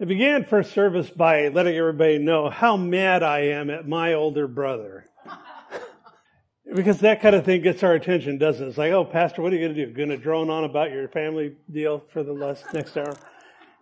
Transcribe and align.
I 0.00 0.06
began 0.06 0.46
first 0.46 0.72
service 0.72 1.10
by 1.10 1.48
letting 1.48 1.76
everybody 1.76 2.16
know 2.16 2.48
how 2.48 2.78
mad 2.78 3.22
I 3.22 3.40
am 3.40 3.68
at 3.68 3.86
my 3.86 4.14
older 4.14 4.48
brother. 4.48 5.04
because 6.74 7.00
that 7.00 7.20
kind 7.20 7.36
of 7.36 7.44
thing 7.44 7.60
gets 7.60 7.82
our 7.82 7.92
attention, 7.92 8.38
doesn't 8.38 8.64
it? 8.64 8.68
It's 8.70 8.78
like, 8.78 8.92
oh, 8.92 9.04
Pastor, 9.04 9.42
what 9.42 9.52
are 9.52 9.56
you 9.56 9.62
going 9.62 9.76
to 9.76 9.86
do? 9.86 9.92
Going 9.92 10.08
to 10.08 10.16
drone 10.16 10.48
on 10.48 10.64
about 10.64 10.90
your 10.90 11.06
family 11.08 11.54
deal 11.70 12.02
for 12.14 12.22
the 12.22 12.32
last, 12.32 12.64
next 12.72 12.96
hour? 12.96 13.14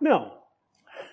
No. 0.01 0.33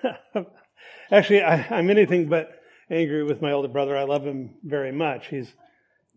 Actually, 1.12 1.44
I, 1.44 1.64
I'm 1.70 1.88
anything 1.88 2.28
but 2.28 2.60
angry 2.90 3.22
with 3.22 3.40
my 3.40 3.52
older 3.52 3.68
brother. 3.68 3.96
I 3.96 4.02
love 4.02 4.24
him 4.24 4.56
very 4.64 4.90
much. 4.90 5.28
He's 5.28 5.52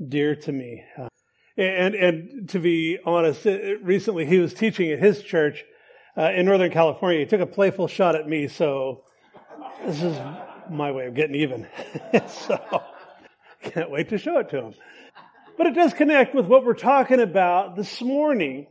dear 0.07 0.35
to 0.35 0.51
me. 0.51 0.83
Uh, 0.97 1.09
and, 1.57 1.93
and 1.93 2.49
to 2.49 2.57
be 2.57 2.97
honest, 3.05 3.45
recently 3.83 4.25
he 4.25 4.39
was 4.39 4.55
teaching 4.55 4.91
at 4.91 4.97
his 4.97 5.21
church 5.21 5.63
uh, 6.19 6.31
in 6.35 6.45
Northern 6.45 6.71
California. 6.71 7.21
He 7.21 7.25
took 7.25 7.39
a 7.39 7.45
playful 7.45 7.87
shot 7.87 8.15
at 8.15 8.27
me, 8.27 8.49
so 8.49 9.03
this 9.85 10.03
is 10.03 10.17
my 10.69 10.91
way 10.91 11.05
of 11.05 11.15
getting 11.15 11.35
even. 11.35 11.67
so 12.27 12.83
can't 13.63 13.89
wait 13.89 14.09
to 14.09 14.17
show 14.17 14.39
it 14.39 14.49
to 14.49 14.57
him. 14.57 14.73
But 15.57 15.67
it 15.67 15.75
does 15.75 15.93
connect 15.93 16.35
with 16.35 16.45
what 16.45 16.65
we're 16.65 16.73
talking 16.73 17.21
about 17.21 17.75
this 17.75 18.01
morning 18.01 18.67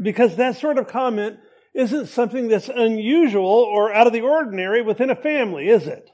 because 0.00 0.36
that 0.36 0.56
sort 0.56 0.78
of 0.78 0.88
comment 0.88 1.38
isn't 1.74 2.08
something 2.08 2.48
that's 2.48 2.68
unusual 2.68 3.46
or 3.46 3.92
out 3.92 4.06
of 4.06 4.12
the 4.12 4.22
ordinary 4.22 4.82
within 4.82 5.10
a 5.10 5.16
family, 5.16 5.68
is 5.68 5.86
it? 5.86 6.08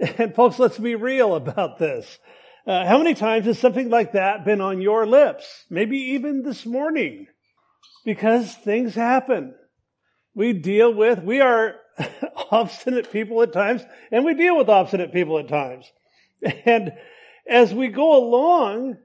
And 0.18 0.34
folks, 0.34 0.58
let's 0.58 0.76
be 0.76 0.96
real 0.96 1.36
about 1.36 1.78
this. 1.78 2.18
Uh, 2.66 2.84
how 2.84 2.98
many 2.98 3.14
times 3.14 3.46
has 3.46 3.58
something 3.58 3.90
like 3.90 4.12
that 4.12 4.44
been 4.44 4.60
on 4.60 4.80
your 4.80 5.06
lips? 5.06 5.64
Maybe 5.70 5.98
even 6.14 6.42
this 6.42 6.66
morning. 6.66 7.28
Because 8.04 8.52
things 8.54 8.94
happen 8.94 9.54
we 10.34 10.52
deal 10.52 10.92
with. 10.92 11.22
We 11.22 11.40
are 11.40 11.76
obstinate 12.50 13.12
people 13.12 13.42
at 13.42 13.52
times, 13.52 13.82
and 14.10 14.24
we 14.24 14.34
deal 14.34 14.56
with 14.56 14.68
obstinate 14.68 15.12
people 15.12 15.38
at 15.38 15.48
times. 15.48 15.90
And 16.66 16.92
as 17.48 17.72
we 17.72 17.88
go 17.88 18.16
along, 18.16 18.98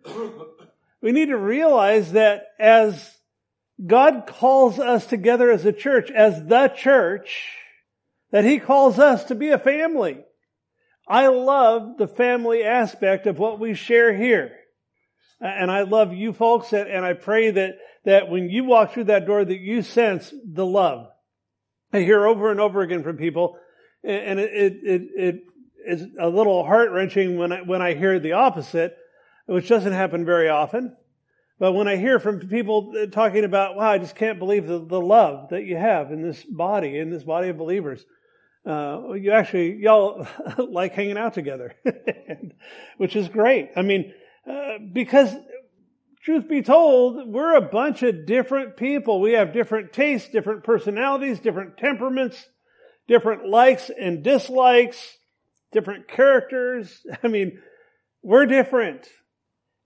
we 1.01 1.13
need 1.13 1.27
to 1.27 1.37
realize 1.37 2.11
that 2.13 2.47
as 2.59 3.17
God 3.85 4.25
calls 4.27 4.77
us 4.77 5.05
together 5.05 5.49
as 5.49 5.65
a 5.65 5.71
church, 5.71 6.11
as 6.11 6.43
the 6.45 6.67
church, 6.67 7.55
that 8.31 8.43
He 8.43 8.59
calls 8.59 8.99
us 8.99 9.25
to 9.25 9.35
be 9.35 9.49
a 9.49 9.59
family. 9.59 10.19
I 11.07 11.27
love 11.27 11.97
the 11.97 12.07
family 12.07 12.63
aspect 12.63 13.25
of 13.25 13.39
what 13.39 13.59
we 13.59 13.73
share 13.73 14.13
here. 14.13 14.51
And 15.39 15.71
I 15.71 15.83
love 15.83 16.13
you 16.13 16.33
folks, 16.33 16.73
and 16.73 17.05
I 17.05 17.13
pray 17.13 17.51
that, 17.51 17.77
that 18.03 18.29
when 18.29 18.49
you 18.49 18.65
walk 18.65 18.93
through 18.93 19.05
that 19.05 19.25
door 19.25 19.45
that 19.45 19.59
you 19.59 19.81
sense 19.81 20.33
the 20.45 20.65
love 20.65 21.07
I 21.91 22.01
hear 22.01 22.25
over 22.25 22.51
and 22.51 22.59
over 22.59 22.81
again 22.81 23.03
from 23.03 23.17
people, 23.17 23.57
and 24.03 24.39
it, 24.39 24.51
it, 24.83 25.01
it, 25.15 25.43
is 25.85 26.05
a 26.19 26.27
little 26.27 26.65
heart 26.65 26.91
wrenching 26.91 27.37
when 27.37 27.53
I, 27.53 27.61
when 27.61 27.81
I 27.81 27.93
hear 27.93 28.19
the 28.19 28.33
opposite, 28.33 28.97
which 29.45 29.69
doesn't 29.69 29.93
happen 29.93 30.25
very 30.25 30.49
often. 30.49 30.95
But 31.57 31.73
when 31.73 31.87
I 31.87 31.95
hear 31.95 32.19
from 32.19 32.39
people 32.47 32.93
talking 33.11 33.43
about, 33.43 33.75
wow, 33.75 33.91
I 33.91 33.97
just 33.97 34.15
can't 34.15 34.39
believe 34.39 34.67
the, 34.67 34.79
the 34.85 34.99
love 34.99 35.49
that 35.49 35.63
you 35.63 35.77
have 35.77 36.11
in 36.11 36.21
this 36.21 36.43
body, 36.43 36.97
in 36.97 37.09
this 37.09 37.23
body 37.23 37.49
of 37.49 37.57
believers. 37.57 38.05
Uh, 38.65 39.13
you 39.13 39.31
actually, 39.31 39.75
y'all 39.77 40.27
like 40.57 40.93
hanging 40.93 41.17
out 41.17 41.33
together, 41.33 41.75
which 42.97 43.15
is 43.15 43.27
great. 43.29 43.71
I 43.75 43.81
mean, 43.81 44.13
uh, 44.49 44.77
because 44.93 45.33
truth 46.23 46.47
be 46.47 46.61
told, 46.61 47.27
we're 47.27 47.55
a 47.55 47.61
bunch 47.61 48.03
of 48.03 48.25
different 48.25 48.77
people. 48.77 49.21
We 49.21 49.33
have 49.33 49.53
different 49.53 49.93
tastes, 49.93 50.29
different 50.29 50.63
personalities, 50.63 51.39
different 51.39 51.77
temperaments, 51.77 52.45
different 53.07 53.47
likes 53.47 53.89
and 53.89 54.23
dislikes, 54.23 55.17
different 55.71 56.07
characters. 56.07 57.01
I 57.23 57.27
mean, 57.27 57.59
we're 58.21 58.45
different. 58.45 59.07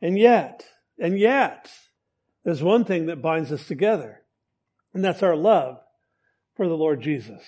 And 0.02 0.18
yet, 0.18 0.66
and 1.00 1.18
yet, 1.18 1.72
there's 2.44 2.62
one 2.62 2.84
thing 2.84 3.06
that 3.06 3.22
binds 3.22 3.52
us 3.52 3.66
together, 3.66 4.22
and 4.94 5.04
that's 5.04 5.24
our 5.24 5.36
love 5.36 5.78
for 6.58 6.68
the 6.68 6.76
Lord 6.76 7.02
Jesus. 7.02 7.42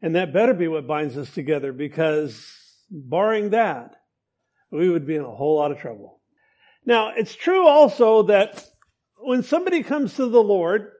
And 0.00 0.16
that 0.16 0.32
better 0.32 0.54
be 0.54 0.68
what 0.68 0.86
binds 0.86 1.16
us 1.18 1.30
together 1.30 1.72
because 1.72 2.50
barring 2.90 3.50
that, 3.50 3.96
we 4.70 4.88
would 4.88 5.06
be 5.06 5.16
in 5.16 5.22
a 5.22 5.30
whole 5.30 5.56
lot 5.56 5.70
of 5.70 5.78
trouble. 5.78 6.21
Now, 6.84 7.12
it's 7.16 7.34
true 7.34 7.66
also 7.66 8.24
that 8.24 8.64
when 9.18 9.42
somebody 9.42 9.82
comes 9.82 10.14
to 10.14 10.26
the 10.26 10.42
Lord, 10.42 10.90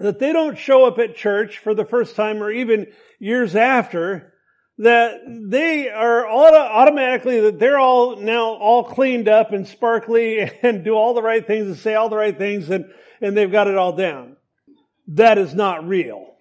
that 0.00 0.18
they 0.18 0.32
don't 0.32 0.58
show 0.58 0.84
up 0.84 0.98
at 0.98 1.16
church 1.16 1.58
for 1.58 1.74
the 1.74 1.84
first 1.84 2.14
time 2.14 2.42
or 2.42 2.50
even 2.50 2.86
years 3.18 3.56
after, 3.56 4.34
that 4.78 5.20
they 5.26 5.88
are 5.88 6.28
auto- 6.28 6.56
automatically, 6.56 7.40
that 7.40 7.58
they're 7.58 7.78
all 7.78 8.16
now 8.16 8.52
all 8.54 8.84
cleaned 8.84 9.28
up 9.28 9.52
and 9.52 9.66
sparkly 9.66 10.40
and 10.62 10.84
do 10.84 10.94
all 10.94 11.14
the 11.14 11.22
right 11.22 11.46
things 11.46 11.66
and 11.66 11.76
say 11.76 11.94
all 11.94 12.08
the 12.08 12.16
right 12.16 12.36
things 12.36 12.70
and, 12.70 12.84
and 13.20 13.36
they've 13.36 13.50
got 13.50 13.66
it 13.66 13.76
all 13.76 13.92
down. 13.92 14.36
That 15.08 15.38
is 15.38 15.54
not 15.54 15.88
real. 15.88 16.36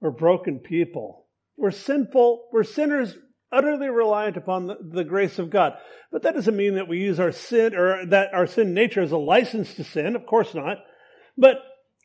We're 0.00 0.10
broken 0.10 0.58
people. 0.58 1.26
We're 1.56 1.70
sinful. 1.70 2.48
We're 2.52 2.64
sinners 2.64 3.16
utterly 3.52 3.88
reliant 3.88 4.36
upon 4.36 4.66
the, 4.66 4.76
the, 4.80 5.04
grace 5.04 5.38
of 5.38 5.50
God. 5.50 5.74
But 6.12 6.22
that 6.22 6.34
doesn't 6.34 6.56
mean 6.56 6.74
that 6.74 6.88
we 6.88 6.98
use 6.98 7.18
our 7.18 7.32
sin 7.32 7.74
or 7.74 8.06
that 8.06 8.32
our 8.32 8.46
sin 8.46 8.74
nature 8.74 9.02
as 9.02 9.12
a 9.12 9.18
license 9.18 9.74
to 9.74 9.84
sin. 9.84 10.16
Of 10.16 10.26
course 10.26 10.54
not. 10.54 10.78
But 11.36 11.56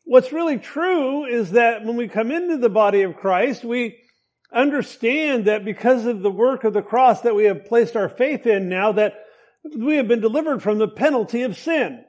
what's 0.04 0.32
really 0.32 0.58
true 0.58 1.24
is 1.24 1.52
that 1.52 1.84
when 1.84 1.96
we 1.96 2.08
come 2.08 2.30
into 2.30 2.56
the 2.56 2.68
body 2.68 3.02
of 3.02 3.16
Christ, 3.16 3.64
we 3.64 3.98
understand 4.52 5.46
that 5.46 5.64
because 5.64 6.06
of 6.06 6.22
the 6.22 6.30
work 6.30 6.64
of 6.64 6.72
the 6.72 6.82
cross 6.82 7.22
that 7.22 7.34
we 7.34 7.44
have 7.44 7.66
placed 7.66 7.96
our 7.96 8.08
faith 8.08 8.46
in 8.46 8.68
now 8.68 8.92
that 8.92 9.14
we 9.76 9.96
have 9.96 10.08
been 10.08 10.20
delivered 10.20 10.62
from 10.62 10.78
the 10.78 10.88
penalty 10.88 11.42
of 11.42 11.56
sin. 11.56 12.04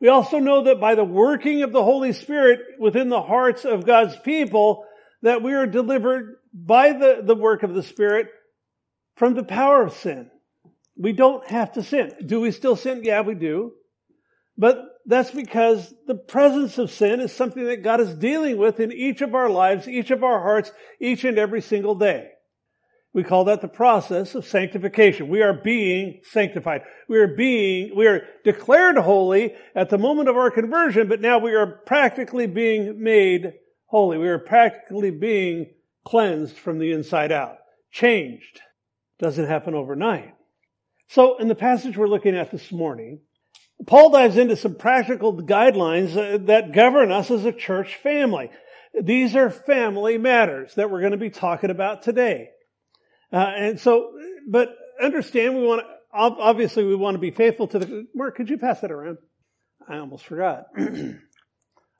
We 0.00 0.08
also 0.08 0.38
know 0.38 0.64
that 0.64 0.80
by 0.80 0.94
the 0.94 1.04
working 1.04 1.62
of 1.62 1.72
the 1.72 1.84
Holy 1.84 2.14
Spirit 2.14 2.60
within 2.78 3.10
the 3.10 3.20
hearts 3.20 3.66
of 3.66 3.86
God's 3.86 4.16
people, 4.16 4.86
that 5.22 5.42
we 5.42 5.52
are 5.52 5.66
delivered 5.66 6.36
by 6.54 6.92
the, 6.92 7.20
the 7.22 7.34
work 7.34 7.62
of 7.62 7.74
the 7.74 7.82
Spirit 7.82 8.28
from 9.20 9.34
the 9.34 9.44
power 9.44 9.82
of 9.82 9.92
sin. 9.92 10.30
We 10.96 11.12
don't 11.12 11.46
have 11.50 11.72
to 11.72 11.82
sin. 11.82 12.10
Do 12.24 12.40
we 12.40 12.52
still 12.52 12.74
sin? 12.74 13.02
Yeah, 13.04 13.20
we 13.20 13.34
do. 13.34 13.72
But 14.56 14.78
that's 15.04 15.30
because 15.30 15.92
the 16.06 16.14
presence 16.14 16.78
of 16.78 16.90
sin 16.90 17.20
is 17.20 17.30
something 17.30 17.66
that 17.66 17.82
God 17.82 18.00
is 18.00 18.14
dealing 18.14 18.56
with 18.56 18.80
in 18.80 18.90
each 18.90 19.20
of 19.20 19.34
our 19.34 19.50
lives, 19.50 19.86
each 19.86 20.10
of 20.10 20.24
our 20.24 20.40
hearts, 20.40 20.72
each 20.98 21.24
and 21.24 21.38
every 21.38 21.60
single 21.60 21.94
day. 21.94 22.30
We 23.12 23.22
call 23.22 23.44
that 23.44 23.60
the 23.60 23.68
process 23.68 24.34
of 24.34 24.46
sanctification. 24.46 25.28
We 25.28 25.42
are 25.42 25.52
being 25.52 26.22
sanctified. 26.22 26.80
We 27.06 27.18
are 27.18 27.28
being, 27.28 27.94
we 27.94 28.06
are 28.06 28.22
declared 28.42 28.96
holy 28.96 29.54
at 29.74 29.90
the 29.90 29.98
moment 29.98 30.30
of 30.30 30.38
our 30.38 30.50
conversion, 30.50 31.10
but 31.10 31.20
now 31.20 31.36
we 31.36 31.54
are 31.54 31.66
practically 31.84 32.46
being 32.46 33.02
made 33.02 33.52
holy. 33.84 34.16
We 34.16 34.28
are 34.28 34.38
practically 34.38 35.10
being 35.10 35.66
cleansed 36.06 36.56
from 36.56 36.78
the 36.78 36.92
inside 36.92 37.32
out, 37.32 37.58
changed 37.92 38.62
doesn't 39.20 39.46
happen 39.46 39.74
overnight. 39.74 40.34
So 41.08 41.38
in 41.38 41.48
the 41.48 41.54
passage 41.54 41.96
we're 41.96 42.08
looking 42.08 42.36
at 42.36 42.50
this 42.50 42.72
morning, 42.72 43.20
Paul 43.86 44.10
dives 44.10 44.36
into 44.36 44.56
some 44.56 44.74
practical 44.74 45.36
guidelines 45.36 46.16
uh, 46.16 46.38
that 46.46 46.72
govern 46.72 47.10
us 47.12 47.30
as 47.30 47.44
a 47.44 47.52
church 47.52 47.96
family. 47.96 48.50
These 49.00 49.36
are 49.36 49.50
family 49.50 50.18
matters 50.18 50.74
that 50.74 50.90
we're 50.90 51.00
going 51.00 51.12
to 51.12 51.18
be 51.18 51.30
talking 51.30 51.70
about 51.70 52.02
today. 52.02 52.50
Uh, 53.32 53.52
and 53.56 53.80
so, 53.80 54.12
but 54.48 54.70
understand 55.00 55.56
we 55.56 55.64
want 55.64 55.82
to, 55.82 55.86
obviously 56.12 56.84
we 56.84 56.96
want 56.96 57.14
to 57.14 57.20
be 57.20 57.30
faithful 57.30 57.68
to 57.68 57.78
the, 57.78 58.06
Mark, 58.14 58.36
could 58.36 58.50
you 58.50 58.58
pass 58.58 58.80
that 58.80 58.90
around? 58.90 59.18
I 59.88 59.98
almost 59.98 60.24
forgot. 60.24 60.66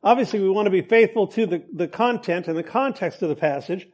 obviously 0.03 0.41
we 0.41 0.51
want 0.51 0.67
to 0.67 0.71
be 0.71 0.83
faithful 0.83 1.29
to 1.29 1.47
the, 1.47 1.65
the 1.73 1.89
content 1.89 2.49
and 2.49 2.57
the 2.57 2.63
context 2.63 3.23
of 3.23 3.29
the 3.29 3.37
passage. 3.37 3.87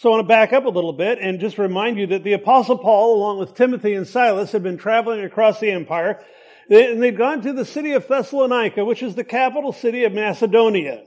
So 0.00 0.08
I 0.08 0.12
want 0.12 0.24
to 0.24 0.28
back 0.28 0.54
up 0.54 0.64
a 0.64 0.70
little 0.70 0.94
bit 0.94 1.18
and 1.20 1.40
just 1.40 1.58
remind 1.58 1.98
you 1.98 2.06
that 2.06 2.24
the 2.24 2.32
apostle 2.32 2.78
Paul, 2.78 3.16
along 3.16 3.38
with 3.38 3.54
Timothy 3.54 3.92
and 3.92 4.06
Silas, 4.06 4.50
had 4.50 4.62
been 4.62 4.78
traveling 4.78 5.22
across 5.22 5.60
the 5.60 5.70
empire 5.70 6.24
and 6.70 7.02
they'd 7.02 7.18
gone 7.18 7.42
to 7.42 7.52
the 7.52 7.66
city 7.66 7.92
of 7.92 8.08
Thessalonica, 8.08 8.82
which 8.82 9.02
is 9.02 9.14
the 9.14 9.24
capital 9.24 9.74
city 9.74 10.04
of 10.04 10.14
Macedonia. 10.14 11.04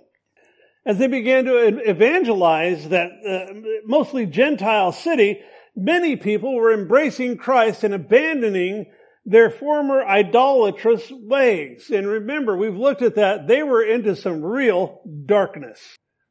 As 0.86 1.00
they 1.00 1.07
began 1.07 1.45
to 1.45 1.90
evangelize 1.90 2.90
that 2.90 3.10
uh, 3.28 3.54
mostly 3.86 4.28
Gentile 4.28 4.92
city, 4.92 5.40
many 5.75 6.16
people 6.16 6.54
were 6.54 6.72
embracing 6.72 7.38
Christ 7.38 7.84
and 7.84 7.95
abandoning 7.95 8.92
their 9.25 9.50
former 9.50 10.04
idolatrous 10.04 11.10
ways. 11.10 11.90
And 11.90 12.06
remember, 12.06 12.56
we've 12.56 12.78
looked 12.78 13.01
at 13.01 13.16
that. 13.16 13.48
They 13.48 13.63
were 13.63 13.81
into 13.84 14.16
some 14.16 14.44
real 14.44 15.01
darkness. 15.25 15.80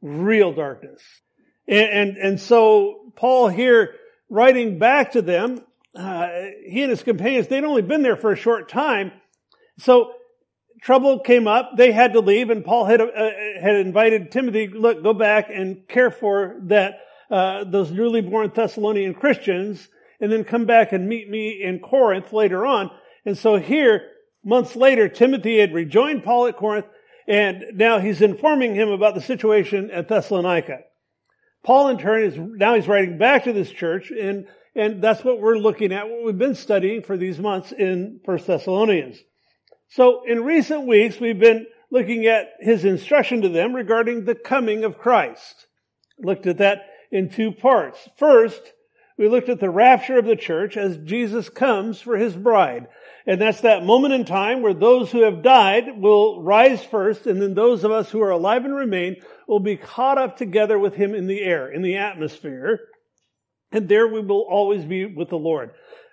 Real 0.01 0.53
darkness. 0.53 1.03
And, 1.69 1.91
and, 1.91 2.17
and 2.17 2.41
so 2.41 3.13
Paul 3.17 3.49
here 3.49 3.95
writing 4.29 4.79
back 4.79 5.13
to 5.13 5.23
them, 5.23 5.61
uh, 5.95 6.29
he 6.67 6.83
and 6.83 6.91
his 6.91 7.03
companions, 7.03 7.49
they'd 7.49 7.65
only 7.65 7.83
been 7.83 8.03
there 8.03 8.17
for 8.17 8.33
a 8.33 8.37
short 8.37 8.69
time. 8.69 9.13
So 9.79 10.13
trouble 10.81 11.21
came 11.21 11.47
up. 11.47 11.73
They 11.77 11.93
had 11.93 12.15
to 12.15 12.21
leave 12.21 12.51
and 12.51 12.65
Paul 12.65 12.87
had, 12.87 13.01
uh, 13.01 13.31
had 13.61 13.77
invited 13.77 14.31
Timothy, 14.31 14.69
look, 14.69 15.03
go 15.03 15.13
back 15.13 15.49
and 15.53 15.87
care 15.89 16.11
for 16.11 16.57
that, 16.65 17.01
uh, 17.31 17.65
those 17.65 17.91
newly 17.91 18.21
born 18.21 18.51
Thessalonian 18.55 19.15
Christians 19.15 19.89
and 20.21 20.31
then 20.31 20.45
come 20.45 20.67
back 20.67 20.93
and 20.93 21.09
meet 21.09 21.29
me 21.29 21.63
in 21.63 21.79
Corinth 21.81 22.33
later 22.33 22.65
on. 22.65 22.91
And 23.25 23.37
so 23.37 23.57
here, 23.57 24.09
months 24.45 24.75
later, 24.75 25.09
Timothy 25.09 25.59
had 25.59 25.73
rejoined 25.73 26.25
Paul 26.25 26.47
at 26.47 26.57
Corinth 26.57 26.87
and 27.29 27.65
now 27.75 28.01
he's 28.01 28.21
informing 28.21 28.75
him 28.75 28.89
about 28.89 29.15
the 29.15 29.21
situation 29.21 29.91
at 29.91 30.09
Thessalonica. 30.09 30.81
Paul 31.65 31.89
in 31.89 31.99
turn 31.99 32.25
is, 32.25 32.37
now 32.37 32.75
he's 32.75 32.89
writing 32.89 33.19
back 33.19 33.45
to 33.45 33.53
this 33.53 33.71
church 33.71 34.11
and, 34.11 34.47
and 34.75 35.03
that's 35.03 35.23
what 35.23 35.41
we're 35.41 35.59
looking 35.59 35.93
at, 35.93 36.09
what 36.09 36.25
we've 36.25 36.39
been 36.39 36.55
studying 36.55 37.03
for 37.03 37.17
these 37.17 37.39
months 37.39 37.73
in 37.73 38.21
First 38.25 38.47
Thessalonians. 38.47 39.19
So 39.89 40.23
in 40.27 40.45
recent 40.45 40.87
weeks, 40.87 41.21
we've 41.21 41.39
been 41.39 41.67
looking 41.91 42.27
at 42.27 42.55
his 42.61 42.85
instruction 42.85 43.43
to 43.43 43.49
them 43.49 43.75
regarding 43.75 44.25
the 44.25 44.35
coming 44.35 44.85
of 44.85 44.99
Christ. 44.99 45.67
Looked 46.19 46.47
at 46.47 46.59
that 46.59 46.87
in 47.11 47.29
two 47.29 47.53
parts. 47.53 48.09
First, 48.17 48.73
we 49.19 49.29
looked 49.29 49.51
at 49.51 49.61
the 49.61 49.71
rapture 49.71 50.19
of 50.19 50.25
the 50.25 50.35
church 50.35 50.77
as 50.77 50.97
Jesus 50.99 51.49
comes 51.51 52.01
for 52.01 52.17
his 52.17 52.35
bride. 52.35 52.89
And 53.27 53.41
that's 53.41 53.61
that 53.61 53.85
moment 53.85 54.15
in 54.15 54.25
time 54.25 54.63
where 54.63 54.75
those 54.75 55.13
who 55.13 55.23
have 55.23 55.43
died 55.43 56.01
will 56.01 56.43
rise 56.43 56.83
first, 56.83 57.27
and 57.27 57.41
then 57.41 57.55
those 57.55 57.85
of 57.85 57.93
us 57.93 58.11
who 58.11 58.21
are 58.21 58.31
alive 58.31 58.65
and 58.65 58.75
remain 58.75 59.17
will 59.47 59.61
be 59.61 59.77
caught 59.77 60.19
up 60.19 60.37
together 60.37 60.79
with 60.79 60.95
him 60.95 61.15
in 61.15 61.27
the 61.27 61.41
air, 61.41 61.71
in 61.71 61.83
the 61.83 61.97
atmosphere. 61.97 62.81
And 63.71 63.89
there 63.89 64.09
we 64.09 64.21
will 64.21 64.47
always 64.49 64.85
be 64.85 65.07
with 65.07 65.29
the 65.29 65.37
Lord. 65.37 65.71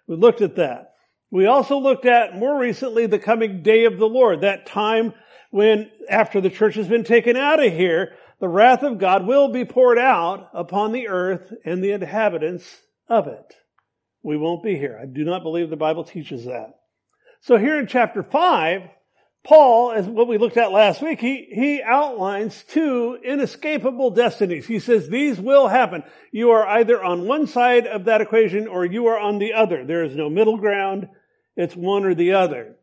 We 0.08 0.16
looked 0.16 0.42
at 0.42 0.58
that. 0.58 0.94
We 1.32 1.46
also 1.46 1.78
looked 1.78 2.06
at 2.06 2.36
more 2.36 2.60
recently 2.60 3.06
the 3.06 3.20
coming 3.20 3.62
day 3.64 3.86
of 3.86 3.98
the 3.98 4.08
Lord, 4.08 4.42
that 4.42 4.66
time 4.66 5.14
when 5.52 5.90
after 6.10 6.42
the 6.42 6.50
church 6.50 6.76
has 6.76 6.88
been 6.88 7.04
taken 7.04 7.36
out 7.36 7.64
of 7.64 7.74
here, 7.74 8.14
the 8.40 8.48
wrath 8.48 8.84
of 8.84 9.00
God 9.00 9.28
will 9.28 9.52
be 9.52 9.66
poured 9.66 10.00
out 10.00 10.50
upon 10.54 10.92
the 10.92 11.08
earth 11.08 11.52
and 11.66 11.84
the 11.84 11.92
inhabitants 11.92 12.66
of 13.08 13.28
it. 13.28 13.56
We 14.24 14.38
won't 14.38 14.64
be 14.64 14.78
here. 14.78 15.00
I 15.02 15.06
do 15.06 15.24
not 15.24 15.44
believe 15.44 15.70
the 15.70 15.76
Bible 15.76 16.04
teaches 16.04 16.46
that. 16.46 16.79
So 17.42 17.58
here 17.58 17.80
in 17.80 17.88
chapter 17.88 18.24
5, 18.24 18.82
Paul, 19.44 19.94
as 19.94 20.06
what 20.06 20.28
we 20.28 20.38
looked 20.38 20.58
at 20.58 20.72
last 20.72 21.02
week, 21.02 21.22
he, 21.22 21.48
he 21.52 21.82
outlines 21.82 22.64
two 22.64 23.18
inescapable 23.24 24.12
destinies. 24.12 24.68
He 24.68 24.80
says 24.80 25.08
these 25.08 25.40
will 25.40 25.68
happen. 25.68 26.04
You 26.32 26.52
are 26.52 26.68
either 26.68 27.02
on 27.02 27.26
one 27.26 27.48
side 27.48 27.88
of 27.88 28.06
that 28.06 28.22
equation 28.22 28.68
or 28.68 28.86
you 28.86 29.08
are 29.08 29.18
on 29.18 29.40
the 29.40 29.54
other. 29.54 29.86
There 29.86 30.04
is 30.04 30.16
no 30.16 30.30
middle 30.30 30.58
ground. 30.58 31.08
It's 31.56 31.76
one 31.76 32.04
or 32.04 32.14
the 32.14 32.34
other. 32.34 32.76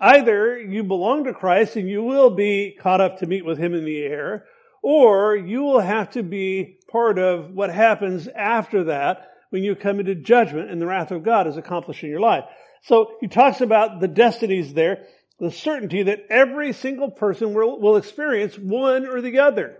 Either 0.00 0.58
you 0.58 0.84
belong 0.84 1.24
to 1.24 1.34
Christ 1.34 1.76
and 1.76 1.88
you 1.88 2.02
will 2.02 2.30
be 2.30 2.76
caught 2.80 3.00
up 3.00 3.18
to 3.18 3.26
meet 3.26 3.44
with 3.44 3.58
him 3.58 3.74
in 3.74 3.84
the 3.84 4.02
air, 4.02 4.44
or 4.82 5.36
you 5.36 5.62
will 5.62 5.80
have 5.80 6.10
to 6.10 6.22
be 6.22 6.78
part 6.90 7.18
of 7.18 7.50
what 7.50 7.70
happens 7.70 8.28
after 8.28 8.84
that 8.84 9.30
when 9.50 9.62
you 9.62 9.74
come 9.74 10.00
into 10.00 10.14
judgment 10.14 10.70
and 10.70 10.80
the 10.80 10.86
wrath 10.86 11.10
of 11.10 11.22
God 11.22 11.46
is 11.46 11.56
accomplished 11.56 12.02
in 12.02 12.10
your 12.10 12.20
life. 12.20 12.44
So 12.84 13.12
he 13.20 13.28
talks 13.28 13.60
about 13.60 14.00
the 14.00 14.08
destinies 14.08 14.74
there, 14.74 15.06
the 15.40 15.50
certainty 15.50 16.04
that 16.04 16.26
every 16.28 16.72
single 16.72 17.10
person 17.10 17.54
will, 17.54 17.80
will 17.80 17.96
experience 17.96 18.58
one 18.58 19.06
or 19.06 19.20
the 19.20 19.38
other. 19.38 19.78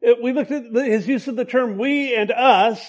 It, 0.00 0.22
we 0.22 0.32
looked 0.32 0.50
at 0.50 0.64
his 0.72 1.06
use 1.06 1.28
of 1.28 1.36
the 1.36 1.44
term 1.44 1.78
we 1.78 2.14
and 2.14 2.30
us 2.30 2.82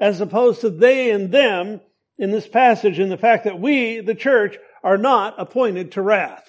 as 0.00 0.20
opposed 0.20 0.62
to 0.62 0.70
they 0.70 1.10
and 1.10 1.30
them 1.30 1.80
in 2.16 2.30
this 2.30 2.48
passage 2.48 2.98
and 2.98 3.12
the 3.12 3.18
fact 3.18 3.44
that 3.44 3.60
we, 3.60 4.00
the 4.00 4.14
church, 4.14 4.56
are 4.82 4.98
not 4.98 5.34
appointed 5.38 5.92
to 5.92 6.02
wrath. 6.02 6.48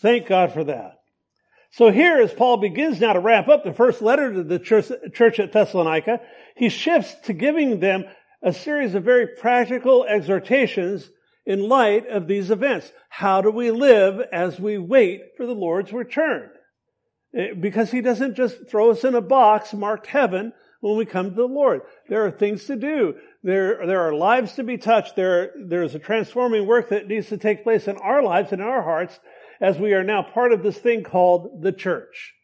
Thank 0.00 0.28
God 0.28 0.52
for 0.52 0.64
that. 0.64 1.00
So 1.72 1.90
here, 1.90 2.20
as 2.20 2.32
Paul 2.32 2.58
begins 2.58 3.00
now 3.00 3.12
to 3.12 3.20
wrap 3.20 3.48
up 3.48 3.64
the 3.64 3.72
first 3.72 4.00
letter 4.00 4.32
to 4.32 4.42
the 4.42 4.58
church, 4.58 4.90
church 5.12 5.40
at 5.40 5.52
Thessalonica, 5.52 6.20
he 6.54 6.68
shifts 6.68 7.14
to 7.24 7.32
giving 7.32 7.80
them 7.80 8.04
a 8.42 8.52
series 8.52 8.94
of 8.94 9.04
very 9.04 9.26
practical 9.26 10.04
exhortations 10.04 11.10
in 11.46 11.68
light 11.68 12.06
of 12.08 12.26
these 12.26 12.50
events. 12.50 12.92
How 13.08 13.40
do 13.40 13.50
we 13.50 13.70
live 13.70 14.20
as 14.32 14.58
we 14.58 14.76
wait 14.76 15.36
for 15.36 15.46
the 15.46 15.54
Lord's 15.54 15.92
return? 15.92 16.50
Eh, 17.34 17.54
because 17.58 17.90
he 17.90 18.00
doesn't 18.00 18.34
just 18.34 18.68
throw 18.68 18.90
us 18.90 19.04
in 19.04 19.14
a 19.14 19.20
box 19.20 19.72
marked 19.72 20.08
heaven 20.08 20.52
when 20.80 20.96
we 20.96 21.06
come 21.06 21.30
to 21.30 21.36
the 21.36 21.46
Lord. 21.46 21.82
There 22.08 22.24
are 22.26 22.30
things 22.30 22.64
to 22.66 22.76
do. 22.76 23.14
There, 23.42 23.86
there 23.86 24.08
are 24.08 24.14
lives 24.14 24.54
to 24.54 24.64
be 24.64 24.76
touched. 24.76 25.16
There, 25.16 25.52
there's 25.56 25.94
a 25.94 26.00
transforming 26.00 26.66
work 26.66 26.88
that 26.90 27.06
needs 27.06 27.28
to 27.28 27.38
take 27.38 27.62
place 27.62 27.86
in 27.86 27.96
our 27.96 28.22
lives 28.22 28.52
and 28.52 28.60
in 28.60 28.66
our 28.66 28.82
hearts 28.82 29.18
as 29.60 29.78
we 29.78 29.94
are 29.94 30.04
now 30.04 30.22
part 30.22 30.52
of 30.52 30.62
this 30.62 30.78
thing 30.78 31.02
called 31.02 31.62
the 31.62 31.72
church. 31.72 32.34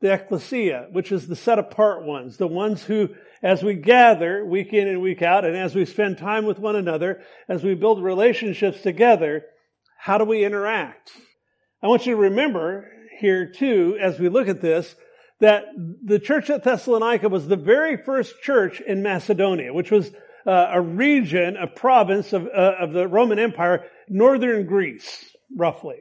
The 0.00 0.12
ecclesia, 0.12 0.88
which 0.92 1.12
is 1.12 1.26
the 1.26 1.36
set 1.36 1.58
apart 1.58 2.04
ones, 2.04 2.36
the 2.36 2.46
ones 2.46 2.82
who, 2.82 3.10
as 3.42 3.62
we 3.62 3.74
gather 3.74 4.44
week 4.44 4.72
in 4.72 4.86
and 4.88 5.02
week 5.02 5.22
out, 5.22 5.44
and 5.44 5.56
as 5.56 5.74
we 5.74 5.84
spend 5.84 6.18
time 6.18 6.46
with 6.46 6.58
one 6.58 6.76
another, 6.76 7.20
as 7.48 7.64
we 7.64 7.74
build 7.74 8.02
relationships 8.02 8.80
together, 8.82 9.44
how 9.98 10.18
do 10.18 10.24
we 10.24 10.44
interact? 10.44 11.10
I 11.82 11.88
want 11.88 12.06
you 12.06 12.14
to 12.14 12.20
remember 12.20 12.88
here 13.18 13.50
too, 13.50 13.98
as 14.00 14.18
we 14.18 14.28
look 14.28 14.48
at 14.48 14.60
this, 14.60 14.94
that 15.40 15.64
the 16.04 16.20
church 16.20 16.50
at 16.50 16.62
Thessalonica 16.62 17.28
was 17.28 17.48
the 17.48 17.56
very 17.56 17.96
first 17.96 18.40
church 18.42 18.80
in 18.80 19.02
Macedonia, 19.02 19.74
which 19.74 19.90
was 19.90 20.12
uh, 20.46 20.68
a 20.72 20.80
region, 20.80 21.56
a 21.56 21.66
province 21.66 22.32
of, 22.32 22.46
uh, 22.46 22.74
of 22.78 22.92
the 22.92 23.08
Roman 23.08 23.40
Empire, 23.40 23.84
northern 24.08 24.66
Greece, 24.66 25.34
roughly. 25.56 25.96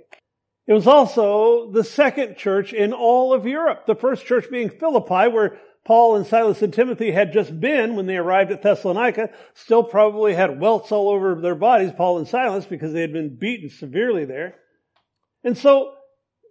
It 0.68 0.74
was 0.74 0.88
also 0.88 1.72
the 1.72 1.84
second 1.84 2.38
church 2.38 2.72
in 2.72 2.94
all 2.94 3.34
of 3.34 3.48
Europe, 3.48 3.88
the 3.88 3.96
first 3.96 4.26
church 4.26 4.46
being 4.52 4.70
Philippi, 4.70 5.28
where 5.28 5.60
Paul 5.84 6.16
and 6.16 6.28
Silas 6.28 6.62
and 6.62 6.74
Timothy 6.74 7.12
had 7.12 7.34
just 7.34 7.60
been 7.60 7.96
when 7.96 8.06
they 8.06 8.18
arrived 8.18 8.52
at 8.52 8.62
Thessalonica, 8.62 9.32
still 9.56 9.84
probably 9.84 10.34
had 10.34 10.60
welts 10.60 10.92
all 10.92 11.10
over 11.10 11.36
their 11.36 11.56
bodies, 11.56 11.92
Paul 11.96 12.20
and 12.20 12.28
Silas, 12.28 12.66
because 12.66 12.94
they 12.94 13.02
had 13.02 13.14
been 13.14 13.36
beaten 13.36 13.70
severely 13.70 14.26
there. 14.26 14.56
And 15.44 15.58
so, 15.58 15.94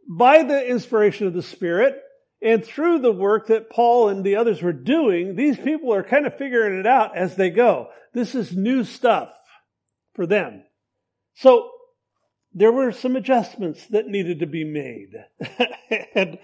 by 0.09 0.43
the 0.43 0.67
inspiration 0.69 1.29
of 1.29 1.35
the 1.35 1.43
Spirit, 1.43 2.03
and 2.43 2.65
through 2.65 3.01
the 3.01 3.13
work 3.13 3.49
that 3.49 3.71
Paul 3.71 4.09
and 4.09 4.25
the 4.25 4.37
others 4.37 4.63
were 4.63 4.73
doing, 4.73 5.37
these 5.37 5.59
people 5.59 5.95
are 5.95 6.03
kind 6.03 6.27
of 6.27 6.37
figuring 6.37 6.81
it 6.81 6.87
out 6.87 7.17
as 7.17 7.37
they 7.37 7.51
go. 7.51 7.89
This 8.15 8.35
is 8.35 8.57
new 8.57 8.83
stuff 8.83 9.31
for 10.15 10.27
them. 10.27 10.65
So 11.35 11.71
there 12.53 12.73
were 12.73 12.93
some 12.93 13.15
adjustments 13.15 13.87
that 13.89 14.07
needed 14.07 14.41
to 14.41 14.47
be 14.47 14.65
made. 14.65 15.13
and 16.15 16.39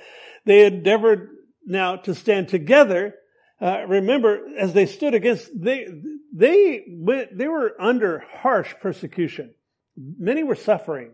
they 0.45 0.67
endeavored 0.67 1.31
now 1.67 1.97
to 1.97 2.15
stand 2.15 2.49
together. 2.49 3.15
Uh, 3.61 3.85
remember, 3.87 4.41
as 4.59 4.73
they 4.73 4.87
stood 4.87 5.15
against, 5.15 5.51
they, 5.55 5.87
they 6.33 6.85
went, 6.89 7.37
they 7.37 7.49
were 7.49 7.75
under 7.81 8.21
harsh 8.21 8.75
persecution. 8.81 9.55
Many 9.97 10.45
were 10.45 10.55
suffering. 10.55 11.13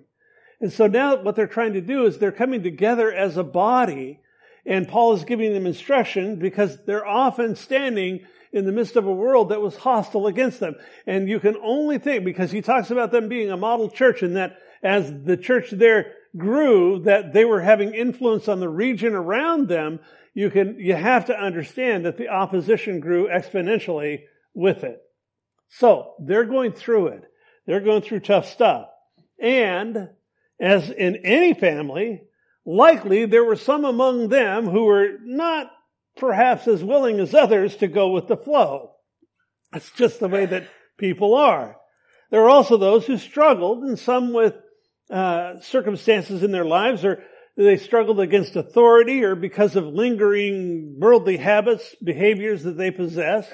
And 0.61 0.73
so 0.73 0.87
now 0.87 1.17
what 1.23 1.35
they're 1.35 1.47
trying 1.47 1.73
to 1.73 1.81
do 1.81 2.07
is 2.07 2.19
they're 2.19 2.33
coming 2.33 2.63
together 2.63 3.13
as 3.13 3.37
a 3.37 3.45
body 3.45 4.21
and 4.65 4.87
Paul 4.87 5.15
is 5.15 5.25
giving 5.25 5.53
them 5.53 5.67
instruction 5.67 6.37
because 6.37 6.79
they're 6.85 7.07
often 7.07 7.57
standing 7.57 8.21
in 8.53 8.65
the 8.65 8.73
midst 8.73 8.97
of 8.97 9.07
a 9.07 9.13
world 9.13 9.49
that 9.49 9.61
was 9.61 9.77
hostile 9.77 10.27
against 10.27 10.61
them. 10.61 10.77
And 11.07 11.29
you 11.29 11.41
can 11.41 11.57
only 11.63 11.99
think, 11.99 12.25
because 12.25 12.51
he 12.51 12.63
talks 12.63 12.91
about 12.91 13.11
them 13.11 13.29
being 13.29 13.51
a 13.51 13.57
model 13.57 13.91
church 13.91 14.23
and 14.23 14.37
that 14.37 14.59
as 14.83 15.13
the 15.25 15.37
church 15.37 15.71
there 15.71 16.13
grew, 16.37 17.01
that 17.01 17.33
they 17.33 17.45
were 17.45 17.61
having 17.61 17.95
influence 17.95 18.49
on 18.49 18.61
the 18.61 18.69
region 18.69 19.15
around 19.15 19.69
them, 19.69 20.01
you 20.35 20.51
can, 20.51 20.79
you 20.79 20.95
have 20.95 21.27
to 21.27 21.39
understand 21.39 22.07
that 22.07 22.17
the 22.17 22.29
opposition 22.29 23.01
grew 23.01 23.29
exponentially 23.29 24.23
with 24.55 24.85
it. 24.85 25.01
So, 25.69 26.15
they're 26.21 26.45
going 26.45 26.73
through 26.73 27.09
it. 27.09 27.25
They're 27.67 27.81
going 27.81 28.03
through 28.03 28.21
tough 28.21 28.49
stuff. 28.49 28.89
And, 29.39 30.11
as 30.61 30.91
in 30.91 31.17
any 31.17 31.55
family, 31.55 32.23
likely 32.65 33.27
there 33.27 33.45
were 33.45 33.57
some 33.57 33.85
among 33.85 34.29
them 34.29 34.69
who 34.69 34.85
were 34.85 35.19
not 35.23 35.71
perhaps 36.17 36.69
as 36.69 36.85
willing 36.85 37.19
as 37.19 37.35
others 37.35 37.77
to 37.77 37.89
go 37.89 38.11
with 38.11 38.29
the 38.29 38.37
flow. 38.37 38.93
It's 39.75 39.91
just 39.91 40.21
the 40.21 40.29
way 40.29 40.47
that 40.47 40.69
people 40.99 41.35
are. 41.35 41.77
There 42.31 42.43
are 42.43 42.49
also 42.49 42.77
those 42.77 43.07
who 43.07 43.19
struggled, 43.19 43.83
and 43.83 43.99
some 43.99 44.33
with 44.33 44.55
uh, 45.13 45.61
circumstances 45.61 46.43
in 46.43 46.53
their 46.53 46.65
lives, 46.65 47.05
or 47.05 47.23
they 47.57 47.77
struggled 47.77 48.19
against 48.19 48.57
authority, 48.57 49.23
or 49.25 49.35
because 49.35 49.77
of 49.77 49.85
lingering 49.85 50.97
worldly 50.99 51.37
habits, 51.37 51.95
behaviors 52.03 52.63
that 52.63 52.77
they 52.77 52.91
possess. 52.91 53.47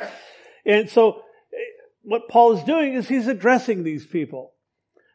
And 0.64 0.88
so, 0.88 1.22
what 2.02 2.28
Paul 2.28 2.56
is 2.56 2.64
doing 2.64 2.94
is 2.94 3.08
he's 3.08 3.26
addressing 3.26 3.82
these 3.82 4.06
people. 4.06 4.52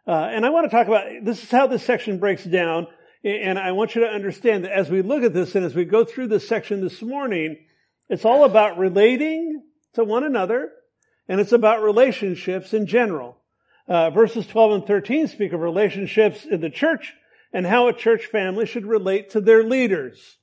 Uh, 0.06 0.12
and 0.12 0.46
I 0.46 0.50
want 0.50 0.70
to 0.70 0.76
talk 0.76 0.88
about 0.88 1.06
this 1.24 1.42
is 1.42 1.50
how 1.50 1.68
this 1.68 1.84
section 1.84 2.20
breaks 2.20 2.44
down 2.44 2.88
and 3.24 3.58
I 3.58 3.72
want 3.72 3.96
you 3.96 4.02
to 4.02 4.08
understand 4.08 4.66
that 4.66 4.74
as 4.74 4.90
we 4.90 5.02
look 5.02 5.24
at 5.24 5.34
this 5.34 5.56
and 5.56 5.66
as 5.66 5.74
we 5.74 5.86
go 5.86 6.04
through 6.04 6.28
this 6.28 6.48
section 6.48 6.82
this 6.82 7.02
morning, 7.02 7.58
it's 8.10 8.26
all 8.26 8.44
about 8.44 8.78
relating 8.78 9.64
to 9.94 10.04
one 10.04 10.26
another 10.26 10.72
and 11.30 11.40
it's 11.40 11.54
about 11.54 11.84
relationships 11.84 12.74
in 12.74 12.86
general. 12.86 13.38
Uh, 13.88 14.10
verses 14.10 14.48
12 14.48 14.72
and 14.72 14.88
13 14.88 15.28
speak 15.28 15.52
of 15.52 15.60
relationships 15.60 16.46
in 16.46 16.62
the 16.62 16.70
church 16.70 17.14
and 17.52 17.66
how 17.66 17.88
a 17.88 17.94
church 17.94 18.26
family 18.26 18.66
should 18.66 18.86
relate 18.86 19.32
to 19.32 19.42
their 19.42 19.64
leaders. 19.64 20.38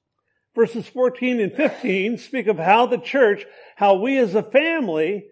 Verses 0.55 0.87
14 0.89 1.41
and 1.41 1.53
15 1.53 2.19
speak 2.19 2.47
of 2.47 2.59
how 2.59 2.87
the 2.87 2.99
church, 2.99 3.47
how 3.77 3.95
we 3.95 4.19
as 4.19 4.35
a 4.35 4.43
family 4.43 5.25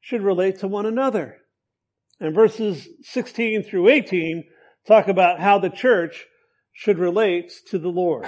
should 0.00 0.22
relate 0.22 0.60
to 0.60 0.68
one 0.68 0.86
another. 0.86 1.36
And 2.20 2.34
verses 2.34 2.88
16 3.02 3.64
through 3.64 3.88
18 3.88 4.44
talk 4.86 5.08
about 5.08 5.40
how 5.40 5.58
the 5.58 5.70
church 5.70 6.24
should 6.72 6.98
relate 6.98 7.52
to 7.68 7.78
the 7.78 7.88
Lord. 7.88 8.26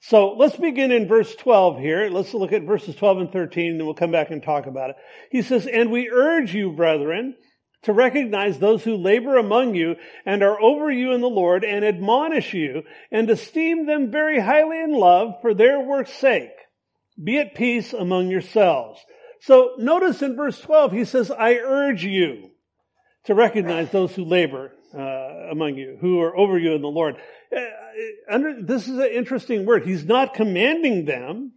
So 0.00 0.32
let's 0.32 0.56
begin 0.56 0.90
in 0.90 1.06
verse 1.06 1.34
12 1.36 1.78
here. 1.78 2.08
Let's 2.10 2.34
look 2.34 2.52
at 2.52 2.62
verses 2.62 2.96
12 2.96 3.18
and 3.18 3.32
13 3.32 3.72
and 3.72 3.80
then 3.80 3.86
we'll 3.86 3.94
come 3.94 4.10
back 4.10 4.30
and 4.30 4.42
talk 4.42 4.66
about 4.66 4.90
it. 4.90 4.96
He 5.30 5.42
says, 5.42 5.66
And 5.66 5.90
we 5.90 6.10
urge 6.10 6.54
you, 6.54 6.72
brethren, 6.72 7.36
to 7.82 7.92
recognize 7.92 8.58
those 8.58 8.84
who 8.84 8.96
labor 8.96 9.36
among 9.36 9.74
you 9.74 9.96
and 10.24 10.42
are 10.42 10.60
over 10.60 10.90
you 10.90 11.12
in 11.12 11.20
the 11.20 11.28
Lord 11.28 11.64
and 11.64 11.84
admonish 11.84 12.54
you 12.54 12.82
and 13.10 13.28
esteem 13.28 13.86
them 13.86 14.10
very 14.10 14.40
highly 14.40 14.80
in 14.80 14.92
love 14.92 15.34
for 15.40 15.52
their 15.52 15.80
work's 15.80 16.12
sake. 16.12 16.50
Be 17.22 17.38
at 17.38 17.54
peace 17.54 17.92
among 17.92 18.28
yourselves. 18.28 19.00
So 19.40 19.72
notice 19.78 20.22
in 20.22 20.36
verse 20.36 20.60
12, 20.60 20.92
he 20.92 21.04
says, 21.04 21.30
I 21.30 21.54
urge 21.54 22.04
you 22.04 22.50
to 23.24 23.34
recognize 23.34 23.90
those 23.90 24.14
who 24.14 24.24
labor 24.24 24.72
uh, 24.94 25.50
among 25.50 25.76
you, 25.76 25.98
who 26.00 26.20
are 26.20 26.36
over 26.36 26.58
you 26.58 26.74
in 26.74 26.82
the 26.82 26.88
Lord. 26.88 27.16
Uh, 27.54 27.60
under, 28.30 28.62
this 28.62 28.86
is 28.86 28.98
an 28.98 29.10
interesting 29.12 29.66
word. 29.66 29.84
He's 29.84 30.04
not 30.04 30.34
commanding 30.34 31.04
them. 31.04 31.52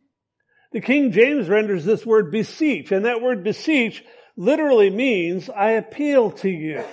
The 0.71 0.81
King 0.81 1.11
James 1.11 1.47
renders 1.47 1.85
this 1.85 2.05
word 2.05 2.31
beseech, 2.31 2.91
and 2.91 3.05
that 3.05 3.21
word 3.21 3.43
beseech 3.43 4.03
literally 4.35 4.89
means 4.89 5.49
I 5.49 5.71
appeal 5.71 6.31
to 6.31 6.49
you. 6.49 6.83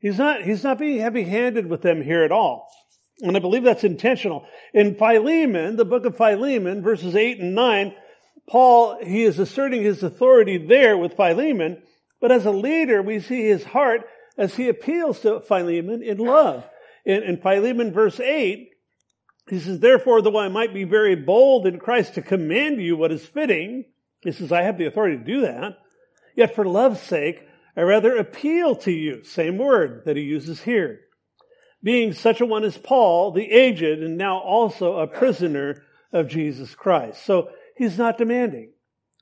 He's 0.00 0.18
not, 0.18 0.42
he's 0.42 0.62
not 0.62 0.78
being 0.78 1.00
heavy-handed 1.00 1.66
with 1.66 1.82
them 1.82 2.02
here 2.02 2.22
at 2.22 2.32
all. 2.32 2.68
And 3.20 3.36
I 3.36 3.40
believe 3.40 3.64
that's 3.64 3.84
intentional. 3.84 4.46
In 4.72 4.94
Philemon, 4.94 5.76
the 5.76 5.84
book 5.84 6.04
of 6.04 6.16
Philemon, 6.16 6.82
verses 6.82 7.16
8 7.16 7.40
and 7.40 7.54
9, 7.54 7.94
Paul, 8.48 9.04
he 9.04 9.24
is 9.24 9.38
asserting 9.38 9.82
his 9.82 10.02
authority 10.02 10.56
there 10.56 10.96
with 10.96 11.16
Philemon, 11.16 11.82
but 12.20 12.32
as 12.32 12.46
a 12.46 12.50
leader, 12.50 13.02
we 13.02 13.20
see 13.20 13.42
his 13.42 13.64
heart 13.64 14.02
as 14.36 14.54
he 14.54 14.68
appeals 14.68 15.20
to 15.20 15.40
Philemon 15.40 16.02
in 16.02 16.18
love. 16.18 16.64
In, 17.04 17.22
in 17.24 17.40
Philemon 17.40 17.92
verse 17.92 18.20
8, 18.20 18.70
he 19.48 19.58
says, 19.58 19.80
Therefore, 19.80 20.22
though 20.22 20.38
I 20.38 20.48
might 20.48 20.72
be 20.72 20.84
very 20.84 21.16
bold 21.16 21.66
in 21.66 21.78
Christ 21.78 22.14
to 22.14 22.22
command 22.22 22.80
you 22.80 22.96
what 22.96 23.12
is 23.12 23.24
fitting, 23.24 23.84
he 24.20 24.32
says, 24.32 24.52
I 24.52 24.62
have 24.62 24.78
the 24.78 24.86
authority 24.86 25.16
to 25.16 25.24
do 25.24 25.40
that. 25.42 25.78
Yet 26.38 26.54
for 26.54 26.64
love's 26.64 27.00
sake, 27.00 27.48
I 27.76 27.80
rather 27.80 28.16
appeal 28.16 28.76
to 28.76 28.92
you. 28.92 29.24
Same 29.24 29.58
word 29.58 30.02
that 30.04 30.16
he 30.16 30.22
uses 30.22 30.62
here. 30.62 31.00
Being 31.82 32.12
such 32.12 32.40
a 32.40 32.46
one 32.46 32.62
as 32.62 32.78
Paul, 32.78 33.32
the 33.32 33.50
aged, 33.50 33.82
and 34.04 34.16
now 34.16 34.38
also 34.38 34.98
a 34.98 35.08
prisoner 35.08 35.82
of 36.12 36.28
Jesus 36.28 36.76
Christ. 36.76 37.26
So 37.26 37.48
he's 37.76 37.98
not 37.98 38.18
demanding. 38.18 38.70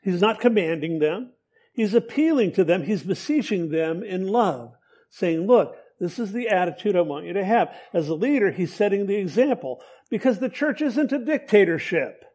He's 0.03 0.21
not 0.21 0.41
commanding 0.41 0.99
them. 0.99 1.33
He's 1.73 1.95
appealing 1.95 2.53
to 2.53 2.65
them. 2.65 2.83
He's 2.83 3.03
beseeching 3.03 3.71
them 3.71 4.03
in 4.03 4.27
love 4.27 4.75
saying, 5.09 5.47
look, 5.47 5.75
this 5.99 6.19
is 6.19 6.33
the 6.33 6.51
attitude 6.51 6.97
I 6.97 7.01
want 7.01 7.25
you 7.25 7.33
to 7.33 7.45
have. 7.47 7.75
As 7.95 8.11
a 8.11 8.15
leader, 8.15 8.51
he's 8.51 8.75
setting 8.75 9.07
the 9.07 9.17
example 9.17 9.81
because 10.11 10.39
the 10.39 10.51
church 10.51 10.83
isn't 10.83 11.13
a 11.13 11.25
dictatorship. 11.25 12.26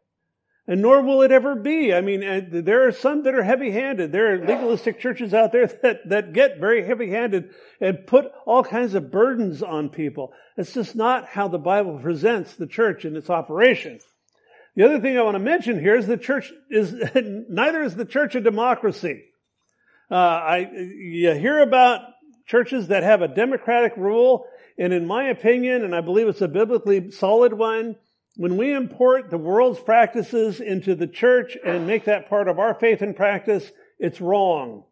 And 0.67 0.81
nor 0.81 1.01
will 1.01 1.23
it 1.23 1.31
ever 1.31 1.55
be. 1.55 1.93
I 1.93 2.01
mean, 2.01 2.23
uh, 2.23 2.41
there 2.49 2.87
are 2.87 2.91
some 2.91 3.23
that 3.23 3.33
are 3.33 3.43
heavy-handed. 3.43 4.11
There 4.11 4.33
are 4.33 4.45
legalistic 4.45 4.99
churches 4.99 5.33
out 5.33 5.51
there 5.51 5.67
that, 5.81 6.07
that 6.09 6.33
get 6.33 6.59
very 6.59 6.85
heavy-handed 6.85 7.49
and 7.79 8.05
put 8.05 8.31
all 8.45 8.63
kinds 8.63 8.93
of 8.93 9.11
burdens 9.11 9.63
on 9.63 9.89
people. 9.89 10.33
It's 10.57 10.73
just 10.73 10.95
not 10.95 11.27
how 11.27 11.47
the 11.47 11.57
Bible 11.57 11.99
presents 11.99 12.55
the 12.55 12.67
church 12.67 13.05
in 13.05 13.15
its 13.15 13.29
operation. 13.29 13.99
The 14.75 14.85
other 14.85 14.99
thing 14.99 15.17
I 15.17 15.23
want 15.23 15.35
to 15.35 15.39
mention 15.39 15.79
here 15.79 15.95
is 15.95 16.07
the 16.07 16.17
church 16.17 16.53
is, 16.69 16.93
neither 17.49 17.81
is 17.81 17.95
the 17.95 18.05
church 18.05 18.35
a 18.35 18.41
democracy. 18.41 19.23
Uh, 20.09 20.15
I, 20.15 20.57
you 20.73 21.33
hear 21.33 21.59
about 21.59 22.01
churches 22.45 22.87
that 22.87 23.03
have 23.03 23.21
a 23.21 23.27
democratic 23.27 23.95
rule, 23.97 24.45
and 24.77 24.93
in 24.93 25.07
my 25.07 25.29
opinion, 25.29 25.83
and 25.83 25.95
I 25.95 26.01
believe 26.01 26.27
it's 26.27 26.41
a 26.41 26.47
biblically 26.47 27.11
solid 27.11 27.53
one, 27.53 27.95
when 28.41 28.57
we 28.57 28.73
import 28.73 29.29
the 29.29 29.37
world's 29.37 29.79
practices 29.79 30.59
into 30.59 30.95
the 30.95 31.05
church 31.05 31.55
and 31.63 31.85
make 31.85 32.05
that 32.05 32.27
part 32.27 32.47
of 32.47 32.57
our 32.57 32.73
faith 32.73 33.03
and 33.03 33.15
practice, 33.15 33.71
it's 33.99 34.19
wrong. 34.19 34.83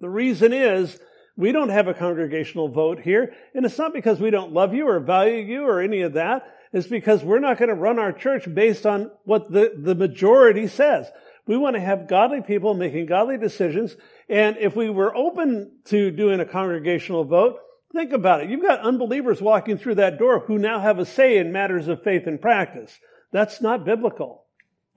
The 0.00 0.10
reason 0.10 0.52
is 0.52 1.00
we 1.34 1.52
don't 1.52 1.70
have 1.70 1.88
a 1.88 1.94
congregational 1.94 2.68
vote 2.68 3.00
here, 3.00 3.32
and 3.54 3.64
it's 3.64 3.78
not 3.78 3.94
because 3.94 4.20
we 4.20 4.28
don't 4.28 4.52
love 4.52 4.74
you 4.74 4.86
or 4.88 5.00
value 5.00 5.40
you 5.40 5.62
or 5.62 5.80
any 5.80 6.02
of 6.02 6.12
that. 6.12 6.42
It's 6.74 6.86
because 6.86 7.24
we're 7.24 7.38
not 7.38 7.56
going 7.56 7.70
to 7.70 7.74
run 7.74 7.98
our 7.98 8.12
church 8.12 8.46
based 8.52 8.84
on 8.84 9.10
what 9.24 9.50
the, 9.50 9.72
the 9.74 9.94
majority 9.94 10.66
says. 10.66 11.10
We 11.46 11.56
want 11.56 11.76
to 11.76 11.80
have 11.80 12.08
godly 12.08 12.42
people 12.42 12.74
making 12.74 13.06
godly 13.06 13.38
decisions. 13.38 13.96
And 14.28 14.58
if 14.58 14.76
we 14.76 14.90
were 14.90 15.16
open 15.16 15.78
to 15.86 16.10
doing 16.10 16.40
a 16.40 16.44
congregational 16.44 17.24
vote, 17.24 17.58
think 17.92 18.12
about 18.12 18.42
it. 18.42 18.50
You've 18.50 18.62
got 18.62 18.80
unbelievers 18.80 19.40
walking 19.40 19.78
through 19.78 19.96
that 19.96 20.18
door 20.18 20.40
who 20.40 20.58
now 20.58 20.80
have 20.80 20.98
a 20.98 21.06
say 21.06 21.38
in 21.38 21.52
matters 21.52 21.88
of 21.88 22.02
faith 22.02 22.26
and 22.26 22.40
practice. 22.40 22.98
That's 23.32 23.60
not 23.60 23.84
biblical. 23.84 24.44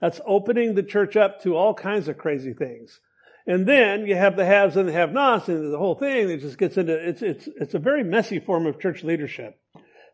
That's 0.00 0.20
opening 0.26 0.74
the 0.74 0.82
church 0.82 1.16
up 1.16 1.42
to 1.42 1.56
all 1.56 1.74
kinds 1.74 2.08
of 2.08 2.18
crazy 2.18 2.52
things. 2.52 3.00
And 3.46 3.66
then 3.66 4.06
you 4.06 4.16
have 4.16 4.36
the 4.36 4.44
haves 4.44 4.76
and 4.76 4.88
the 4.88 4.92
have-nots 4.92 5.48
and 5.48 5.72
the 5.72 5.78
whole 5.78 5.94
thing 5.94 6.28
it 6.28 6.40
just 6.40 6.58
gets 6.58 6.76
into, 6.76 6.92
it's, 6.92 7.22
it's, 7.22 7.48
it's 7.60 7.74
a 7.74 7.78
very 7.78 8.02
messy 8.02 8.40
form 8.40 8.66
of 8.66 8.80
church 8.80 9.04
leadership. 9.04 9.58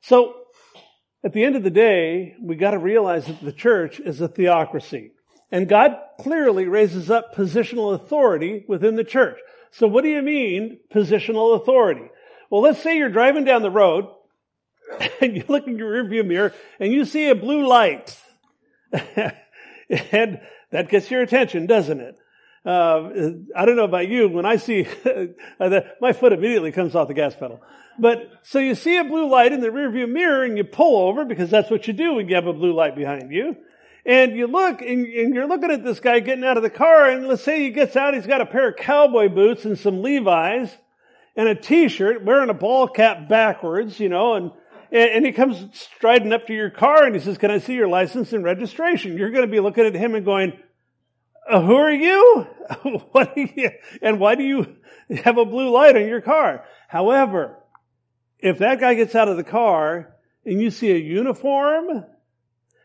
So, 0.03 0.35
at 1.25 1.33
the 1.33 1.45
end 1.45 1.57
of 1.57 1.63
the 1.63 1.71
day, 1.71 2.35
we 2.43 2.57
gotta 2.57 2.79
realize 2.79 3.27
that 3.27 3.41
the 3.41 3.53
church 3.53 4.01
is 4.01 4.21
a 4.21 4.29
theocracy. 4.29 5.13
And 5.53 5.69
God 5.69 5.97
clearly 6.19 6.67
raises 6.67 7.11
up 7.11 7.35
positional 7.35 7.95
authority 7.95 8.65
within 8.67 8.97
the 8.97 9.05
church. 9.05 9.39
So 9.71 9.87
what 9.87 10.03
do 10.03 10.11
you 10.11 10.23
mean, 10.23 10.81
positional 10.93 11.61
authority? 11.61 12.11
Well, 12.53 12.61
let's 12.61 12.83
say 12.83 12.99
you're 12.99 13.09
driving 13.09 13.45
down 13.45 13.63
the 13.63 13.71
road 13.71 14.09
and 15.23 15.35
you 15.35 15.43
look 15.49 15.67
in 15.67 15.79
your 15.79 16.05
rearview 16.05 16.27
mirror 16.27 16.53
and 16.79 16.93
you 16.93 17.07
see 17.07 17.31
a 17.31 17.35
blue 17.35 17.67
light. 17.67 18.15
and 18.93 20.39
that 20.71 20.91
gets 20.91 21.11
your 21.11 21.23
attention, 21.23 21.65
doesn't 21.65 21.99
it? 21.99 22.19
Uh, 22.67 23.09
I 23.57 23.65
don't 23.65 23.77
know 23.77 23.85
about 23.85 24.07
you, 24.07 24.29
when 24.29 24.45
I 24.45 24.57
see, 24.57 24.87
my 26.01 26.13
foot 26.13 26.35
immediately 26.35 26.73
comes 26.73 26.95
off 26.95 27.09
the 27.09 27.15
gas 27.15 27.35
pedal. 27.35 27.63
But, 27.99 28.31
so 28.43 28.59
you 28.59 28.75
see 28.75 28.99
a 28.99 29.05
blue 29.05 29.31
light 29.31 29.55
in 29.55 29.63
the 29.63 29.69
rearview 29.69 30.07
mirror 30.07 30.45
and 30.45 30.59
you 30.59 30.65
pull 30.65 31.09
over 31.09 31.25
because 31.25 31.49
that's 31.49 31.71
what 31.71 31.87
you 31.87 31.95
do 31.95 32.17
when 32.17 32.29
you 32.29 32.35
have 32.35 32.47
a 32.47 32.53
blue 32.53 32.75
light 32.75 32.95
behind 32.95 33.33
you. 33.33 33.57
And 34.05 34.37
you 34.37 34.47
look 34.47 34.83
and, 34.83 35.07
and, 35.07 35.35
you're 35.35 35.49
looking 35.49 35.71
at 35.71 35.85
this 35.85 36.01
guy 36.01 36.21
getting 36.21 36.45
out 36.45 36.59
of 36.59 36.63
the 36.63 36.71
car 36.71 37.09
and 37.09 37.29
let's 37.29 37.45
say 37.45 37.61
he 37.61 37.71
gets 37.71 37.97
out, 37.97 38.13
he's 38.13 38.27
got 38.27 38.43
a 38.43 38.47
pair 38.47 38.69
of 38.69 38.77
cowboy 38.77 39.31
boots 39.31 39.65
and 39.65 39.79
some 39.79 40.03
Levi's 40.03 40.77
and 41.37 41.49
a 41.49 41.55
t-shirt 41.55 42.25
wearing 42.25 42.51
a 42.51 42.55
ball 42.55 42.89
cap 42.89 43.29
backwards, 43.29 43.99
you 43.99 44.09
know, 44.09 44.35
and, 44.35 44.53
and, 44.91 45.25
he 45.25 45.33
comes 45.33 45.65
striding 45.73 46.33
up 46.33 46.47
to 46.47 46.55
your 46.55 46.71
car 46.71 47.05
and 47.05 47.15
he 47.15 47.21
says, 47.21 47.39
can 47.39 47.51
I 47.51 47.59
see 47.59 47.75
your 47.75 47.89
license 47.89 48.33
and 48.33 48.45
registration? 48.45 49.17
You're 49.17 49.31
going 49.31 49.47
to 49.47 49.51
be 49.51 49.61
looking 49.61 49.87
at 49.87 49.95
him 49.95 50.15
and 50.15 50.25
going, 50.25 50.53
uh, 51.49 51.61
who 51.63 51.75
are 51.75 51.93
you? 51.93 52.47
what 53.13 53.37
are 53.37 53.41
you? 53.41 53.71
And 54.01 54.21
why 54.21 54.35
do 54.35 54.45
you 54.45 54.77
have 55.25 55.39
a 55.39 55.45
blue 55.45 55.71
light 55.71 55.97
on 55.97 56.07
your 56.07 56.21
car? 56.21 56.65
However, 56.89 57.57
if 58.39 58.59
that 58.59 58.81
guy 58.81 58.95
gets 58.95 59.15
out 59.15 59.29
of 59.29 59.37
the 59.37 59.45
car 59.45 60.15
and 60.45 60.61
you 60.61 60.71
see 60.71 60.91
a 60.91 60.99
uniform 60.99 62.05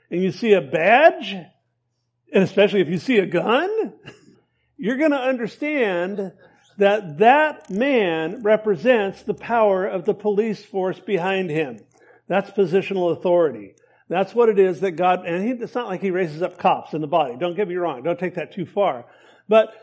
and 0.10 0.24
you 0.24 0.32
see 0.32 0.54
a 0.54 0.62
badge, 0.62 1.34
and 1.34 2.44
especially 2.44 2.82
if 2.82 2.88
you 2.88 3.00
see 3.00 3.18
a 3.18 3.26
gun, 3.26 3.94
you're 4.78 4.98
going 4.98 5.12
to 5.12 5.18
understand 5.18 6.32
that 6.78 7.18
that 7.20 7.70
man 7.70 8.44
represents 8.44 9.24
the 9.24 9.34
power 9.34 9.86
of 9.86 10.06
the 10.06 10.14
police 10.14 10.64
force 10.64 11.00
behind 11.00 11.50
him. 11.50 11.80
That's 12.28 12.50
positional 12.52 13.12
authority. 13.12 13.76
That's 14.10 14.34
what 14.34 14.50
it 14.50 14.60
is 14.60 14.80
that 14.82 14.92
God, 14.92 15.26
and 15.26 15.44
he, 15.44 15.52
it's 15.52 15.76
not 15.76 15.88
like 15.88 16.02
he 16.02 16.12
raises 16.12 16.42
up 16.42 16.58
cops 16.58 16.94
in 16.94 17.02
the 17.02 17.08
body. 17.08 17.36
Don't 17.38 17.56
get 17.56 17.68
me 17.68 17.76
wrong. 17.76 18.04
Don't 18.04 18.20
take 18.20 18.36
that 18.36 18.54
too 18.54 18.66
far. 18.66 19.06
But 19.50 19.74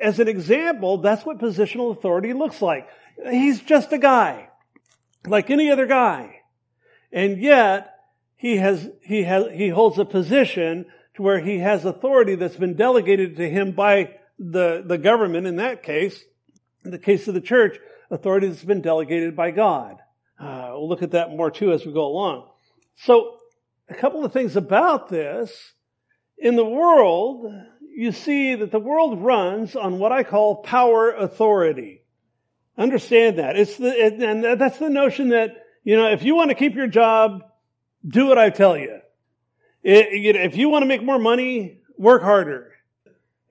as 0.00 0.20
an 0.20 0.28
example, 0.28 0.98
that's 0.98 1.24
what 1.24 1.38
positional 1.38 1.96
authority 1.96 2.32
looks 2.32 2.62
like. 2.62 2.88
He's 3.28 3.60
just 3.60 3.92
a 3.92 3.98
guy, 3.98 4.48
like 5.26 5.50
any 5.50 5.70
other 5.70 5.86
guy. 5.86 6.40
And 7.12 7.38
yet, 7.40 7.94
he 8.36 8.56
has, 8.56 8.88
he 9.02 9.22
has, 9.22 9.46
he 9.52 9.68
holds 9.68 9.98
a 9.98 10.04
position 10.04 10.86
to 11.14 11.22
where 11.22 11.40
he 11.40 11.58
has 11.58 11.84
authority 11.84 12.34
that's 12.34 12.56
been 12.56 12.74
delegated 12.74 13.36
to 13.36 13.48
him 13.48 13.72
by 13.72 14.16
the, 14.38 14.82
the 14.84 14.98
government 14.98 15.46
in 15.46 15.56
that 15.56 15.82
case. 15.82 16.22
In 16.84 16.90
the 16.90 16.98
case 16.98 17.28
of 17.28 17.34
the 17.34 17.40
church, 17.40 17.78
authority 18.10 18.48
that's 18.48 18.64
been 18.64 18.82
delegated 18.82 19.36
by 19.36 19.50
God. 19.50 19.98
Uh, 20.38 20.70
we'll 20.72 20.88
look 20.88 21.02
at 21.02 21.12
that 21.12 21.30
more 21.30 21.50
too 21.50 21.72
as 21.72 21.86
we 21.86 21.92
go 21.92 22.06
along. 22.06 22.48
So, 22.96 23.36
a 23.88 23.94
couple 23.94 24.24
of 24.24 24.32
things 24.32 24.56
about 24.56 25.08
this. 25.08 25.74
In 26.38 26.56
the 26.56 26.64
world, 26.64 27.46
you 27.94 28.10
see 28.10 28.54
that 28.54 28.72
the 28.72 28.80
world 28.80 29.22
runs 29.22 29.76
on 29.76 29.98
what 29.98 30.12
I 30.12 30.24
call 30.24 30.56
power 30.56 31.10
authority. 31.12 32.02
Understand 32.76 33.38
that. 33.38 33.56
It's 33.56 33.76
the, 33.76 33.92
and 33.92 34.60
that's 34.60 34.78
the 34.78 34.90
notion 34.90 35.28
that, 35.28 35.56
you 35.84 35.96
know, 35.96 36.10
if 36.10 36.22
you 36.22 36.34
want 36.34 36.50
to 36.50 36.56
keep 36.56 36.74
your 36.74 36.86
job, 36.86 37.42
do 38.06 38.26
what 38.26 38.38
I 38.38 38.50
tell 38.50 38.76
you. 38.76 39.00
If 39.84 40.56
you 40.56 40.68
want 40.68 40.82
to 40.82 40.86
make 40.86 41.02
more 41.02 41.18
money, 41.18 41.80
work 41.98 42.22
harder. 42.22 42.72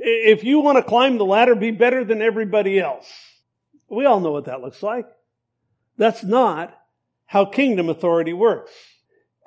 If 0.03 0.43
you 0.43 0.60
want 0.60 0.77
to 0.77 0.84
climb 0.84 1.17
the 1.17 1.25
ladder, 1.25 1.53
be 1.53 1.70
better 1.72 2.03
than 2.03 2.22
everybody 2.22 2.79
else. 2.79 3.08
We 3.88 4.05
all 4.05 4.20
know 4.20 4.31
what 4.31 4.46
that 4.46 4.62
looks 4.62 4.81
like. 4.81 5.05
That's 5.98 6.24
not 6.24 6.75
how 7.27 7.46
kingdom 7.46 7.88
authority 7.88 8.34
works. 8.34 8.72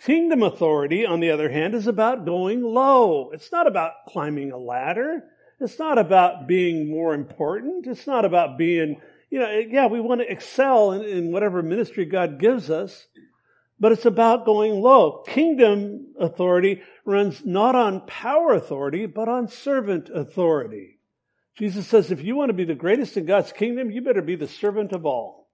Kingdom 0.02 0.42
authority, 0.42 1.04
on 1.04 1.20
the 1.20 1.30
other 1.30 1.50
hand, 1.50 1.74
is 1.74 1.86
about 1.86 2.24
going 2.24 2.62
low. 2.62 3.30
It's 3.32 3.50
not 3.50 3.66
about 3.66 3.92
climbing 4.08 4.52
a 4.52 4.58
ladder. 4.58 5.24
It's 5.60 5.78
not 5.78 5.98
about 5.98 6.46
being 6.46 6.90
more 6.90 7.14
important. 7.14 7.86
It's 7.86 8.06
not 8.06 8.24
about 8.24 8.56
being, 8.56 9.00
you 9.30 9.40
know, 9.40 9.50
yeah, 9.50 9.86
we 9.86 10.00
want 10.00 10.20
to 10.20 10.30
excel 10.30 10.92
in, 10.92 11.02
in 11.02 11.32
whatever 11.32 11.62
ministry 11.62 12.04
God 12.04 12.38
gives 12.38 12.70
us, 12.70 13.06
but 13.78 13.92
it's 13.92 14.06
about 14.06 14.44
going 14.44 14.80
low. 14.80 15.22
Kingdom 15.26 16.14
authority 16.18 16.82
runs 17.04 17.44
not 17.44 17.74
on 17.74 18.06
power 18.06 18.52
authority, 18.54 19.06
but 19.06 19.28
on 19.28 19.48
servant 19.48 20.08
authority. 20.14 20.98
Jesus 21.56 21.86
says, 21.86 22.10
if 22.10 22.22
you 22.22 22.34
want 22.34 22.48
to 22.48 22.54
be 22.54 22.64
the 22.64 22.74
greatest 22.74 23.16
in 23.16 23.26
God's 23.26 23.52
kingdom, 23.52 23.90
you 23.90 24.02
better 24.02 24.22
be 24.22 24.36
the 24.36 24.48
servant 24.48 24.92
of 24.92 25.06
all. 25.06 25.48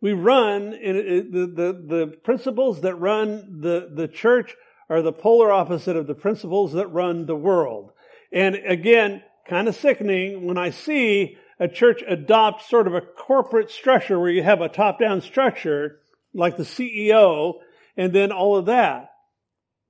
We 0.00 0.12
run 0.12 0.74
in 0.74 1.30
the, 1.30 1.46
the, 1.46 1.72
the 1.96 2.16
principles 2.22 2.80
that 2.82 2.94
run 2.96 3.60
the, 3.60 3.90
the 3.92 4.08
church 4.08 4.54
are 4.88 5.02
the 5.02 5.12
polar 5.12 5.52
opposite 5.52 5.96
of 5.96 6.06
the 6.06 6.14
principles 6.14 6.72
that 6.72 6.86
run 6.88 7.26
the 7.26 7.36
world. 7.36 7.92
And 8.32 8.54
again, 8.54 9.22
kind 9.46 9.68
of 9.68 9.76
sickening 9.76 10.46
when 10.46 10.58
I 10.58 10.70
see 10.70 11.36
a 11.60 11.68
church 11.68 12.02
adopt 12.06 12.68
sort 12.68 12.86
of 12.86 12.94
a 12.94 13.00
corporate 13.00 13.70
structure 13.70 14.18
where 14.18 14.30
you 14.30 14.42
have 14.42 14.60
a 14.60 14.68
top-down 14.68 15.20
structure 15.20 16.00
like 16.38 16.56
the 16.56 16.62
CEO 16.62 17.54
and 17.96 18.12
then 18.12 18.32
all 18.32 18.56
of 18.56 18.66
that. 18.66 19.10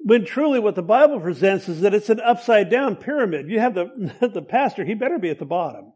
When 0.01 0.25
truly 0.25 0.59
what 0.59 0.75
the 0.75 0.83
Bible 0.83 1.21
presents 1.21 1.69
is 1.69 1.83
that 1.83 1.95
it's 1.95 2.09
an 2.09 2.21
upside 2.21 2.71
down 2.71 2.97
pyramid. 2.97 3.51
You 3.51 3.61
have 3.61 3.75
the, 3.75 4.15
the 4.33 4.43
pastor, 4.43 4.85
he 4.85 4.95
better 4.95 5.19
be 5.19 5.31
at 5.31 5.39
the 5.39 5.45
bottom. 5.45 5.93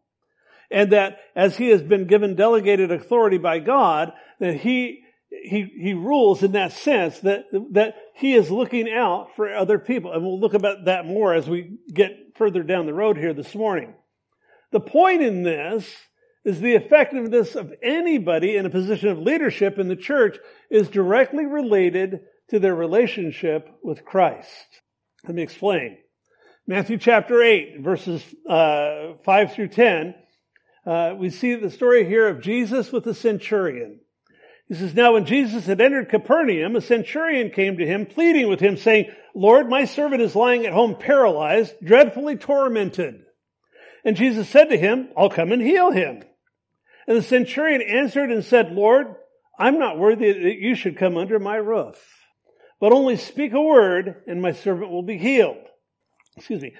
And 0.70 0.92
that 0.92 1.18
as 1.34 1.56
he 1.56 1.68
has 1.68 1.82
been 1.82 2.06
given 2.06 2.34
delegated 2.34 2.90
authority 2.90 3.38
by 3.38 3.58
God, 3.58 4.12
that 4.40 4.56
he, 4.56 5.02
he, 5.28 5.66
he 5.78 5.94
rules 5.94 6.42
in 6.42 6.52
that 6.52 6.72
sense 6.72 7.18
that, 7.20 7.44
that 7.72 7.94
he 8.14 8.34
is 8.34 8.50
looking 8.50 8.90
out 8.90 9.28
for 9.36 9.54
other 9.54 9.78
people. 9.78 10.12
And 10.12 10.22
we'll 10.22 10.40
look 10.40 10.54
about 10.54 10.86
that 10.86 11.06
more 11.06 11.34
as 11.34 11.48
we 11.48 11.78
get 11.92 12.10
further 12.36 12.62
down 12.62 12.86
the 12.86 12.94
road 12.94 13.16
here 13.16 13.34
this 13.34 13.54
morning. 13.54 13.94
The 14.72 14.80
point 14.80 15.22
in 15.22 15.42
this 15.42 15.86
is 16.44 16.60
the 16.60 16.74
effectiveness 16.74 17.54
of 17.54 17.72
anybody 17.82 18.56
in 18.56 18.66
a 18.66 18.70
position 18.70 19.08
of 19.08 19.18
leadership 19.18 19.78
in 19.78 19.88
the 19.88 19.96
church 19.96 20.38
is 20.70 20.88
directly 20.88 21.46
related 21.46 22.20
to 22.50 22.58
their 22.58 22.74
relationship 22.74 23.68
with 23.82 24.04
Christ. 24.04 24.48
Let 25.24 25.34
me 25.34 25.42
explain. 25.42 25.98
Matthew 26.66 26.98
chapter 26.98 27.42
8, 27.42 27.80
verses 27.80 28.24
uh, 28.48 29.14
5 29.24 29.52
through 29.52 29.68
10, 29.68 30.14
uh, 30.84 31.14
we 31.16 31.30
see 31.30 31.54
the 31.54 31.70
story 31.70 32.04
here 32.04 32.28
of 32.28 32.42
Jesus 32.42 32.90
with 32.90 33.04
the 33.04 33.14
centurion. 33.14 34.00
He 34.68 34.74
says, 34.74 34.94
Now 34.94 35.12
when 35.12 35.26
Jesus 35.26 35.66
had 35.66 35.80
entered 35.80 36.08
Capernaum, 36.08 36.74
a 36.76 36.80
centurion 36.80 37.50
came 37.50 37.76
to 37.76 37.86
him, 37.86 38.06
pleading 38.06 38.48
with 38.48 38.60
him, 38.60 38.76
saying, 38.76 39.12
Lord, 39.34 39.68
my 39.68 39.84
servant 39.84 40.22
is 40.22 40.34
lying 40.34 40.66
at 40.66 40.72
home 40.72 40.96
paralyzed, 40.96 41.74
dreadfully 41.84 42.36
tormented. 42.36 43.22
And 44.04 44.16
Jesus 44.16 44.48
said 44.48 44.70
to 44.70 44.76
him, 44.76 45.08
I'll 45.16 45.30
come 45.30 45.52
and 45.52 45.62
heal 45.62 45.90
him. 45.90 46.22
And 47.06 47.16
the 47.16 47.22
centurion 47.22 47.82
answered 47.82 48.30
and 48.30 48.44
said, 48.44 48.72
Lord, 48.72 49.14
I'm 49.58 49.78
not 49.78 49.98
worthy 49.98 50.32
that 50.32 50.58
you 50.58 50.74
should 50.74 50.96
come 50.96 51.16
under 51.16 51.38
my 51.38 51.56
roof, 51.56 51.98
but 52.80 52.92
only 52.92 53.16
speak 53.16 53.52
a 53.52 53.60
word 53.60 54.22
and 54.26 54.40
my 54.40 54.52
servant 54.52 54.90
will 54.90 55.02
be 55.02 55.18
healed. 55.18 55.68
Excuse 56.36 56.62
me. 56.62 56.74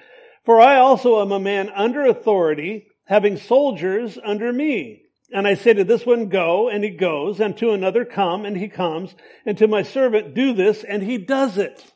For 0.44 0.60
I 0.60 0.76
also 0.76 1.20
am 1.20 1.30
a 1.32 1.38
man 1.38 1.68
under 1.68 2.04
authority, 2.06 2.88
having 3.04 3.36
soldiers 3.36 4.18
under 4.24 4.52
me. 4.52 5.02
And 5.32 5.46
I 5.46 5.54
say 5.54 5.72
to 5.72 5.84
this 5.84 6.04
one, 6.04 6.28
go, 6.28 6.68
and 6.68 6.84
he 6.84 6.90
goes, 6.90 7.40
and 7.40 7.56
to 7.58 7.70
another, 7.70 8.04
come, 8.04 8.44
and 8.44 8.56
he 8.56 8.68
comes, 8.68 9.14
and 9.46 9.56
to 9.58 9.66
my 9.66 9.82
servant, 9.82 10.34
do 10.34 10.52
this, 10.52 10.84
and 10.84 11.02
he 11.02 11.16
does 11.16 11.56
it. 11.56 11.92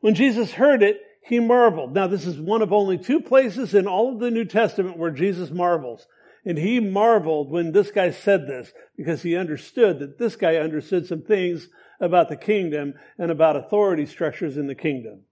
When 0.00 0.14
Jesus 0.14 0.52
heard 0.52 0.82
it, 0.82 1.00
he 1.22 1.40
marveled. 1.40 1.94
Now, 1.94 2.06
this 2.06 2.26
is 2.26 2.38
one 2.38 2.62
of 2.62 2.72
only 2.72 2.96
two 2.96 3.20
places 3.20 3.74
in 3.74 3.86
all 3.86 4.12
of 4.12 4.20
the 4.20 4.30
New 4.30 4.44
Testament 4.44 4.98
where 4.98 5.10
Jesus 5.10 5.50
marvels. 5.50 6.06
And 6.44 6.56
he 6.56 6.80
marveled 6.80 7.50
when 7.50 7.72
this 7.72 7.90
guy 7.90 8.10
said 8.10 8.46
this 8.46 8.72
because 8.96 9.22
he 9.22 9.36
understood 9.36 9.98
that 9.98 10.18
this 10.18 10.36
guy 10.36 10.56
understood 10.56 11.06
some 11.06 11.22
things 11.22 11.68
about 12.00 12.28
the 12.28 12.36
kingdom 12.36 12.94
and 13.18 13.30
about 13.30 13.56
authority 13.56 14.06
structures 14.06 14.56
in 14.56 14.66
the 14.66 14.74
kingdom. 14.74 15.22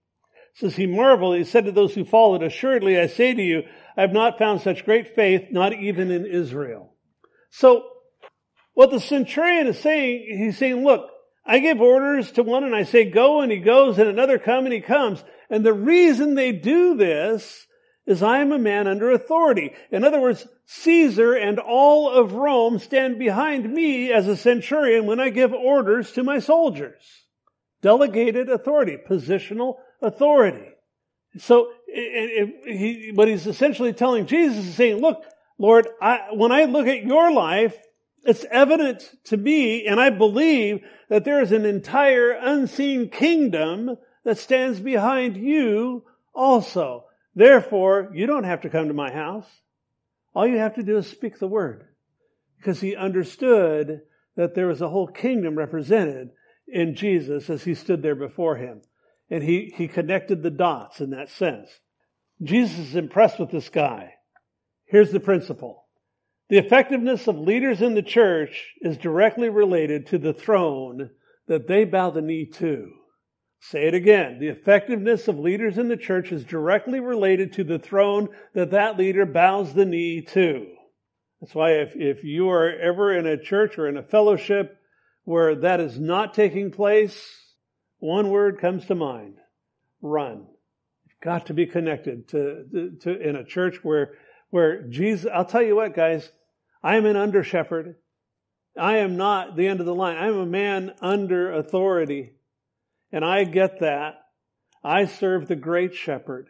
Says 0.55 0.77
he 0.77 0.87
marveled, 0.87 1.37
he 1.37 1.45
said 1.45 1.65
to 1.65 1.73
those 1.73 1.95
who 1.95 2.05
followed, 2.05 2.43
Assuredly 2.43 2.99
I 2.99 3.07
say 3.07 3.33
to 3.33 3.43
you, 3.43 3.63
I 3.97 4.03
have 4.03 4.13
not 4.13 4.39
found 4.39 4.61
such 4.61 4.85
great 4.85 5.15
faith, 5.15 5.49
not 5.51 5.73
even 5.73 6.11
in 6.11 6.27
Israel. 6.27 6.93
So, 7.51 7.85
what 8.75 8.91
the 8.91 9.01
centurion 9.01 9.67
is 9.67 9.79
saying, 9.79 10.39
he's 10.39 10.59
saying, 10.59 10.85
look, 10.85 11.09
I 11.45 11.59
give 11.59 11.81
orders 11.81 12.31
to 12.33 12.43
one 12.43 12.63
and 12.63 12.77
I 12.77 12.85
say 12.85 13.11
go 13.11 13.41
and 13.41 13.51
he 13.51 13.59
goes 13.59 13.99
and 13.99 14.09
another 14.09 14.39
come 14.39 14.67
and 14.67 14.73
he 14.73 14.81
comes. 14.81 15.25
And 15.51 15.65
the 15.65 15.73
reason 15.73 16.35
they 16.35 16.53
do 16.53 16.95
this 16.95 17.67
is 18.07 18.23
I 18.23 18.39
am 18.41 18.53
a 18.53 18.59
man 18.59 18.87
under 18.87 19.11
authority. 19.11 19.73
In 19.91 20.05
other 20.05 20.21
words, 20.21 20.47
Caesar 20.71 21.33
and 21.33 21.59
all 21.59 22.11
of 22.11 22.35
Rome 22.35 22.79
stand 22.79 23.19
behind 23.19 23.73
me 23.73 24.13
as 24.13 24.29
a 24.29 24.37
centurion 24.37 25.07
when 25.07 25.19
I 25.19 25.31
give 25.31 25.55
orders 25.55 26.13
to 26.13 26.23
my 26.23 26.41
soldiers. 26.41 27.03
Delegated 27.81 28.51
authority, 28.51 28.99
positional 29.09 29.77
authority. 30.03 30.69
So 31.39 31.71
it, 31.87 32.53
it, 32.67 32.77
he, 32.77 33.13
what 33.15 33.29
he's 33.29 33.47
essentially 33.47 33.95
telling 33.95 34.27
Jesus 34.27 34.67
is 34.67 34.75
saying, 34.75 35.01
look, 35.01 35.25
Lord, 35.59 35.89
I, 36.03 36.29
when 36.35 36.53
I 36.53 36.65
look 36.65 36.87
at 36.87 37.03
your 37.03 37.33
life, 37.33 37.75
it's 38.25 38.45
evident 38.51 39.11
to 39.25 39.39
me, 39.39 39.87
and 39.87 39.99
I 39.99 40.11
believe 40.11 40.81
that 41.09 41.25
there 41.25 41.41
is 41.41 41.51
an 41.51 41.65
entire 41.65 42.33
unseen 42.33 43.09
kingdom 43.09 43.97
that 44.25 44.37
stands 44.37 44.81
behind 44.81 45.39
you 45.39 46.05
also. 46.35 47.07
Therefore, 47.35 48.11
you 48.13 48.27
don't 48.27 48.45
have 48.45 48.61
to 48.63 48.71
come 48.71 48.89
to 48.89 48.95
my 48.95 49.11
house. 49.11 49.47
All 50.39 50.47
you 50.47 50.59
have 50.59 50.77
to 50.77 50.85
do 50.85 50.99
is 50.99 51.09
speak 51.09 51.41
the 51.41 51.49
word. 51.49 51.85
Because 52.59 52.81
he 52.81 52.95
understood 52.95 54.03
that 54.37 54.55
there 54.55 54.69
was 54.69 54.81
a 54.81 54.89
whole 54.89 55.09
kingdom 55.09 55.59
represented 55.59 56.31
in 56.69 56.95
Jesus 56.95 57.51
as 57.51 57.65
he 57.65 57.75
stood 57.75 58.03
there 58.03 58.15
before 58.15 58.55
him. 58.55 58.83
And 59.29 59.43
he, 59.43 59.75
he 59.75 59.89
connected 59.89 60.45
the 60.45 60.51
dots 60.53 61.01
in 61.01 61.11
that 61.11 61.29
sense. 61.29 61.69
Jesus 62.41 62.79
is 62.79 62.95
impressed 62.95 63.41
with 63.41 63.51
this 63.51 63.69
guy. 63.69 64.13
Here's 64.85 65.11
the 65.11 65.19
principle. 65.19 65.89
The 66.51 66.59
effectiveness 66.59 67.27
of 67.27 67.37
leaders 67.37 67.83
in 67.83 67.97
the 67.97 68.03
church 68.03 68.75
is 68.81 68.97
directly 68.97 69.49
related 69.49 70.07
to 70.07 70.19
the 70.19 70.33
throne 70.33 71.11
that 71.49 71.67
they 71.67 71.83
bow 71.83 72.11
the 72.11 72.23
knee 72.23 72.47
to. 72.59 72.93
Say 73.61 73.87
it 73.87 73.95
again. 73.95 74.39
The 74.39 74.49
effectiveness 74.49 75.29
of 75.29 75.39
leaders 75.39 75.79
in 75.79 75.89
the 75.89 75.97
church 75.97 76.33
is 76.33 76.45
directly 76.45 77.01
related 77.01 77.53
to 77.55 77.65
the 77.65 77.79
throne 77.79 78.29
that 78.55 78.71
that 78.71 78.97
leader 78.97 79.27
bows 79.27 79.75
the 79.75 79.85
knee 79.85 80.23
to. 80.33 80.67
That's 81.41 81.55
why 81.55 81.73
if, 81.73 81.95
if 81.95 82.25
you 82.25 82.51
are 82.51 82.71
ever 82.71 83.13
in 83.17 83.27
a 83.27 83.43
church 83.43 83.79
or 83.79 83.89
in 83.89 83.97
a 83.97 84.03
fellowship 84.03 84.79
where 85.25 85.55
that 85.57 85.81
is 85.81 85.99
not 85.99 86.35
taking 86.35 86.71
place, 86.71 87.21
one 87.99 88.31
word 88.31 88.61
comes 88.61 88.87
to 88.87 88.95
mind. 88.95 89.37
Run. 90.01 90.47
You've 91.07 91.21
got 91.23 91.47
to 91.47 91.55
be 91.55 91.67
connected 91.67 92.29
to, 92.29 92.65
to, 92.73 92.91
to 93.03 93.29
in 93.29 93.37
a 93.37 93.45
church 93.45 93.79
where, 93.83 94.15
where 94.51 94.83
Jesus, 94.89 95.31
I'll 95.33 95.45
tell 95.45 95.63
you 95.63 95.77
what 95.77 95.95
guys, 95.95 96.31
I 96.83 96.97
am 96.97 97.07
an 97.07 97.17
under 97.17 97.43
shepherd. 97.43 97.97
I 98.79 98.99
am 98.99 99.17
not 99.17 99.57
the 99.57 99.67
end 99.67 99.81
of 99.81 99.87
the 99.87 99.95
line. 99.95 100.17
I 100.17 100.29
am 100.29 100.39
a 100.39 100.47
man 100.47 100.95
under 101.01 101.53
authority. 101.53 102.33
And 103.13 103.25
I 103.25 103.45
get 103.45 103.81
that. 103.81 104.15
I 104.85 105.07
serve 105.07 105.49
the 105.49 105.57
great 105.57 105.95
shepherd, 105.95 106.47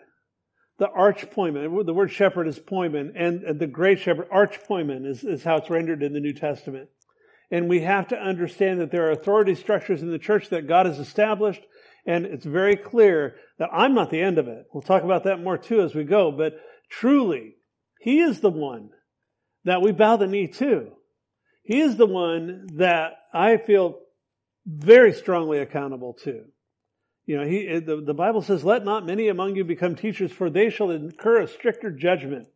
the 0.79 0.87
archpoimen. 0.87 1.87
The 1.87 1.95
word 1.95 2.11
shepherd 2.11 2.47
is 2.47 2.59
poimen, 2.59 3.13
and 3.17 3.59
the 3.59 3.67
great 3.67 4.01
shepherd, 4.01 4.29
archpoimen, 4.31 5.07
is, 5.07 5.25
is 5.25 5.45
how 5.45 5.57
it's 5.57 5.71
rendered 5.71 6.03
in 6.03 6.13
the 6.13 6.21
New 6.21 6.35
Testament. 6.35 6.89
And 7.51 7.69
we 7.69 7.81
have 7.81 8.09
to 8.09 8.17
understand 8.17 8.81
that 8.81 8.91
there 8.91 9.09
are 9.09 9.13
authority 9.13 9.55
structures 9.55 10.03
in 10.03 10.11
the 10.11 10.19
church 10.19 10.51
that 10.51 10.69
God 10.69 10.85
has 10.87 10.99
established, 10.99 11.63
and 12.07 12.27
it's 12.27 12.45
very 12.45 12.77
clear 12.77 13.37
that 13.59 13.71
I'm 13.73 13.95
not 13.95 14.11
the 14.11 14.21
end 14.21 14.39
of 14.39 14.49
it. 14.49 14.67
We'll 14.73 14.83
talk 14.83 15.03
about 15.03 15.25
that 15.25 15.43
more 15.43 15.57
too 15.57 15.81
as 15.81 15.95
we 15.95 16.05
go, 16.05 16.31
but 16.31 16.61
truly, 16.91 17.55
He 18.01 18.21
is 18.21 18.41
the 18.41 18.51
one 18.51 18.91
that 19.65 19.81
we 19.81 19.93
bow 19.93 20.17
the 20.17 20.27
knee 20.27 20.49
to. 20.49 20.93
He 21.63 21.81
is 21.81 21.97
the 21.97 22.07
one 22.07 22.67
that 22.77 23.13
I 23.33 23.57
feel 23.57 24.01
very 24.69 25.15
strongly 25.15 25.59
accountable 25.59 26.13
to. 26.25 26.45
You 27.25 27.39
know, 27.39 27.45
he, 27.45 27.79
the, 27.81 28.03
the 28.05 28.15
Bible 28.15 28.43
says, 28.43 28.65
let 28.65 28.85
not 28.85 29.07
many 29.07 29.29
among 29.29 29.57
you 29.57 29.65
become 29.65 29.97
teachers, 29.97 30.31
for 30.31 30.51
they 30.51 30.71
shall 30.71 30.91
incur 30.91 31.41
a 31.41 31.49
stricter 31.49 31.91
judgment. 31.91 32.49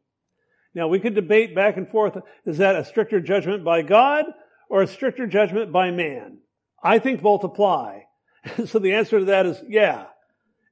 Now, 0.74 0.88
we 0.88 1.00
could 1.00 1.14
debate 1.14 1.54
back 1.54 1.76
and 1.76 1.88
forth, 1.88 2.16
is 2.46 2.58
that 2.58 2.76
a 2.76 2.84
stricter 2.84 3.20
judgment 3.20 3.64
by 3.64 3.82
God 3.82 4.26
or 4.68 4.82
a 4.82 4.86
stricter 4.86 5.26
judgment 5.26 5.72
by 5.72 5.90
man? 5.90 6.38
I 6.82 6.98
think 6.98 7.22
both 7.22 7.44
apply. 7.44 8.04
so 8.66 8.78
the 8.78 8.94
answer 8.94 9.20
to 9.20 9.24
that 9.26 9.46
is, 9.46 9.62
yeah. 9.68 10.06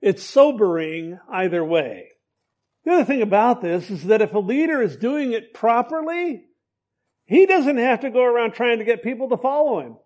It's 0.01 0.23
sobering 0.23 1.19
either 1.31 1.63
way. 1.63 2.09
The 2.85 2.93
other 2.93 3.05
thing 3.05 3.21
about 3.21 3.61
this 3.61 3.91
is 3.91 4.05
that 4.05 4.23
if 4.23 4.33
a 4.33 4.39
leader 4.39 4.81
is 4.81 4.97
doing 4.97 5.33
it 5.33 5.53
properly, 5.53 6.45
he 7.27 7.45
doesn't 7.45 7.77
have 7.77 8.01
to 8.01 8.11
go 8.11 8.25
around 8.25 8.53
trying 8.53 8.79
to 8.79 8.85
get 8.85 9.03
people 9.03 9.29
to 9.29 9.37
follow 9.37 9.81
him. 9.81 9.97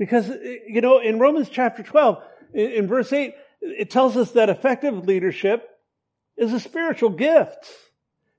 Because, 0.00 0.30
uh, 0.30 0.38
you 0.66 0.80
know, 0.80 0.98
in 0.98 1.18
Romans 1.18 1.50
chapter 1.50 1.82
12, 1.82 2.22
in 2.54 2.88
verse 2.88 3.12
8, 3.12 3.34
it 3.60 3.90
tells 3.90 4.16
us 4.16 4.30
that 4.30 4.48
effective 4.48 5.06
leadership 5.06 5.68
is 6.38 6.54
a 6.54 6.58
spiritual 6.58 7.10
gift. 7.10 7.68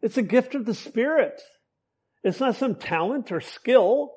It's 0.02 0.18
a 0.18 0.24
gift 0.24 0.56
of 0.56 0.66
the 0.66 0.74
Spirit. 0.74 1.40
It's 2.24 2.40
not 2.40 2.56
some 2.56 2.74
talent 2.74 3.32
or 3.32 3.42
skill. 3.42 4.12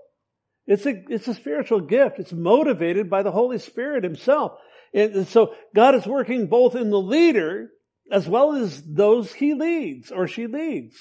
It's 0.67 0.87
a, 0.87 1.05
it's 1.11 1.29
a 1.29 1.35
spiritual 1.35 1.83
gift. 1.83 2.19
It's 2.19 2.33
motivated 2.33 3.11
by 3.11 3.23
the 3.23 3.31
Holy 3.31 3.59
Spirit 3.59 4.05
Himself. 4.05 4.53
And 4.95 5.29
so 5.29 5.55
God 5.75 5.95
is 5.95 6.07
working 6.07 6.47
both 6.47 6.75
in 6.75 6.89
the 6.89 6.99
leader 6.99 7.69
as 8.11 8.27
well 8.27 8.55
as 8.55 8.83
those 8.83 9.35
he 9.35 9.53
leads 9.53 10.11
or 10.11 10.29
she 10.29 10.47
leads. 10.47 10.97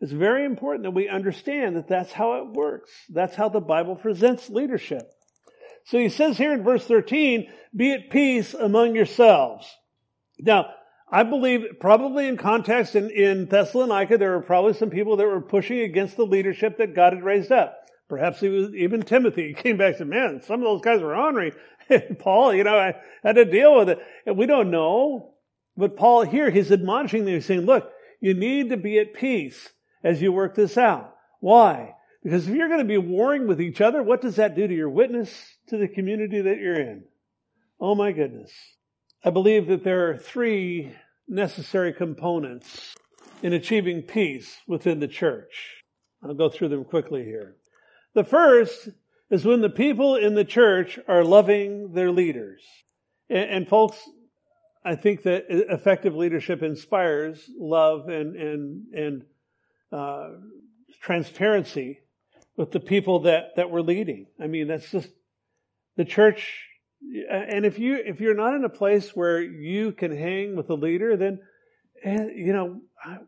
It's 0.00 0.10
very 0.10 0.44
important 0.44 0.82
that 0.82 0.90
we 0.90 1.08
understand 1.08 1.76
that 1.76 1.86
that's 1.86 2.10
how 2.10 2.42
it 2.42 2.54
works. 2.54 2.90
That's 3.08 3.36
how 3.36 3.50
the 3.50 3.60
Bible 3.60 3.94
presents 3.94 4.50
leadership. 4.50 5.08
So 5.86 5.98
he 5.98 6.08
says 6.08 6.36
here 6.36 6.52
in 6.52 6.62
verse 6.62 6.84
13, 6.86 7.48
be 7.74 7.92
at 7.92 8.10
peace 8.10 8.54
among 8.54 8.94
yourselves. 8.94 9.68
Now, 10.38 10.70
I 11.12 11.24
believe 11.24 11.64
probably 11.80 12.28
in 12.28 12.36
context 12.36 12.94
in, 12.94 13.10
in 13.10 13.46
Thessalonica, 13.46 14.16
there 14.18 14.30
were 14.30 14.42
probably 14.42 14.74
some 14.74 14.90
people 14.90 15.16
that 15.16 15.26
were 15.26 15.40
pushing 15.40 15.80
against 15.80 16.16
the 16.16 16.26
leadership 16.26 16.78
that 16.78 16.94
God 16.94 17.12
had 17.12 17.24
raised 17.24 17.50
up. 17.50 17.76
Perhaps 18.08 18.42
it 18.42 18.48
was 18.48 18.74
even 18.74 19.02
Timothy. 19.02 19.48
He 19.48 19.54
came 19.54 19.76
back 19.76 19.90
and 19.90 19.98
said, 19.98 20.08
man, 20.08 20.42
some 20.44 20.60
of 20.60 20.66
those 20.66 20.82
guys 20.82 21.00
were 21.00 21.16
ornery. 21.16 21.52
Paul, 22.18 22.54
you 22.54 22.64
know, 22.64 22.78
I 22.78 22.94
had 23.22 23.36
to 23.36 23.44
deal 23.44 23.76
with 23.76 23.88
it. 23.88 23.98
And 24.26 24.36
we 24.36 24.46
don't 24.46 24.70
know. 24.70 25.34
But 25.76 25.96
Paul 25.96 26.22
here, 26.22 26.50
he's 26.50 26.70
admonishing 26.70 27.24
them. 27.24 27.34
He's 27.34 27.46
saying, 27.46 27.62
look, 27.62 27.90
you 28.20 28.34
need 28.34 28.70
to 28.70 28.76
be 28.76 28.98
at 28.98 29.14
peace 29.14 29.70
as 30.04 30.20
you 30.20 30.32
work 30.32 30.54
this 30.54 30.76
out. 30.76 31.14
Why? 31.40 31.94
Because 32.22 32.46
if 32.46 32.54
you're 32.54 32.68
going 32.68 32.80
to 32.80 32.84
be 32.84 32.98
warring 32.98 33.46
with 33.46 33.60
each 33.60 33.80
other, 33.80 34.02
what 34.02 34.20
does 34.20 34.36
that 34.36 34.54
do 34.54 34.66
to 34.66 34.74
your 34.74 34.90
witness 34.90 35.56
to 35.68 35.78
the 35.78 35.88
community 35.88 36.40
that 36.42 36.58
you're 36.58 36.80
in? 36.80 37.04
Oh 37.80 37.94
my 37.94 38.12
goodness. 38.12 38.52
I 39.24 39.30
believe 39.30 39.66
that 39.68 39.84
there 39.84 40.10
are 40.10 40.16
three 40.16 40.94
necessary 41.28 41.92
components 41.92 42.94
in 43.42 43.52
achieving 43.52 44.02
peace 44.02 44.58
within 44.66 45.00
the 45.00 45.08
church. 45.08 45.82
I'll 46.22 46.34
go 46.34 46.50
through 46.50 46.68
them 46.68 46.84
quickly 46.84 47.24
here. 47.24 47.56
The 48.14 48.24
first 48.24 48.90
is 49.30 49.44
when 49.44 49.62
the 49.62 49.70
people 49.70 50.16
in 50.16 50.34
the 50.34 50.44
church 50.44 50.98
are 51.08 51.24
loving 51.24 51.92
their 51.92 52.10
leaders. 52.10 52.62
And, 53.30 53.50
and 53.50 53.68
folks, 53.68 53.98
I 54.84 54.96
think 54.96 55.22
that 55.22 55.46
effective 55.48 56.14
leadership 56.14 56.62
inspires 56.62 57.48
love 57.58 58.08
and 58.08 58.34
and 58.34 58.94
and 58.94 59.24
uh, 59.92 60.30
transparency 61.02 62.00
with 62.60 62.72
the 62.72 62.78
people 62.78 63.20
that 63.20 63.56
that 63.56 63.70
we're 63.70 63.80
leading. 63.80 64.26
I 64.38 64.46
mean, 64.46 64.68
that's 64.68 64.90
just 64.90 65.08
the 65.96 66.04
church. 66.04 66.66
And 67.30 67.64
if 67.64 67.78
you 67.78 67.96
if 67.96 68.20
you're 68.20 68.34
not 68.34 68.54
in 68.54 68.64
a 68.64 68.68
place 68.68 69.16
where 69.16 69.40
you 69.40 69.92
can 69.92 70.14
hang 70.14 70.56
with 70.56 70.68
a 70.68 70.74
leader, 70.74 71.16
then 71.16 71.40
eh, 72.04 72.26
you 72.36 72.52
know 72.52 72.82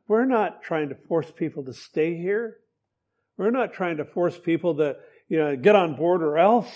we're 0.07 0.27
not 0.27 0.62
trying 0.62 0.90
to 0.90 0.95
force 1.09 1.33
people 1.35 1.64
to 1.64 1.73
stay 1.73 2.14
here. 2.14 2.59
We're 3.38 3.51
not 3.51 3.73
trying 3.73 3.97
to 3.97 4.05
force 4.05 4.38
people 4.38 4.77
to 4.77 4.97
you 5.29 5.38
know 5.38 5.57
get 5.57 5.77
on 5.77 5.97
board 5.97 6.23
or 6.23 6.37
else. 6.37 6.71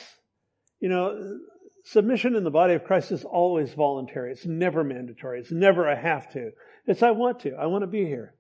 You 0.81 0.88
know, 0.88 1.38
submission 1.85 2.37
in 2.37 2.45
the 2.45 2.51
body 2.51 2.73
of 2.73 2.85
Christ 2.85 3.12
is 3.12 3.25
always 3.25 3.75
voluntary. 3.75 4.33
It's 4.33 4.47
never 4.47 4.83
mandatory. 4.83 5.40
It's 5.40 5.53
never 5.53 5.87
a 5.87 5.95
have 5.95 6.33
to. 6.33 6.53
It's 6.87 7.03
I 7.03 7.11
want 7.11 7.40
to. 7.40 7.55
I 7.55 7.66
want 7.66 7.83
to 7.83 7.87
be 7.87 8.07
here. 8.07 8.35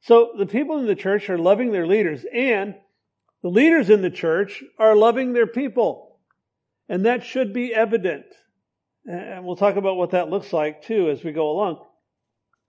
So 0.00 0.30
the 0.38 0.46
people 0.46 0.78
in 0.78 0.86
the 0.86 0.94
church 0.94 1.28
are 1.28 1.38
loving 1.38 1.70
their 1.70 1.86
leaders 1.86 2.24
and 2.32 2.76
the 3.42 3.48
leaders 3.48 3.90
in 3.90 4.02
the 4.02 4.10
church 4.10 4.62
are 4.78 4.96
loving 4.96 5.32
their 5.32 5.46
people. 5.46 6.18
And 6.88 7.06
that 7.06 7.24
should 7.24 7.52
be 7.52 7.74
evident. 7.74 8.26
And 9.04 9.44
we'll 9.44 9.56
talk 9.56 9.76
about 9.76 9.96
what 9.96 10.10
that 10.10 10.30
looks 10.30 10.52
like 10.52 10.82
too 10.82 11.10
as 11.10 11.24
we 11.24 11.32
go 11.32 11.50
along. 11.50 11.84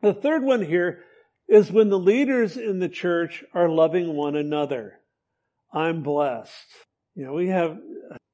The 0.02 0.14
third 0.14 0.44
one 0.44 0.64
here 0.64 1.04
is 1.48 1.72
when 1.72 1.90
the 1.90 2.00
leaders 2.00 2.58
in 2.58 2.80
the 2.80 2.90
church 2.90 3.44
are 3.54 3.70
loving 3.70 4.16
one 4.16 4.36
another. 4.36 5.00
I'm 5.72 6.04
blessed. 6.04 6.52
You 7.16 7.26
know, 7.26 7.34
we 7.34 7.48
have 7.48 7.78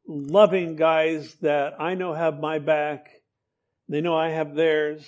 loving 0.07 0.75
guys 0.75 1.35
that 1.41 1.73
I 1.79 1.95
know 1.95 2.13
have 2.13 2.39
my 2.39 2.59
back. 2.59 3.09
They 3.87 4.01
know 4.01 4.15
I 4.15 4.29
have 4.29 4.55
theirs. 4.55 5.05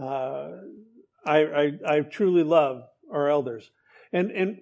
Uh, 0.00 0.50
I, 1.26 1.38
I, 1.44 1.72
I 1.86 2.00
truly 2.00 2.42
love 2.42 2.82
our 3.12 3.28
elders. 3.28 3.68
And, 4.12 4.30
and 4.30 4.58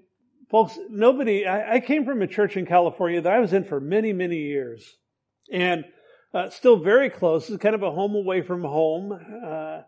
folks, 0.52 0.78
nobody, 0.90 1.46
I, 1.46 1.76
I, 1.76 1.80
came 1.80 2.04
from 2.04 2.20
a 2.22 2.26
church 2.28 2.56
in 2.56 2.66
California 2.66 3.22
that 3.22 3.32
I 3.32 3.40
was 3.40 3.52
in 3.52 3.64
for 3.64 3.80
many, 3.80 4.12
many 4.12 4.36
years. 4.36 4.96
And 5.50 5.84
uh, 6.32 6.50
still 6.50 6.76
very 6.76 7.10
close. 7.10 7.48
It's 7.50 7.60
kind 7.60 7.74
of 7.74 7.82
a 7.82 7.90
home 7.90 8.14
away 8.14 8.42
from 8.42 8.62
home. 8.62 9.12
Uh, 9.12 9.80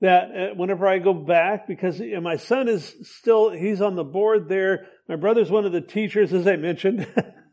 that 0.00 0.30
uh, 0.30 0.54
whenever 0.54 0.86
I 0.86 0.98
go 0.98 1.12
back, 1.14 1.66
because 1.66 2.00
my 2.20 2.36
son 2.36 2.68
is 2.68 2.94
still, 3.02 3.50
he's 3.50 3.80
on 3.80 3.96
the 3.96 4.04
board 4.04 4.48
there. 4.48 4.86
My 5.08 5.16
brother's 5.16 5.50
one 5.50 5.66
of 5.66 5.72
the 5.72 5.80
teachers, 5.80 6.32
as 6.32 6.46
I 6.46 6.56
mentioned. 6.56 7.06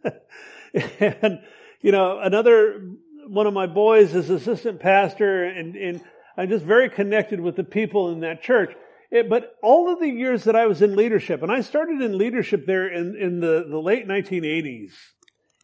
and, 0.99 1.39
you 1.81 1.91
know, 1.91 2.19
another 2.19 2.89
one 3.27 3.47
of 3.47 3.53
my 3.53 3.67
boys 3.67 4.13
is 4.13 4.29
assistant 4.29 4.79
pastor 4.79 5.45
and, 5.45 5.75
and 5.75 6.01
I'm 6.37 6.49
just 6.49 6.65
very 6.65 6.89
connected 6.89 7.39
with 7.39 7.55
the 7.55 7.63
people 7.63 8.11
in 8.11 8.21
that 8.21 8.41
church. 8.41 8.71
It, 9.11 9.29
but 9.29 9.55
all 9.61 9.91
of 9.91 9.99
the 9.99 10.09
years 10.09 10.45
that 10.45 10.55
I 10.55 10.67
was 10.67 10.81
in 10.81 10.95
leadership, 10.95 11.43
and 11.43 11.51
I 11.51 11.61
started 11.61 12.01
in 12.01 12.17
leadership 12.17 12.65
there 12.65 12.87
in, 12.87 13.17
in 13.17 13.39
the, 13.41 13.65
the 13.69 13.79
late 13.79 14.07
1980s, 14.07 14.93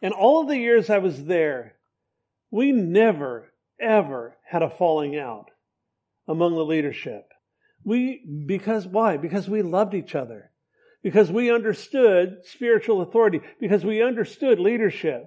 and 0.02 0.12
all 0.12 0.42
of 0.42 0.48
the 0.48 0.58
years 0.58 0.90
I 0.90 0.98
was 0.98 1.24
there, 1.24 1.76
we 2.50 2.72
never, 2.72 3.52
ever 3.80 4.36
had 4.46 4.62
a 4.62 4.70
falling 4.70 5.18
out 5.18 5.50
among 6.28 6.54
the 6.54 6.64
leadership. 6.64 7.24
We, 7.84 8.22
because 8.46 8.86
why? 8.86 9.16
Because 9.16 9.48
we 9.48 9.62
loved 9.62 9.94
each 9.94 10.14
other. 10.14 10.50
Because 11.02 11.30
we 11.30 11.50
understood 11.50 12.38
spiritual 12.44 13.00
authority. 13.00 13.40
Because 13.60 13.84
we 13.84 14.02
understood 14.02 14.60
leadership. 14.60 15.24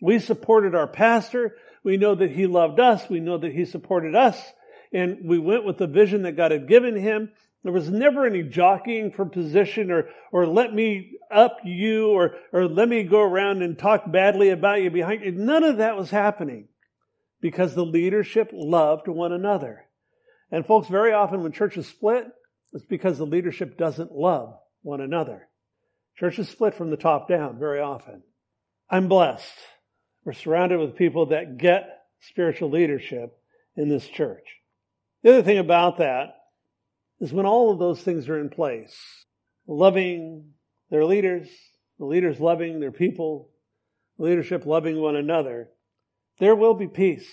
We 0.00 0.20
supported 0.20 0.74
our 0.74 0.86
pastor. 0.86 1.56
We 1.82 1.96
know 1.96 2.14
that 2.14 2.30
he 2.30 2.46
loved 2.46 2.78
us. 2.78 3.08
We 3.08 3.20
know 3.20 3.38
that 3.38 3.52
he 3.52 3.64
supported 3.64 4.14
us. 4.14 4.40
And 4.92 5.18
we 5.24 5.38
went 5.38 5.64
with 5.64 5.78
the 5.78 5.86
vision 5.86 6.22
that 6.22 6.36
God 6.36 6.52
had 6.52 6.68
given 6.68 6.94
him. 6.94 7.32
There 7.64 7.72
was 7.72 7.90
never 7.90 8.26
any 8.26 8.42
jockeying 8.42 9.12
for 9.12 9.24
position 9.24 9.90
or, 9.90 10.10
or 10.30 10.46
let 10.46 10.72
me 10.72 11.16
up 11.30 11.56
you 11.64 12.10
or, 12.10 12.36
or 12.52 12.68
let 12.68 12.88
me 12.88 13.04
go 13.04 13.22
around 13.22 13.62
and 13.62 13.78
talk 13.78 14.10
badly 14.12 14.50
about 14.50 14.82
you 14.82 14.90
behind 14.90 15.24
you. 15.24 15.32
None 15.32 15.64
of 15.64 15.78
that 15.78 15.96
was 15.96 16.10
happening 16.10 16.68
because 17.40 17.74
the 17.74 17.84
leadership 17.84 18.50
loved 18.52 19.08
one 19.08 19.32
another. 19.32 19.86
And 20.50 20.66
folks, 20.66 20.88
very 20.88 21.14
often 21.14 21.42
when 21.42 21.52
churches 21.52 21.88
split, 21.88 22.26
it's 22.74 22.84
because 22.84 23.16
the 23.16 23.26
leadership 23.26 23.78
doesn't 23.78 24.12
love 24.12 24.58
one 24.82 25.00
another. 25.00 25.48
Churches 26.18 26.50
split 26.50 26.74
from 26.74 26.90
the 26.90 26.98
top 26.98 27.28
down 27.28 27.58
very 27.58 27.80
often. 27.80 28.22
I'm 28.90 29.08
blessed. 29.08 29.56
We're 30.24 30.34
surrounded 30.34 30.80
with 30.80 30.96
people 30.96 31.26
that 31.26 31.56
get 31.56 31.88
spiritual 32.20 32.70
leadership 32.70 33.38
in 33.74 33.88
this 33.88 34.06
church. 34.06 34.44
The 35.22 35.30
other 35.30 35.42
thing 35.42 35.58
about 35.58 35.98
that 35.98 36.36
is 37.24 37.32
when 37.32 37.46
all 37.46 37.72
of 37.72 37.78
those 37.78 38.02
things 38.02 38.28
are 38.28 38.38
in 38.38 38.50
place, 38.50 38.94
loving 39.66 40.52
their 40.90 41.06
leaders, 41.06 41.48
the 41.98 42.04
leaders 42.04 42.38
loving 42.38 42.80
their 42.80 42.92
people, 42.92 43.48
leadership 44.18 44.66
loving 44.66 45.00
one 45.00 45.16
another, 45.16 45.70
there 46.38 46.54
will 46.54 46.74
be 46.74 46.86
peace 46.86 47.26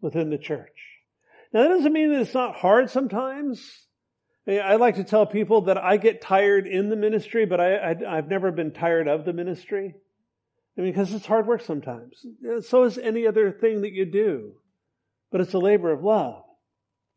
within 0.00 0.30
the 0.30 0.38
church. 0.38 0.78
Now 1.52 1.62
that 1.62 1.68
doesn't 1.68 1.92
mean 1.92 2.12
that 2.12 2.22
it's 2.22 2.32
not 2.32 2.56
hard 2.56 2.88
sometimes. 2.88 3.62
I 4.48 4.76
like 4.76 4.94
to 4.94 5.04
tell 5.04 5.26
people 5.26 5.62
that 5.62 5.76
I 5.76 5.98
get 5.98 6.22
tired 6.22 6.66
in 6.66 6.88
the 6.88 6.96
ministry, 6.96 7.44
but 7.44 7.60
I, 7.60 7.94
have 8.14 8.28
never 8.28 8.50
been 8.52 8.72
tired 8.72 9.06
of 9.06 9.26
the 9.26 9.34
ministry. 9.34 9.94
I 10.78 10.80
mean, 10.80 10.92
because 10.92 11.12
it's 11.12 11.26
hard 11.26 11.46
work 11.46 11.60
sometimes. 11.60 12.24
So 12.62 12.84
is 12.84 12.96
any 12.96 13.26
other 13.26 13.52
thing 13.52 13.82
that 13.82 13.92
you 13.92 14.06
do. 14.06 14.52
But 15.30 15.42
it's 15.42 15.52
a 15.52 15.58
labor 15.58 15.92
of 15.92 16.02
love. 16.02 16.45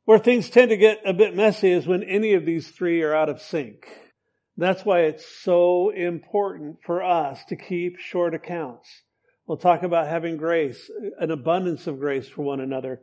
Where 0.10 0.17
things 0.17 0.50
tend 0.50 0.72
to 0.72 0.76
get 0.76 1.02
a 1.06 1.13
bit 1.13 1.36
messy 1.36 1.72
is 1.72 1.86
when 1.86 2.02
any 2.02 2.34
of 2.34 2.43
these 2.43 2.67
three 2.67 3.04
are 3.04 3.13
out 3.13 3.30
of 3.30 3.43
sync. 3.43 3.86
That's 4.58 4.84
why 4.84 5.02
it's 5.02 5.24
so 5.43 5.91
important 5.91 6.78
for 6.84 7.04
us 7.04 7.39
to 7.50 7.56
keep 7.56 8.00
short 8.00 8.34
accounts. 8.34 8.89
We'll 9.45 9.60
talk 9.60 9.84
about 9.84 10.08
having 10.08 10.38
grace, 10.38 10.89
an 11.19 11.30
abundance 11.30 11.86
of 11.86 12.00
grace 12.00 12.28
for 12.28 12.41
one 12.41 12.60
another 12.60 13.02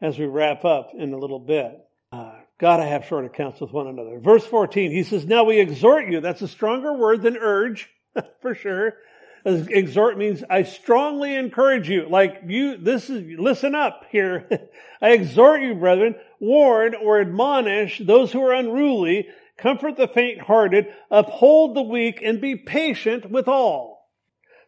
as 0.00 0.18
we 0.18 0.24
wrap 0.24 0.64
up 0.64 0.92
in 0.98 1.12
a 1.12 1.18
little 1.18 1.38
bit. 1.38 1.70
Uh, 2.12 2.36
gotta 2.58 2.84
have 2.84 3.04
short 3.04 3.26
accounts 3.26 3.60
with 3.60 3.74
one 3.74 3.86
another. 3.86 4.18
Verse 4.18 4.46
14, 4.46 4.90
he 4.90 5.02
says, 5.02 5.26
Now 5.26 5.44
we 5.44 5.60
exhort 5.60 6.08
you. 6.08 6.22
That's 6.22 6.40
a 6.40 6.48
stronger 6.48 6.94
word 6.94 7.20
than 7.20 7.36
urge, 7.36 7.90
for 8.40 8.54
sure. 8.54 8.94
Exhort 9.44 10.18
means 10.18 10.42
I 10.48 10.62
strongly 10.64 11.34
encourage 11.34 11.88
you. 11.88 12.08
Like 12.08 12.42
you, 12.46 12.76
this 12.76 13.08
is, 13.08 13.38
listen 13.38 13.74
up 13.74 14.06
here. 14.10 14.48
I 15.00 15.10
exhort 15.10 15.62
you, 15.62 15.74
brethren, 15.74 16.16
warn 16.40 16.94
or 16.94 17.20
admonish 17.20 17.98
those 18.04 18.32
who 18.32 18.42
are 18.42 18.52
unruly, 18.52 19.28
comfort 19.56 19.96
the 19.96 20.08
faint-hearted, 20.08 20.86
uphold 21.10 21.76
the 21.76 21.82
weak, 21.82 22.20
and 22.22 22.40
be 22.40 22.56
patient 22.56 23.30
with 23.30 23.48
all. 23.48 23.98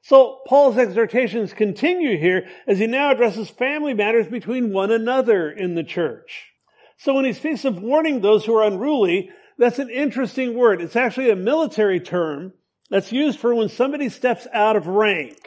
So 0.03 0.41
Paul's 0.47 0.79
exhortations 0.79 1.53
continue 1.53 2.17
here 2.17 2.49
as 2.67 2.79
he 2.79 2.87
now 2.87 3.11
addresses 3.11 3.51
family 3.51 3.93
matters 3.93 4.27
between 4.29 4.73
one 4.73 4.91
another 4.91 5.51
in 5.51 5.75
the 5.75 5.85
church. 5.85 6.53
So 6.97 7.15
when 7.15 7.25
he 7.25 7.33
speaks 7.33 7.65
of 7.65 7.83
warning 7.83 8.21
those 8.21 8.45
who 8.45 8.55
are 8.57 8.65
unruly, 8.65 9.31
that's 9.59 9.79
an 9.79 9.91
interesting 9.91 10.55
word. 10.55 10.81
It's 10.81 10.97
actually 10.97 11.31
a 11.31 11.37
military 11.37 12.01
term 12.01 12.55
that's 12.91 13.13
used 13.13 13.39
for 13.39 13.55
when 13.55 13.69
somebody 13.69 14.09
steps 14.09 14.47
out 14.53 14.77
of 14.77 14.87
rank 14.87 15.39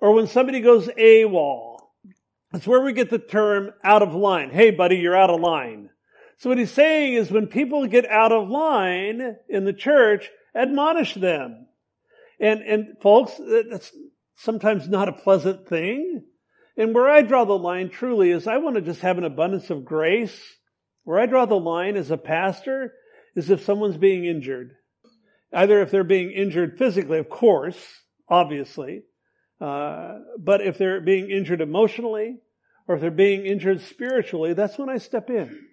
or 0.00 0.14
when 0.14 0.28
somebody 0.28 0.60
goes 0.60 0.88
AWOL. 0.88 1.78
That's 2.52 2.66
where 2.66 2.80
we 2.80 2.92
get 2.92 3.10
the 3.10 3.18
term 3.18 3.70
out 3.84 4.02
of 4.02 4.14
line. 4.14 4.50
Hey 4.50 4.70
buddy, 4.70 4.96
you're 4.96 5.16
out 5.16 5.30
of 5.30 5.40
line. 5.40 5.90
So 6.38 6.48
what 6.48 6.58
he's 6.58 6.72
saying 6.72 7.14
is 7.14 7.30
when 7.30 7.48
people 7.48 7.86
get 7.86 8.06
out 8.06 8.32
of 8.32 8.48
line 8.48 9.36
in 9.48 9.64
the 9.64 9.74
church, 9.74 10.30
admonish 10.54 11.14
them. 11.14 11.66
And, 12.40 12.62
and 12.62 12.96
folks, 13.02 13.32
that's 13.38 13.92
sometimes 14.36 14.88
not 14.88 15.08
a 15.08 15.12
pleasant 15.12 15.68
thing. 15.68 16.24
And 16.76 16.94
where 16.94 17.10
I 17.10 17.20
draw 17.20 17.44
the 17.44 17.58
line 17.58 17.90
truly 17.90 18.30
is 18.30 18.46
I 18.46 18.56
want 18.56 18.76
to 18.76 18.82
just 18.82 19.02
have 19.02 19.18
an 19.18 19.24
abundance 19.24 19.68
of 19.68 19.84
grace. 19.84 20.40
Where 21.04 21.20
I 21.20 21.26
draw 21.26 21.44
the 21.44 21.56
line 21.56 21.96
as 21.96 22.10
a 22.10 22.16
pastor 22.16 22.94
is 23.36 23.50
if 23.50 23.64
someone's 23.64 23.98
being 23.98 24.24
injured. 24.24 24.72
Either 25.52 25.80
if 25.80 25.90
they're 25.90 26.04
being 26.04 26.30
injured 26.30 26.78
physically, 26.78 27.18
of 27.18 27.28
course, 27.28 27.76
obviously, 28.28 29.02
uh, 29.60 30.18
but 30.38 30.60
if 30.60 30.78
they're 30.78 31.00
being 31.00 31.30
injured 31.30 31.60
emotionally, 31.60 32.38
or 32.86 32.94
if 32.94 33.00
they're 33.00 33.10
being 33.10 33.44
injured 33.44 33.80
spiritually, 33.82 34.54
that's 34.54 34.78
when 34.78 34.88
I 34.88 34.98
step 34.98 35.28
in. 35.28 35.66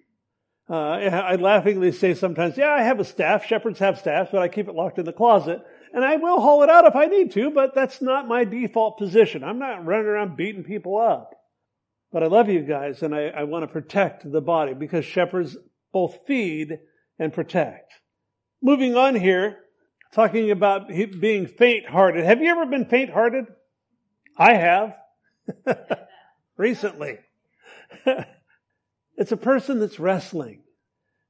Uh, 0.70 0.74
I 0.74 1.36
laughingly 1.36 1.92
say 1.92 2.12
sometimes, 2.12 2.58
yeah, 2.58 2.70
I 2.70 2.82
have 2.82 3.00
a 3.00 3.04
staff. 3.04 3.46
Shepherds 3.46 3.78
have 3.78 3.98
staffs, 3.98 4.30
but 4.30 4.42
I 4.42 4.48
keep 4.48 4.68
it 4.68 4.74
locked 4.74 4.98
in 4.98 5.06
the 5.06 5.14
closet. 5.14 5.62
And 5.94 6.04
I 6.04 6.16
will 6.16 6.40
haul 6.40 6.62
it 6.62 6.68
out 6.68 6.84
if 6.84 6.94
I 6.94 7.06
need 7.06 7.32
to, 7.32 7.50
but 7.50 7.74
that's 7.74 8.02
not 8.02 8.28
my 8.28 8.44
default 8.44 8.98
position. 8.98 9.42
I'm 9.42 9.58
not 9.58 9.86
running 9.86 10.06
around 10.06 10.36
beating 10.36 10.64
people 10.64 10.98
up. 10.98 11.34
But 12.12 12.22
I 12.22 12.26
love 12.26 12.50
you 12.50 12.60
guys 12.60 13.02
and 13.02 13.14
I, 13.14 13.28
I 13.28 13.44
want 13.44 13.62
to 13.62 13.72
protect 13.72 14.30
the 14.30 14.42
body 14.42 14.74
because 14.74 15.06
shepherds 15.06 15.56
both 15.92 16.18
feed 16.26 16.78
and 17.18 17.32
protect. 17.32 17.92
Moving 18.62 18.94
on 18.94 19.14
here, 19.14 19.56
talking 20.12 20.50
about 20.50 20.88
being 20.88 21.46
faint-hearted. 21.46 22.24
Have 22.24 22.40
you 22.40 22.50
ever 22.50 22.66
been 22.66 22.86
faint-hearted? 22.86 23.46
I 24.36 24.54
have. 24.54 24.96
Recently. 26.56 27.18
it's 29.16 29.32
a 29.32 29.36
person 29.36 29.80
that's 29.80 29.98
wrestling. 29.98 30.62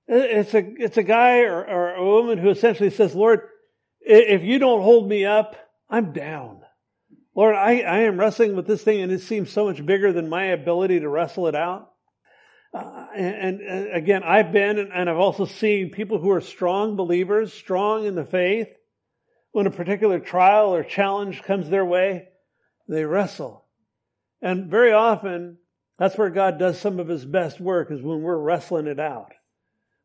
It's 0.06 0.54
a, 0.54 0.64
it's 0.78 0.96
a 0.96 1.02
guy 1.02 1.40
or, 1.40 1.66
or 1.66 1.94
a 1.94 2.04
woman 2.04 2.38
who 2.38 2.48
essentially 2.48 2.90
says, 2.90 3.14
Lord, 3.14 3.40
if 4.00 4.42
you 4.42 4.58
don't 4.58 4.82
hold 4.82 5.08
me 5.08 5.24
up, 5.24 5.56
I'm 5.90 6.12
down. 6.12 6.62
Lord, 7.34 7.54
I, 7.54 7.80
I 7.80 7.98
am 8.00 8.18
wrestling 8.18 8.56
with 8.56 8.66
this 8.66 8.82
thing 8.82 9.00
and 9.00 9.12
it 9.12 9.20
seems 9.20 9.50
so 9.50 9.66
much 9.66 9.84
bigger 9.84 10.12
than 10.12 10.28
my 10.28 10.44
ability 10.46 11.00
to 11.00 11.08
wrestle 11.08 11.46
it 11.46 11.54
out. 11.54 11.87
Uh, 12.72 13.06
and, 13.16 13.60
and, 13.60 13.92
again, 13.96 14.22
I've 14.22 14.52
been 14.52 14.78
and, 14.78 14.92
and 14.92 15.08
I've 15.08 15.16
also 15.16 15.46
seen 15.46 15.90
people 15.90 16.18
who 16.18 16.30
are 16.30 16.40
strong 16.40 16.96
believers, 16.96 17.52
strong 17.52 18.04
in 18.04 18.14
the 18.14 18.24
faith. 18.24 18.68
When 19.52 19.66
a 19.66 19.70
particular 19.70 20.20
trial 20.20 20.74
or 20.74 20.84
challenge 20.84 21.42
comes 21.42 21.70
their 21.70 21.84
way, 21.84 22.28
they 22.86 23.04
wrestle. 23.04 23.64
And 24.42 24.70
very 24.70 24.92
often, 24.92 25.58
that's 25.98 26.16
where 26.16 26.30
God 26.30 26.58
does 26.58 26.78
some 26.78 27.00
of 27.00 27.08
his 27.08 27.24
best 27.24 27.58
work 27.58 27.90
is 27.90 28.02
when 28.02 28.20
we're 28.20 28.38
wrestling 28.38 28.86
it 28.86 29.00
out 29.00 29.32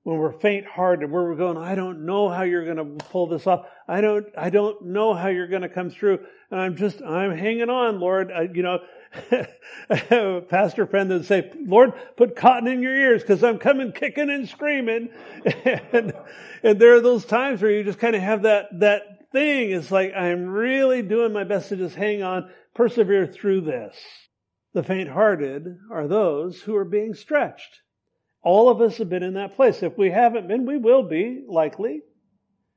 when 0.03 0.17
we're 0.17 0.37
faint 0.39 0.65
hearted, 0.65 1.09
where 1.09 1.23
we're 1.23 1.35
going, 1.35 1.57
I 1.57 1.75
don't 1.75 2.05
know 2.05 2.29
how 2.29 2.43
you're 2.43 2.65
going 2.65 2.97
to 2.97 3.05
pull 3.05 3.27
this 3.27 3.47
off. 3.47 3.65
I 3.87 4.01
don't, 4.01 4.27
I 4.37 4.49
don't 4.49 4.87
know 4.87 5.13
how 5.13 5.29
you're 5.29 5.47
going 5.47 5.61
to 5.61 5.69
come 5.69 5.89
through. 5.89 6.19
And 6.51 6.59
I'm 6.59 6.75
just, 6.75 7.01
I'm 7.01 7.35
hanging 7.35 7.69
on, 7.69 7.99
Lord. 7.99 8.31
I, 8.31 8.49
you 8.53 8.63
know, 8.63 8.79
a 9.89 10.41
pastor 10.49 10.85
friend 10.85 11.09
that 11.09 11.15
would 11.15 11.25
say, 11.25 11.51
Lord, 11.65 11.93
put 12.15 12.35
cotton 12.35 12.67
in 12.67 12.81
your 12.81 12.95
ears 12.95 13.21
because 13.21 13.43
I'm 13.43 13.59
coming 13.59 13.91
kicking 13.91 14.29
and 14.29 14.47
screaming. 14.47 15.09
and, 15.91 16.13
and 16.63 16.79
there 16.79 16.95
are 16.95 17.01
those 17.01 17.25
times 17.25 17.61
where 17.61 17.71
you 17.71 17.83
just 17.83 17.99
kind 17.99 18.15
of 18.15 18.21
have 18.21 18.43
that, 18.43 18.79
that 18.79 19.31
thing. 19.31 19.71
It's 19.71 19.91
like, 19.91 20.13
I'm 20.15 20.47
really 20.47 21.01
doing 21.01 21.33
my 21.33 21.43
best 21.43 21.69
to 21.69 21.75
just 21.75 21.95
hang 21.95 22.23
on, 22.23 22.49
persevere 22.73 23.27
through 23.27 23.61
this. 23.61 23.95
The 24.73 24.83
faint 24.83 25.09
hearted 25.09 25.77
are 25.91 26.07
those 26.07 26.61
who 26.61 26.75
are 26.75 26.85
being 26.85 27.13
stretched. 27.13 27.81
All 28.41 28.69
of 28.69 28.81
us 28.81 28.97
have 28.97 29.09
been 29.09 29.23
in 29.23 29.35
that 29.35 29.55
place. 29.55 29.83
If 29.83 29.97
we 29.97 30.11
haven't 30.11 30.47
been, 30.47 30.65
we 30.65 30.77
will 30.77 31.03
be, 31.03 31.43
likely. 31.47 32.01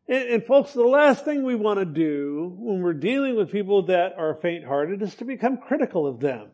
And, 0.08 0.28
and 0.28 0.44
folks, 0.44 0.72
the 0.72 0.82
last 0.82 1.24
thing 1.24 1.42
we 1.42 1.54
want 1.54 1.78
to 1.78 1.84
do 1.84 2.54
when 2.58 2.82
we're 2.82 2.92
dealing 2.92 3.36
with 3.36 3.52
people 3.52 3.86
that 3.86 4.14
are 4.18 4.38
faint-hearted 4.40 5.02
is 5.02 5.14
to 5.16 5.24
become 5.24 5.58
critical 5.58 6.06
of 6.06 6.20
them. 6.20 6.50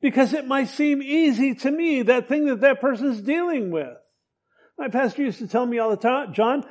Because 0.00 0.32
it 0.32 0.46
might 0.46 0.68
seem 0.68 1.02
easy 1.02 1.54
to 1.56 1.70
me, 1.70 2.02
that 2.02 2.28
thing 2.28 2.46
that 2.46 2.60
that 2.60 2.80
person's 2.80 3.20
dealing 3.20 3.70
with. 3.70 3.96
My 4.78 4.88
pastor 4.88 5.22
used 5.22 5.40
to 5.40 5.48
tell 5.48 5.66
me 5.66 5.78
all 5.78 5.90
the 5.90 5.96
time, 5.96 6.32
John, 6.34 6.64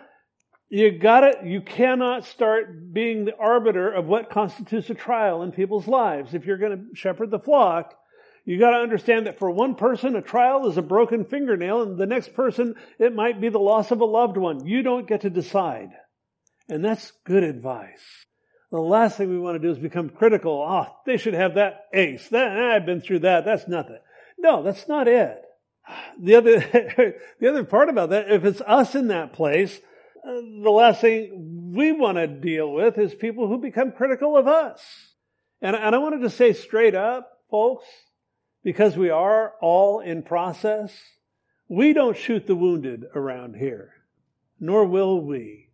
you 0.69 0.97
gotta, 0.97 1.41
you 1.43 1.61
cannot 1.61 2.25
start 2.25 2.93
being 2.93 3.25
the 3.25 3.35
arbiter 3.35 3.91
of 3.91 4.05
what 4.05 4.29
constitutes 4.29 4.89
a 4.89 4.93
trial 4.93 5.41
in 5.43 5.51
people's 5.51 5.87
lives. 5.87 6.33
If 6.33 6.45
you're 6.45 6.57
gonna 6.57 6.85
shepherd 6.93 7.31
the 7.31 7.39
flock, 7.39 7.93
you 8.47 8.57
got 8.57 8.71
to 8.71 8.77
understand 8.77 9.27
that 9.27 9.39
for 9.39 9.51
one 9.51 9.75
person, 9.75 10.15
a 10.15 10.21
trial 10.21 10.69
is 10.69 10.77
a 10.77 10.81
broken 10.81 11.25
fingernail, 11.25 11.81
and 11.81 11.97
the 11.97 12.05
next 12.05 12.33
person, 12.33 12.75
it 12.97 13.13
might 13.13 13.41
be 13.41 13.49
the 13.49 13.59
loss 13.59 13.91
of 13.91 13.99
a 13.99 14.05
loved 14.05 14.37
one. 14.37 14.65
You 14.65 14.83
don't 14.83 15.05
get 15.05 15.21
to 15.21 15.29
decide. 15.29 15.89
And 16.69 16.83
that's 16.83 17.11
good 17.25 17.43
advice. 17.43 17.99
The 18.71 18.79
last 18.79 19.17
thing 19.17 19.29
we 19.29 19.37
want 19.37 19.61
to 19.61 19.67
do 19.67 19.69
is 19.69 19.77
become 19.77 20.09
critical. 20.09 20.65
Oh, 20.65 20.87
they 21.05 21.17
should 21.17 21.33
have 21.33 21.55
that 21.55 21.87
ace. 21.93 22.29
That, 22.29 22.57
I've 22.57 22.85
been 22.85 23.01
through 23.01 23.19
that. 23.19 23.43
That's 23.43 23.67
nothing. 23.67 23.99
No, 24.37 24.63
that's 24.63 24.87
not 24.87 25.09
it. 25.09 25.41
The 26.17 26.35
other, 26.35 26.59
the 27.41 27.49
other 27.49 27.65
part 27.65 27.89
about 27.89 28.11
that, 28.11 28.31
if 28.31 28.45
it's 28.45 28.61
us 28.61 28.95
in 28.95 29.09
that 29.09 29.33
place, 29.33 29.77
uh, 30.25 30.35
the 30.63 30.71
last 30.71 31.01
thing 31.01 31.73
we 31.75 31.91
want 31.91 32.17
to 32.17 32.27
deal 32.27 32.71
with 32.71 32.97
is 32.97 33.13
people 33.13 33.49
who 33.49 33.57
become 33.57 33.91
critical 33.91 34.37
of 34.37 34.47
us. 34.47 34.81
And, 35.61 35.75
and 35.75 35.93
I 35.93 35.97
wanted 35.97 36.21
to 36.21 36.29
say 36.29 36.53
straight 36.53 36.95
up, 36.95 37.29
folks, 37.51 37.83
because 38.67 38.97
we 38.97 39.09
are 39.09 39.53
all 39.61 40.01
in 40.01 40.21
process, 40.21 40.93
we 41.69 41.93
don't 41.93 42.17
shoot 42.17 42.45
the 42.47 42.53
wounded 42.53 43.05
around 43.15 43.55
here, 43.55 43.93
nor 44.59 44.85
will 44.85 45.21
we. 45.21 45.69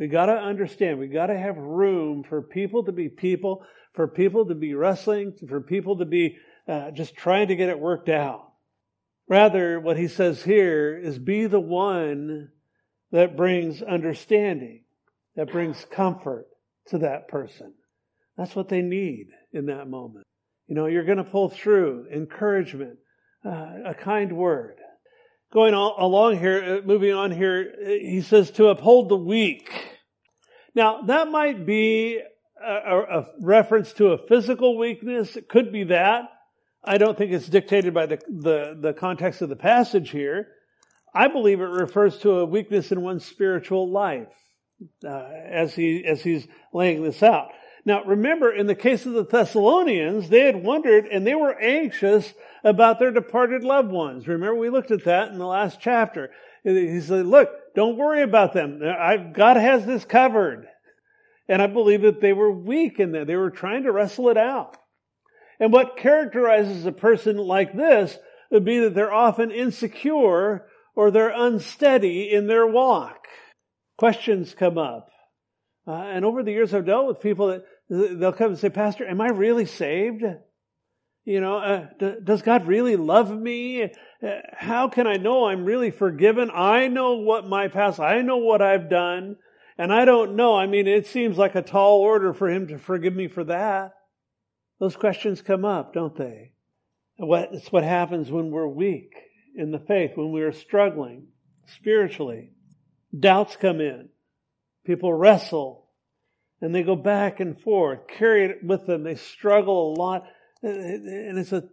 We 0.00 0.08
gotta 0.08 0.32
understand, 0.32 0.98
we 0.98 1.06
gotta 1.06 1.38
have 1.38 1.56
room 1.56 2.24
for 2.24 2.42
people 2.42 2.82
to 2.86 2.90
be 2.90 3.08
people, 3.08 3.64
for 3.92 4.08
people 4.08 4.46
to 4.46 4.56
be 4.56 4.74
wrestling, 4.74 5.34
for 5.48 5.60
people 5.60 5.98
to 5.98 6.04
be 6.04 6.38
uh, 6.66 6.90
just 6.90 7.14
trying 7.14 7.46
to 7.46 7.54
get 7.54 7.68
it 7.68 7.78
worked 7.78 8.08
out. 8.08 8.50
Rather, 9.28 9.78
what 9.78 9.96
he 9.96 10.08
says 10.08 10.42
here 10.42 10.98
is 10.98 11.20
be 11.20 11.46
the 11.46 11.60
one 11.60 12.50
that 13.12 13.36
brings 13.36 13.80
understanding, 13.80 14.82
that 15.36 15.52
brings 15.52 15.84
comfort 15.84 16.48
to 16.88 16.98
that 16.98 17.28
person. 17.28 17.74
That's 18.36 18.56
what 18.56 18.70
they 18.70 18.82
need 18.82 19.28
in 19.52 19.66
that 19.66 19.86
moment. 19.86 20.26
You 20.66 20.74
know, 20.74 20.86
you're 20.86 21.04
going 21.04 21.18
to 21.18 21.24
pull 21.24 21.50
through. 21.50 22.06
Encouragement, 22.12 22.98
uh, 23.44 23.66
a 23.86 23.94
kind 23.94 24.36
word. 24.36 24.76
Going 25.52 25.74
all, 25.74 25.94
along 25.98 26.38
here, 26.38 26.80
uh, 26.82 26.86
moving 26.86 27.12
on 27.12 27.30
here, 27.30 27.74
uh, 27.80 27.88
he 27.88 28.22
says 28.22 28.50
to 28.52 28.68
uphold 28.68 29.08
the 29.08 29.16
weak. 29.16 29.70
Now, 30.74 31.02
that 31.02 31.28
might 31.28 31.64
be 31.64 32.20
a, 32.64 32.72
a 32.72 33.26
reference 33.40 33.92
to 33.94 34.08
a 34.08 34.26
physical 34.26 34.76
weakness. 34.78 35.36
It 35.36 35.48
could 35.48 35.72
be 35.72 35.84
that. 35.84 36.24
I 36.82 36.98
don't 36.98 37.16
think 37.16 37.32
it's 37.32 37.48
dictated 37.48 37.94
by 37.94 38.06
the, 38.06 38.18
the, 38.28 38.76
the 38.80 38.92
context 38.92 39.42
of 39.42 39.48
the 39.48 39.56
passage 39.56 40.10
here. 40.10 40.48
I 41.14 41.28
believe 41.28 41.60
it 41.60 41.64
refers 41.64 42.18
to 42.18 42.40
a 42.40 42.44
weakness 42.44 42.90
in 42.90 43.00
one's 43.00 43.24
spiritual 43.24 43.90
life 43.90 44.28
uh, 45.04 45.28
as 45.48 45.74
he 45.74 46.04
as 46.04 46.22
he's 46.22 46.46
laying 46.72 47.04
this 47.04 47.22
out. 47.22 47.50
Now 47.84 48.02
remember, 48.04 48.52
in 48.52 48.66
the 48.66 48.74
case 48.74 49.04
of 49.04 49.12
the 49.12 49.24
Thessalonians, 49.24 50.28
they 50.28 50.46
had 50.46 50.62
wondered 50.62 51.06
and 51.06 51.26
they 51.26 51.34
were 51.34 51.58
anxious 51.58 52.32
about 52.62 52.98
their 52.98 53.10
departed 53.10 53.62
loved 53.62 53.90
ones. 53.90 54.26
Remember, 54.26 54.54
we 54.54 54.70
looked 54.70 54.90
at 54.90 55.04
that 55.04 55.30
in 55.30 55.38
the 55.38 55.46
last 55.46 55.80
chapter. 55.80 56.30
He 56.62 57.00
said, 57.00 57.26
look, 57.26 57.50
don't 57.74 57.98
worry 57.98 58.22
about 58.22 58.54
them. 58.54 58.80
God 59.34 59.58
has 59.58 59.84
this 59.84 60.04
covered. 60.04 60.66
And 61.46 61.60
I 61.60 61.66
believe 61.66 62.00
that 62.02 62.22
they 62.22 62.32
were 62.32 62.50
weak 62.50 62.98
in 62.98 63.12
that. 63.12 63.26
They 63.26 63.36
were 63.36 63.50
trying 63.50 63.82
to 63.82 63.92
wrestle 63.92 64.30
it 64.30 64.38
out. 64.38 64.78
And 65.60 65.70
what 65.70 65.98
characterizes 65.98 66.86
a 66.86 66.92
person 66.92 67.36
like 67.36 67.76
this 67.76 68.16
would 68.50 68.64
be 68.64 68.78
that 68.80 68.94
they're 68.94 69.12
often 69.12 69.50
insecure 69.50 70.64
or 70.96 71.10
they're 71.10 71.34
unsteady 71.34 72.32
in 72.32 72.46
their 72.46 72.66
walk. 72.66 73.26
Questions 73.98 74.54
come 74.54 74.78
up. 74.78 75.10
Uh, 75.86 75.92
and 75.92 76.24
over 76.24 76.42
the 76.42 76.50
years, 76.50 76.72
I've 76.72 76.86
dealt 76.86 77.06
with 77.06 77.20
people 77.20 77.48
that 77.48 77.64
they'll 77.88 78.32
come 78.32 78.50
and 78.50 78.58
say, 78.58 78.70
Pastor, 78.70 79.06
am 79.06 79.20
I 79.20 79.28
really 79.28 79.66
saved? 79.66 80.22
You 81.24 81.40
know, 81.40 81.56
uh, 81.58 81.86
d- 81.98 82.16
does 82.22 82.42
God 82.42 82.66
really 82.66 82.96
love 82.96 83.30
me? 83.30 83.84
Uh, 83.84 83.88
how 84.52 84.88
can 84.88 85.06
I 85.06 85.14
know 85.14 85.46
I'm 85.46 85.64
really 85.64 85.90
forgiven? 85.90 86.50
I 86.52 86.88
know 86.88 87.14
what 87.14 87.48
my 87.48 87.68
past, 87.68 87.98
I 87.98 88.20
know 88.20 88.38
what 88.38 88.60
I've 88.60 88.90
done, 88.90 89.36
and 89.78 89.92
I 89.92 90.04
don't 90.04 90.36
know. 90.36 90.54
I 90.56 90.66
mean, 90.66 90.86
it 90.86 91.06
seems 91.06 91.38
like 91.38 91.54
a 91.54 91.62
tall 91.62 92.00
order 92.00 92.34
for 92.34 92.48
Him 92.48 92.68
to 92.68 92.78
forgive 92.78 93.14
me 93.14 93.28
for 93.28 93.44
that. 93.44 93.94
Those 94.80 94.96
questions 94.96 95.40
come 95.40 95.64
up, 95.64 95.94
don't 95.94 96.16
they? 96.16 96.52
What, 97.16 97.50
it's 97.52 97.72
what 97.72 97.84
happens 97.84 98.30
when 98.30 98.50
we're 98.50 98.68
weak 98.68 99.14
in 99.56 99.70
the 99.70 99.78
faith, 99.78 100.12
when 100.16 100.32
we 100.32 100.42
are 100.42 100.52
struggling 100.52 101.28
spiritually. 101.66 102.50
Doubts 103.18 103.56
come 103.56 103.80
in. 103.80 104.08
People 104.84 105.14
wrestle 105.14 105.83
and 106.64 106.74
they 106.74 106.82
go 106.82 106.96
back 106.96 107.40
and 107.40 107.60
forth, 107.60 108.08
carry 108.08 108.46
it 108.46 108.64
with 108.64 108.86
them. 108.86 109.02
They 109.02 109.16
struggle 109.16 109.92
a 109.92 109.96
lot. 110.00 110.24
And 110.62 111.38
it's 111.38 111.52
a, 111.52 111.64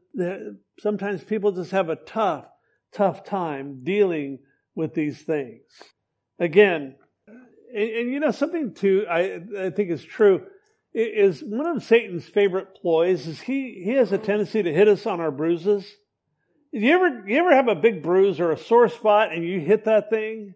sometimes 0.79 1.23
people 1.23 1.53
just 1.53 1.71
have 1.71 1.87
a 1.87 1.95
tough, 1.95 2.43
tough 2.91 3.23
time 3.23 3.85
dealing 3.85 4.39
with 4.75 4.93
these 4.93 5.21
things. 5.21 5.61
Again, 6.39 6.95
and, 7.73 7.89
and 7.89 8.11
you 8.11 8.19
know, 8.19 8.31
something 8.31 8.73
too, 8.73 9.05
I, 9.09 9.39
I 9.57 9.69
think 9.69 9.91
is 9.91 10.03
true 10.03 10.45
is 10.93 11.41
one 11.41 11.67
of 11.67 11.81
Satan's 11.83 12.25
favorite 12.25 12.75
ploys 12.81 13.25
is 13.27 13.39
he, 13.39 13.81
he 13.85 13.91
has 13.91 14.11
a 14.11 14.17
tendency 14.17 14.61
to 14.61 14.73
hit 14.73 14.89
us 14.89 15.05
on 15.05 15.21
our 15.21 15.31
bruises. 15.31 15.89
You 16.73 16.93
ever, 16.93 17.23
you 17.29 17.37
ever 17.37 17.55
have 17.55 17.69
a 17.69 17.75
big 17.75 18.03
bruise 18.03 18.41
or 18.41 18.51
a 18.51 18.57
sore 18.57 18.89
spot 18.89 19.31
and 19.31 19.45
you 19.45 19.61
hit 19.61 19.85
that 19.85 20.09
thing? 20.09 20.53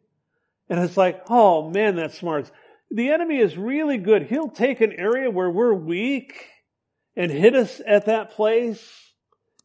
And 0.70 0.78
it's 0.82 0.98
like, 0.98 1.22
oh 1.30 1.70
man, 1.70 1.96
that 1.96 2.12
smart. 2.12 2.52
The 2.92 3.10
enemy 3.10 3.40
is 3.40 3.58
really 3.58 3.98
good. 3.98 4.24
He'll 4.24 4.50
take 4.50 4.82
an 4.82 4.94
area 4.94 5.30
where 5.30 5.50
we're 5.50 5.74
weak 5.74 6.48
and 7.16 7.32
hit 7.32 7.56
us 7.56 7.82
at 7.86 8.06
that 8.06 8.32
place. 8.32 8.84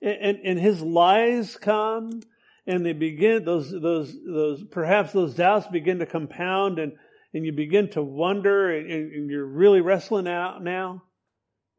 And, 0.02 0.16
and, 0.20 0.38
and 0.44 0.60
his 0.60 0.80
lies 0.80 1.56
come 1.56 2.22
and 2.66 2.84
they 2.84 2.92
begin, 2.92 3.44
those, 3.44 3.70
those, 3.70 4.14
those, 4.24 4.64
perhaps 4.70 5.12
those 5.12 5.34
doubts 5.34 5.66
begin 5.68 5.98
to 5.98 6.06
compound 6.06 6.78
and, 6.78 6.92
and 7.34 7.44
you 7.44 7.52
begin 7.52 7.90
to 7.90 8.02
wonder 8.02 8.70
and, 8.70 8.90
and 8.90 9.30
you're 9.30 9.46
really 9.46 9.80
wrestling 9.80 10.28
out 10.28 10.62
now. 10.62 11.02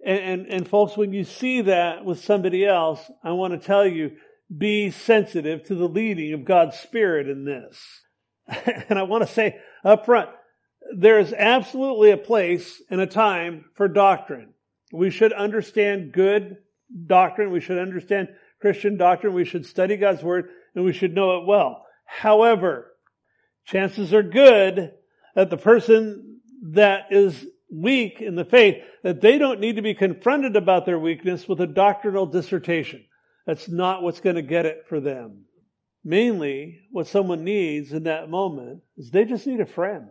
And, 0.05 0.19
and, 0.19 0.47
and 0.47 0.67
folks, 0.67 0.97
when 0.97 1.13
you 1.13 1.23
see 1.23 1.61
that 1.61 2.05
with 2.05 2.23
somebody 2.23 2.65
else, 2.65 2.99
I 3.23 3.31
want 3.31 3.53
to 3.53 3.65
tell 3.65 3.85
you, 3.85 4.11
be 4.55 4.91
sensitive 4.91 5.63
to 5.65 5.75
the 5.75 5.87
leading 5.87 6.33
of 6.33 6.45
God's 6.45 6.77
Spirit 6.77 7.29
in 7.29 7.45
this. 7.45 7.79
and 8.89 8.99
I 8.99 9.03
want 9.03 9.25
to 9.25 9.33
say 9.33 9.57
up 9.83 10.05
front, 10.05 10.29
there 10.95 11.19
is 11.19 11.33
absolutely 11.33 12.11
a 12.11 12.17
place 12.17 12.81
and 12.89 12.99
a 13.01 13.07
time 13.07 13.65
for 13.75 13.87
doctrine. 13.87 14.53
We 14.91 15.09
should 15.09 15.33
understand 15.33 16.11
good 16.11 16.57
doctrine. 17.07 17.51
We 17.51 17.61
should 17.61 17.77
understand 17.77 18.29
Christian 18.59 18.97
doctrine. 18.97 19.33
We 19.33 19.45
should 19.45 19.65
study 19.65 19.97
God's 19.97 20.23
Word 20.23 20.49
and 20.75 20.83
we 20.83 20.93
should 20.93 21.13
know 21.13 21.39
it 21.39 21.47
well. 21.47 21.85
However, 22.05 22.91
chances 23.65 24.13
are 24.13 24.23
good 24.23 24.91
that 25.35 25.49
the 25.49 25.57
person 25.57 26.39
that 26.73 27.05
is 27.11 27.45
weak 27.71 28.21
in 28.21 28.35
the 28.35 28.45
faith, 28.45 28.83
that 29.03 29.21
they 29.21 29.37
don't 29.37 29.61
need 29.61 29.77
to 29.77 29.81
be 29.81 29.93
confronted 29.93 30.55
about 30.55 30.85
their 30.85 30.99
weakness 30.99 31.47
with 31.47 31.61
a 31.61 31.67
doctrinal 31.67 32.25
dissertation. 32.25 33.05
That's 33.45 33.69
not 33.69 34.03
what's 34.03 34.19
going 34.19 34.35
to 34.35 34.41
get 34.41 34.65
it 34.65 34.85
for 34.87 34.99
them. 34.99 35.45
Mainly, 36.03 36.81
what 36.91 37.07
someone 37.07 37.43
needs 37.43 37.93
in 37.93 38.03
that 38.03 38.29
moment 38.29 38.81
is 38.97 39.09
they 39.09 39.25
just 39.25 39.47
need 39.47 39.61
a 39.61 39.65
friend. 39.65 40.09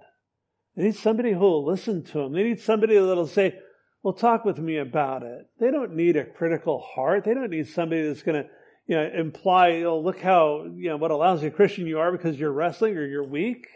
They 0.77 0.85
need 0.85 0.97
somebody 0.97 1.33
who 1.33 1.41
will 1.41 1.65
listen 1.65 2.05
to 2.05 2.19
them. 2.19 2.33
They 2.33 2.45
need 2.45 2.61
somebody 2.61 2.95
that'll 2.95 3.27
say, 3.27 3.59
well, 4.03 4.15
talk 4.15 4.45
with 4.45 4.59
me 4.59 4.79
about 4.79 5.23
it. 5.23 5.47
They 5.59 5.71
don't 5.71 5.95
need 5.95 6.17
a 6.17 6.25
critical 6.25 6.79
heart. 6.79 7.25
They 7.25 7.35
don't 7.35 7.51
need 7.51 7.69
somebody 7.69 8.07
that's 8.07 8.23
going 8.23 8.45
to, 8.45 8.51
you 8.87 8.97
know, 8.97 9.11
imply, 9.15 9.83
oh, 9.83 10.01
look 10.01 10.21
how, 10.21 10.65
you 10.75 10.89
know, 10.89 10.97
what 10.97 11.11
a 11.11 11.17
lousy 11.17 11.51
Christian 11.51 11.87
you 11.87 11.99
are 11.99 12.13
because 12.13 12.39
you're 12.39 12.53
wrestling 12.53 12.97
or 12.97 13.07
you're 13.07 13.29
weak. 13.29 13.67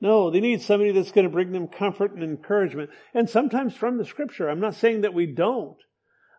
No, 0.00 0.30
they 0.30 0.40
need 0.40 0.60
somebody 0.60 0.90
that's 0.90 1.12
going 1.12 1.26
to 1.26 1.32
bring 1.32 1.52
them 1.52 1.68
comfort 1.68 2.12
and 2.12 2.22
encouragement. 2.22 2.90
And 3.14 3.30
sometimes 3.30 3.74
from 3.74 3.96
the 3.96 4.04
scripture. 4.04 4.48
I'm 4.48 4.60
not 4.60 4.74
saying 4.74 5.02
that 5.02 5.14
we 5.14 5.26
don't. 5.26 5.78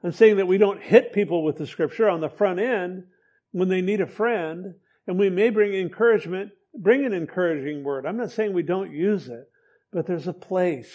I'm 0.03 0.11
saying 0.11 0.37
that 0.37 0.47
we 0.47 0.57
don't 0.57 0.81
hit 0.81 1.13
people 1.13 1.43
with 1.43 1.57
the 1.57 1.65
scripture 1.65 2.09
on 2.09 2.21
the 2.21 2.29
front 2.29 2.59
end 2.59 3.05
when 3.53 3.69
they 3.69 3.81
need 3.81 4.01
a 4.01 4.07
friend. 4.07 4.75
And 5.07 5.17
we 5.17 5.29
may 5.29 5.49
bring 5.49 5.73
encouragement, 5.73 6.51
bring 6.77 7.05
an 7.05 7.13
encouraging 7.13 7.83
word. 7.83 8.05
I'm 8.05 8.17
not 8.17 8.31
saying 8.31 8.53
we 8.53 8.63
don't 8.63 8.91
use 8.91 9.29
it, 9.29 9.49
but 9.91 10.05
there's 10.05 10.27
a 10.27 10.33
place 10.33 10.91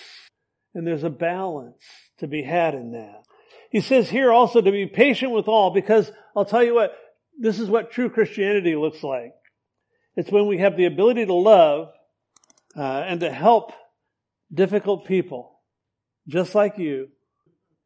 and 0.75 0.87
there's 0.87 1.05
a 1.05 1.11
balance 1.11 1.83
to 2.19 2.27
be 2.27 2.43
had 2.43 2.75
in 2.75 2.93
that. 2.93 3.23
He 3.71 3.81
says 3.81 4.11
here 4.11 4.33
also 4.33 4.61
to 4.61 4.71
be 4.71 4.87
patient 4.87 5.33
with 5.33 5.49
all 5.49 5.73
because 5.73 6.11
I'll 6.37 6.45
tell 6.45 6.63
you 6.63 6.75
what, 6.75 6.93
this 7.39 7.59
is 7.59 7.69
what 7.69 7.93
true 7.93 8.11
Christianity 8.11 8.75
looks 8.77 9.03
like. 9.03 9.33
It's 10.17 10.31
when 10.31 10.47
we 10.47 10.59
have 10.59 10.77
the 10.77 10.87
ability 10.87 11.27
to 11.27 11.35
love 11.35 11.89
uh, 12.77 13.05
and 13.07 13.21
to 13.21 13.31
help 13.31 13.73
difficult 14.53 15.07
people, 15.07 15.61
just 16.29 16.55
like 16.55 16.79
you 16.79 17.09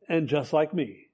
and 0.09 0.29
just 0.29 0.53
like 0.53 0.73
me. 0.73 1.09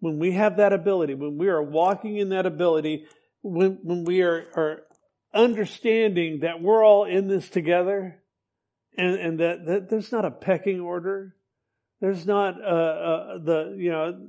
When 0.00 0.18
we 0.18 0.32
have 0.32 0.58
that 0.58 0.72
ability, 0.72 1.14
when 1.14 1.36
we 1.36 1.48
are 1.48 1.62
walking 1.62 2.16
in 2.16 2.28
that 2.30 2.46
ability, 2.46 3.06
when, 3.42 3.78
when 3.82 4.04
we 4.04 4.22
are, 4.22 4.46
are 4.54 4.82
understanding 5.34 6.40
that 6.40 6.62
we're 6.62 6.84
all 6.84 7.04
in 7.04 7.28
this 7.28 7.48
together 7.48 8.22
and, 8.96 9.14
and 9.16 9.40
that, 9.40 9.66
that 9.66 9.90
there's 9.90 10.12
not 10.12 10.24
a 10.24 10.30
pecking 10.30 10.80
order, 10.80 11.34
there's 12.00 12.26
not 12.26 12.60
uh, 12.60 12.66
uh, 12.66 13.38
the, 13.38 13.76
you 13.78 13.90
know, 13.90 14.28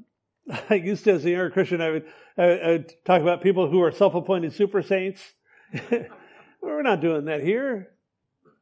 I 0.70 0.76
used 0.76 1.04
to, 1.06 1.12
as 1.14 1.26
a 1.26 1.30
younger 1.30 1.50
Christian, 1.50 1.82
I 1.82 1.92
would, 1.92 2.06
I 2.38 2.68
would 2.68 2.94
talk 3.04 3.22
about 3.22 3.42
people 3.42 3.70
who 3.70 3.82
are 3.82 3.92
self-appointed 3.92 4.54
super 4.54 4.82
saints. 4.82 5.22
We're 6.62 6.82
not 6.82 7.02
doing 7.02 7.26
that 7.26 7.44
here. 7.44 7.90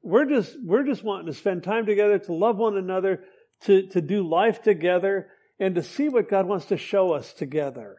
We're 0.01 0.25
just, 0.25 0.55
we're 0.63 0.83
just 0.83 1.03
wanting 1.03 1.27
to 1.27 1.33
spend 1.33 1.63
time 1.63 1.85
together, 1.85 2.19
to 2.19 2.33
love 2.33 2.57
one 2.57 2.77
another, 2.77 3.23
to, 3.61 3.87
to 3.87 4.01
do 4.01 4.27
life 4.27 4.61
together, 4.61 5.29
and 5.59 5.75
to 5.75 5.83
see 5.83 6.09
what 6.09 6.29
God 6.29 6.45
wants 6.45 6.67
to 6.67 6.77
show 6.77 7.13
us 7.13 7.33
together. 7.33 7.97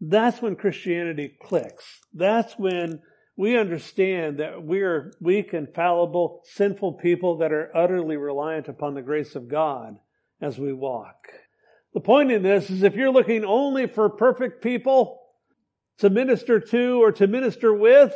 That's 0.00 0.42
when 0.42 0.56
Christianity 0.56 1.36
clicks. 1.40 1.84
That's 2.12 2.52
when 2.58 3.00
we 3.38 3.56
understand 3.56 4.38
that 4.38 4.64
we 4.64 4.82
are 4.82 5.12
weak 5.20 5.52
and 5.52 5.72
fallible, 5.72 6.42
sinful 6.44 6.94
people 6.94 7.38
that 7.38 7.52
are 7.52 7.70
utterly 7.72 8.16
reliant 8.16 8.66
upon 8.66 8.94
the 8.94 9.00
grace 9.00 9.36
of 9.36 9.46
God 9.48 9.96
as 10.40 10.58
we 10.58 10.72
walk. 10.72 11.28
The 11.94 12.00
point 12.00 12.32
in 12.32 12.42
this 12.42 12.68
is 12.68 12.82
if 12.82 12.96
you're 12.96 13.12
looking 13.12 13.44
only 13.44 13.86
for 13.86 14.10
perfect 14.10 14.60
people 14.60 15.20
to 15.98 16.10
minister 16.10 16.58
to 16.58 17.00
or 17.00 17.12
to 17.12 17.28
minister 17.28 17.72
with, 17.72 18.12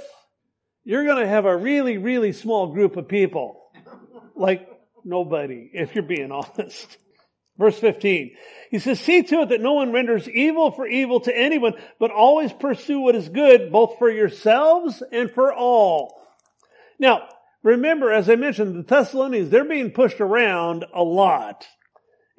you're 0.83 1.05
going 1.05 1.23
to 1.23 1.29
have 1.29 1.45
a 1.45 1.57
really, 1.57 1.99
really 1.99 2.33
small 2.33 2.73
group 2.73 2.97
of 2.97 3.07
people. 3.07 3.71
Like 4.35 4.69
nobody, 5.05 5.71
if 5.73 5.95
you're 5.95 6.03
being 6.03 6.33
honest. 6.33 6.97
Verse 7.59 7.79
15. 7.79 8.33
He 8.71 8.79
says, 8.79 9.01
see 9.01 9.23
to 9.23 9.43
it 9.43 9.51
that 9.51 9.61
no 9.61 9.75
one 9.75 9.93
renders 9.93 10.29
evil 10.29 10.71
for 10.71 10.87
evil 10.87 11.21
to 11.21 11.37
anyone, 11.37 11.75
but 11.99 12.11
always 12.11 12.53
pursue 12.53 13.01
what 13.01 13.15
is 13.15 13.29
good, 13.29 13.71
both 13.71 13.99
for 13.99 14.11
yourselves 14.11 15.03
and 15.13 15.31
for 15.31 15.53
all. 15.53 16.19
Now, 16.99 17.29
remember, 17.63 18.11
as 18.11 18.31
I 18.31 18.37
mentioned, 18.37 18.75
the 18.75 18.83
Thessalonians, 18.83 19.51
they're 19.51 19.65
being 19.65 19.91
pushed 19.91 20.21
around 20.21 20.87
a 20.95 21.03
lot. 21.03 21.67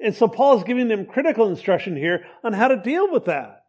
And 0.00 0.14
so 0.14 0.26
Paul 0.26 0.58
is 0.58 0.64
giving 0.64 0.88
them 0.88 1.06
critical 1.06 1.48
instruction 1.48 1.96
here 1.96 2.26
on 2.42 2.52
how 2.52 2.68
to 2.68 2.76
deal 2.76 3.10
with 3.12 3.26
that. 3.26 3.64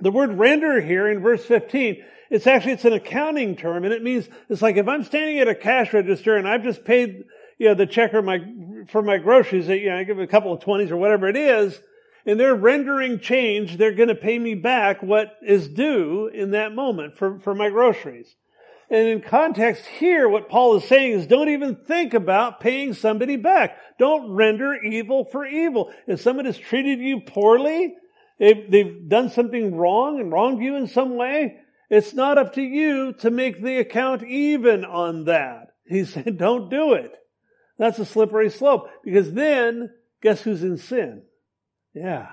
The 0.00 0.12
word 0.12 0.38
render 0.38 0.80
here 0.80 1.08
in 1.08 1.20
verse 1.20 1.44
15 1.44 2.04
it's 2.30 2.46
actually, 2.46 2.72
it's 2.72 2.84
an 2.84 2.92
accounting 2.92 3.56
term 3.56 3.84
and 3.84 3.92
it 3.92 4.02
means, 4.02 4.28
it's 4.48 4.62
like 4.62 4.76
if 4.76 4.88
I'm 4.88 5.04
standing 5.04 5.38
at 5.38 5.48
a 5.48 5.54
cash 5.54 5.92
register 5.92 6.36
and 6.36 6.46
I've 6.46 6.62
just 6.62 6.84
paid, 6.84 7.24
you 7.58 7.68
know, 7.68 7.74
the 7.74 7.86
checker 7.86 8.22
my, 8.22 8.38
for 8.88 9.02
my 9.02 9.18
groceries, 9.18 9.68
you 9.68 9.90
know, 9.90 9.96
I 9.96 10.04
give 10.04 10.18
a 10.18 10.26
couple 10.26 10.52
of 10.52 10.60
twenties 10.60 10.90
or 10.90 10.96
whatever 10.96 11.28
it 11.28 11.36
is, 11.36 11.80
and 12.24 12.38
they're 12.38 12.54
rendering 12.54 13.20
change, 13.20 13.76
they're 13.76 13.94
going 13.94 14.08
to 14.08 14.14
pay 14.14 14.38
me 14.38 14.54
back 14.54 15.02
what 15.02 15.36
is 15.42 15.68
due 15.68 16.28
in 16.28 16.52
that 16.52 16.74
moment 16.74 17.16
for, 17.16 17.40
for 17.40 17.54
my 17.54 17.68
groceries. 17.68 18.34
And 18.90 19.06
in 19.08 19.20
context 19.20 19.84
here, 19.84 20.28
what 20.28 20.48
Paul 20.48 20.76
is 20.76 20.84
saying 20.84 21.12
is 21.12 21.26
don't 21.26 21.50
even 21.50 21.76
think 21.76 22.14
about 22.14 22.60
paying 22.60 22.94
somebody 22.94 23.36
back. 23.36 23.76
Don't 23.98 24.32
render 24.32 24.74
evil 24.76 25.26
for 25.26 25.44
evil. 25.44 25.92
If 26.06 26.20
someone 26.20 26.46
has 26.46 26.56
treated 26.56 26.98
you 27.00 27.20
poorly, 27.20 27.94
if 28.38 28.70
they've 28.70 29.08
done 29.08 29.30
something 29.30 29.76
wrong 29.76 30.20
and 30.20 30.32
wronged 30.32 30.62
you 30.62 30.76
in 30.76 30.86
some 30.86 31.16
way, 31.16 31.58
it's 31.90 32.14
not 32.14 32.38
up 32.38 32.54
to 32.54 32.62
you 32.62 33.12
to 33.14 33.30
make 33.30 33.62
the 33.62 33.78
account 33.78 34.22
even 34.24 34.84
on 34.84 35.24
that. 35.24 35.72
He 35.86 36.04
said, 36.06 36.38
don't 36.38 36.70
do 36.70 36.94
it. 36.94 37.12
That's 37.78 37.98
a 37.98 38.04
slippery 38.04 38.50
slope 38.50 38.88
because 39.04 39.32
then 39.32 39.90
guess 40.20 40.42
who's 40.42 40.62
in 40.62 40.76
sin? 40.78 41.22
Yeah. 41.94 42.28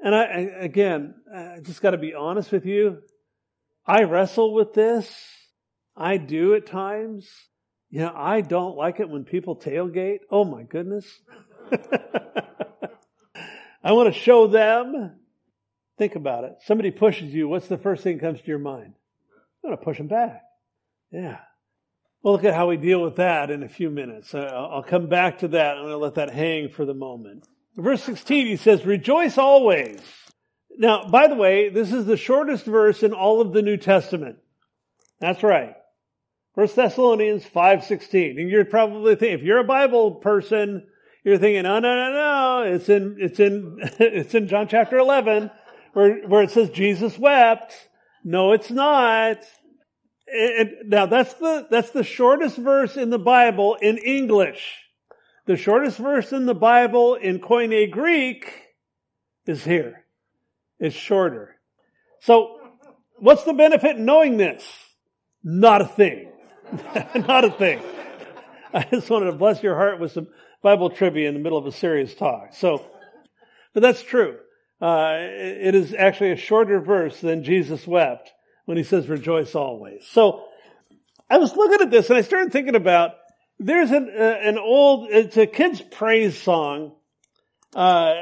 And 0.00 0.14
I, 0.14 0.24
again, 0.60 1.14
I 1.34 1.60
just 1.60 1.80
got 1.80 1.92
to 1.92 1.98
be 1.98 2.14
honest 2.14 2.52
with 2.52 2.66
you. 2.66 2.98
I 3.86 4.02
wrestle 4.02 4.52
with 4.52 4.74
this. 4.74 5.08
I 5.96 6.16
do 6.18 6.54
at 6.54 6.66
times. 6.66 7.28
You 7.88 8.00
know, 8.00 8.12
I 8.14 8.40
don't 8.40 8.76
like 8.76 9.00
it 9.00 9.08
when 9.08 9.24
people 9.24 9.56
tailgate. 9.56 10.18
Oh 10.30 10.44
my 10.44 10.64
goodness. 10.64 11.06
I 13.82 13.92
want 13.92 14.12
to 14.12 14.20
show 14.20 14.48
them. 14.48 15.12
Think 15.96 16.16
about 16.16 16.44
it. 16.44 16.56
Somebody 16.66 16.90
pushes 16.90 17.32
you. 17.32 17.48
What's 17.48 17.68
the 17.68 17.78
first 17.78 18.02
thing 18.02 18.18
that 18.18 18.24
comes 18.24 18.40
to 18.40 18.46
your 18.46 18.58
mind? 18.58 18.92
I'm 19.64 19.70
going 19.70 19.78
to 19.78 19.84
push 19.84 19.96
them 19.96 20.08
back. 20.08 20.42
Yeah. 21.10 21.38
We'll 22.22 22.34
look 22.34 22.44
at 22.44 22.54
how 22.54 22.68
we 22.68 22.76
deal 22.76 23.02
with 23.02 23.16
that 23.16 23.50
in 23.50 23.62
a 23.62 23.68
few 23.68 23.90
minutes. 23.90 24.34
I'll 24.34 24.82
come 24.82 25.08
back 25.08 25.38
to 25.38 25.48
that. 25.48 25.76
I'm 25.76 25.84
going 25.84 25.92
to 25.92 25.98
let 25.98 26.16
that 26.16 26.30
hang 26.30 26.70
for 26.70 26.84
the 26.84 26.94
moment. 26.94 27.46
Verse 27.76 28.02
16, 28.02 28.46
he 28.46 28.56
says, 28.56 28.84
rejoice 28.84 29.38
always. 29.38 30.00
Now, 30.78 31.08
by 31.08 31.28
the 31.28 31.34
way, 31.34 31.68
this 31.68 31.92
is 31.92 32.06
the 32.06 32.16
shortest 32.16 32.64
verse 32.64 33.02
in 33.02 33.12
all 33.12 33.40
of 33.40 33.52
the 33.52 33.62
New 33.62 33.76
Testament. 33.76 34.38
That's 35.20 35.42
right. 35.42 35.74
First 36.54 36.74
Thessalonians 36.74 37.44
5.16. 37.44 38.40
And 38.40 38.50
you're 38.50 38.64
probably 38.64 39.14
thinking, 39.14 39.38
if 39.38 39.44
you're 39.44 39.58
a 39.58 39.64
Bible 39.64 40.12
person, 40.12 40.86
you're 41.22 41.38
thinking, 41.38 41.64
no, 41.64 41.78
no, 41.80 41.94
no, 41.94 42.12
no. 42.12 42.74
It's 42.74 42.88
in, 42.88 43.16
it's 43.20 43.40
in, 43.40 43.78
it's 43.98 44.34
in 44.34 44.48
John 44.48 44.68
chapter 44.68 44.98
11 44.98 45.50
where, 45.92 46.26
where 46.26 46.42
it 46.42 46.50
says 46.50 46.70
Jesus 46.70 47.18
wept. 47.18 47.74
No, 48.24 48.52
it's 48.52 48.70
not. 48.70 49.38
And 50.28 50.70
now 50.86 51.06
that's 51.06 51.34
the, 51.34 51.66
that's 51.70 51.90
the 51.90 52.02
shortest 52.02 52.56
verse 52.56 52.96
in 52.96 53.10
the 53.10 53.18
Bible 53.18 53.76
in 53.80 53.98
English. 53.98 54.76
The 55.46 55.56
shortest 55.56 55.98
verse 55.98 56.32
in 56.32 56.46
the 56.46 56.54
Bible 56.54 57.14
in 57.14 57.38
Koine 57.38 57.90
Greek 57.90 58.50
is 59.46 59.62
here. 59.64 60.04
It's 60.80 60.96
shorter. 60.96 61.54
So, 62.20 62.58
what's 63.18 63.44
the 63.44 63.52
benefit 63.52 63.96
in 63.96 64.04
knowing 64.04 64.36
this? 64.36 64.66
Not 65.44 65.82
a 65.82 65.86
thing. 65.86 66.32
Not 67.14 67.44
a 67.44 67.50
thing. 67.50 67.80
I 68.74 68.82
just 68.82 69.08
wanted 69.08 69.26
to 69.26 69.36
bless 69.36 69.62
your 69.62 69.76
heart 69.76 70.00
with 70.00 70.12
some 70.12 70.26
Bible 70.62 70.90
trivia 70.90 71.28
in 71.28 71.34
the 71.34 71.40
middle 71.40 71.58
of 71.58 71.66
a 71.66 71.72
serious 71.72 72.14
talk. 72.14 72.54
So, 72.54 72.84
but 73.72 73.84
that's 73.84 74.02
true. 74.02 74.38
Uh, 74.80 75.16
it 75.20 75.76
is 75.76 75.94
actually 75.94 76.32
a 76.32 76.36
shorter 76.36 76.80
verse 76.80 77.20
than 77.20 77.44
Jesus 77.44 77.86
wept 77.86 78.32
when 78.66 78.76
he 78.76 78.84
says 78.84 79.08
rejoice 79.08 79.54
always. 79.54 80.06
So 80.10 80.44
I 81.30 81.38
was 81.38 81.56
looking 81.56 81.80
at 81.80 81.90
this 81.90 82.10
and 82.10 82.18
I 82.18 82.22
started 82.22 82.52
thinking 82.52 82.76
about 82.76 83.12
there's 83.58 83.90
an, 83.90 84.10
uh, 84.14 84.22
an 84.22 84.58
old, 84.58 85.08
it's 85.10 85.36
a 85.36 85.46
kid's 85.46 85.80
praise 85.80 86.38
song, 86.38 86.92
uh, 87.74 88.14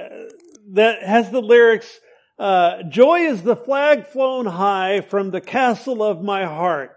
that 0.73 1.03
has 1.03 1.31
the 1.31 1.43
lyrics, 1.43 2.01
uh, 2.39 2.85
joy 2.85 3.21
is 3.21 3.43
the 3.43 3.57
flag 3.57 4.07
flown 4.07 4.47
high 4.47 5.01
from 5.01 5.31
the 5.31 5.41
castle 5.41 6.03
of 6.03 6.23
my 6.23 6.45
heart. 6.45 6.93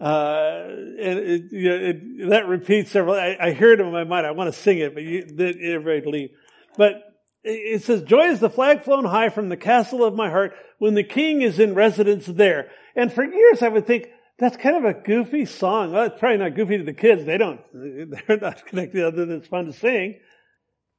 Uh, 0.00 0.64
and 0.68 1.18
it, 1.18 1.52
it, 1.52 2.28
that 2.28 2.46
repeats 2.46 2.90
several, 2.90 3.14
I, 3.14 3.36
I, 3.40 3.52
hear 3.52 3.72
it 3.72 3.80
in 3.80 3.90
my 3.90 4.04
mind. 4.04 4.26
I 4.26 4.32
want 4.32 4.52
to 4.52 4.60
sing 4.60 4.78
it, 4.78 4.92
but 4.92 5.02
you, 5.02 5.26
everybody 5.38 6.10
leave. 6.10 6.30
But 6.76 7.02
it 7.48 7.82
says, 7.84 8.02
joy 8.02 8.26
is 8.26 8.40
the 8.40 8.50
flag 8.50 8.82
flown 8.82 9.04
high 9.04 9.28
from 9.28 9.48
the 9.48 9.56
castle 9.56 10.04
of 10.04 10.14
my 10.14 10.30
heart 10.30 10.54
when 10.78 10.94
the 10.94 11.04
king 11.04 11.42
is 11.42 11.60
in 11.60 11.74
residence 11.74 12.26
there. 12.26 12.70
And 12.96 13.12
for 13.12 13.24
years 13.24 13.62
I 13.62 13.68
would 13.68 13.86
think, 13.86 14.08
that's 14.38 14.56
kind 14.56 14.76
of 14.76 14.84
a 14.84 15.00
goofy 15.00 15.46
song. 15.46 15.92
Well, 15.92 16.04
it's 16.04 16.18
probably 16.18 16.38
not 16.38 16.56
goofy 16.56 16.76
to 16.78 16.84
the 16.84 16.92
kids. 16.92 17.24
They 17.24 17.38
don't, 17.38 17.60
they're 17.72 18.38
not 18.38 18.66
connected 18.66 19.02
other 19.04 19.24
than 19.24 19.38
it's 19.38 19.48
fun 19.48 19.66
to 19.66 19.72
sing. 19.72 20.18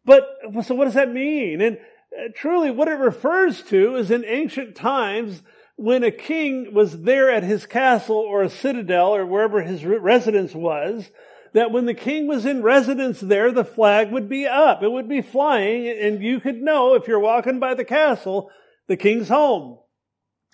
But, 0.05 0.23
so 0.63 0.73
what 0.73 0.85
does 0.85 0.95
that 0.95 1.11
mean? 1.11 1.61
And 1.61 1.77
uh, 1.77 2.29
truly 2.35 2.71
what 2.71 2.87
it 2.87 2.97
refers 2.97 3.61
to 3.63 3.97
is 3.97 4.09
in 4.09 4.23
ancient 4.25 4.75
times 4.75 5.43
when 5.75 6.03
a 6.03 6.11
king 6.11 6.73
was 6.73 7.01
there 7.01 7.29
at 7.29 7.43
his 7.43 7.65
castle 7.65 8.15
or 8.15 8.41
a 8.41 8.49
citadel 8.49 9.13
or 9.13 9.25
wherever 9.25 9.61
his 9.61 9.85
residence 9.85 10.55
was, 10.55 11.11
that 11.57 11.71
when 11.71 11.85
the 11.85 11.93
king 11.93 12.27
was 12.27 12.45
in 12.45 12.61
residence 12.61 13.19
there, 13.19 13.51
the 13.51 13.65
flag 13.65 14.11
would 14.11 14.29
be 14.29 14.45
up. 14.45 14.83
It 14.83 14.91
would 14.91 15.09
be 15.09 15.21
flying 15.21 15.87
and 15.87 16.21
you 16.21 16.39
could 16.39 16.61
know 16.61 16.93
if 16.93 17.07
you're 17.07 17.19
walking 17.19 17.59
by 17.59 17.73
the 17.73 17.83
castle, 17.83 18.51
the 18.85 18.95
king's 18.95 19.27
home. 19.27 19.79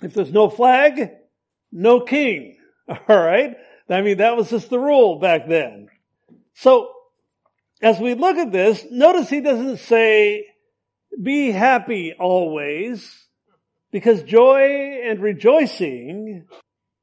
If 0.01 0.13
there's 0.13 0.31
no 0.31 0.49
flag, 0.49 1.11
no 1.73 1.99
king. 1.99 2.57
All 2.87 2.97
right. 3.09 3.57
I 3.89 4.01
mean, 4.01 4.19
that 4.19 4.37
was 4.37 4.49
just 4.49 4.69
the 4.69 4.79
rule 4.79 5.19
back 5.19 5.47
then. 5.47 5.89
So 6.53 6.89
as 7.81 7.99
we 7.99 8.13
look 8.13 8.37
at 8.37 8.53
this, 8.53 8.85
notice 8.89 9.29
he 9.29 9.41
doesn't 9.41 9.77
say, 9.79 10.47
be 11.21 11.51
happy 11.51 12.13
always, 12.17 13.27
because 13.91 14.23
joy 14.23 15.01
and 15.03 15.19
rejoicing 15.19 16.45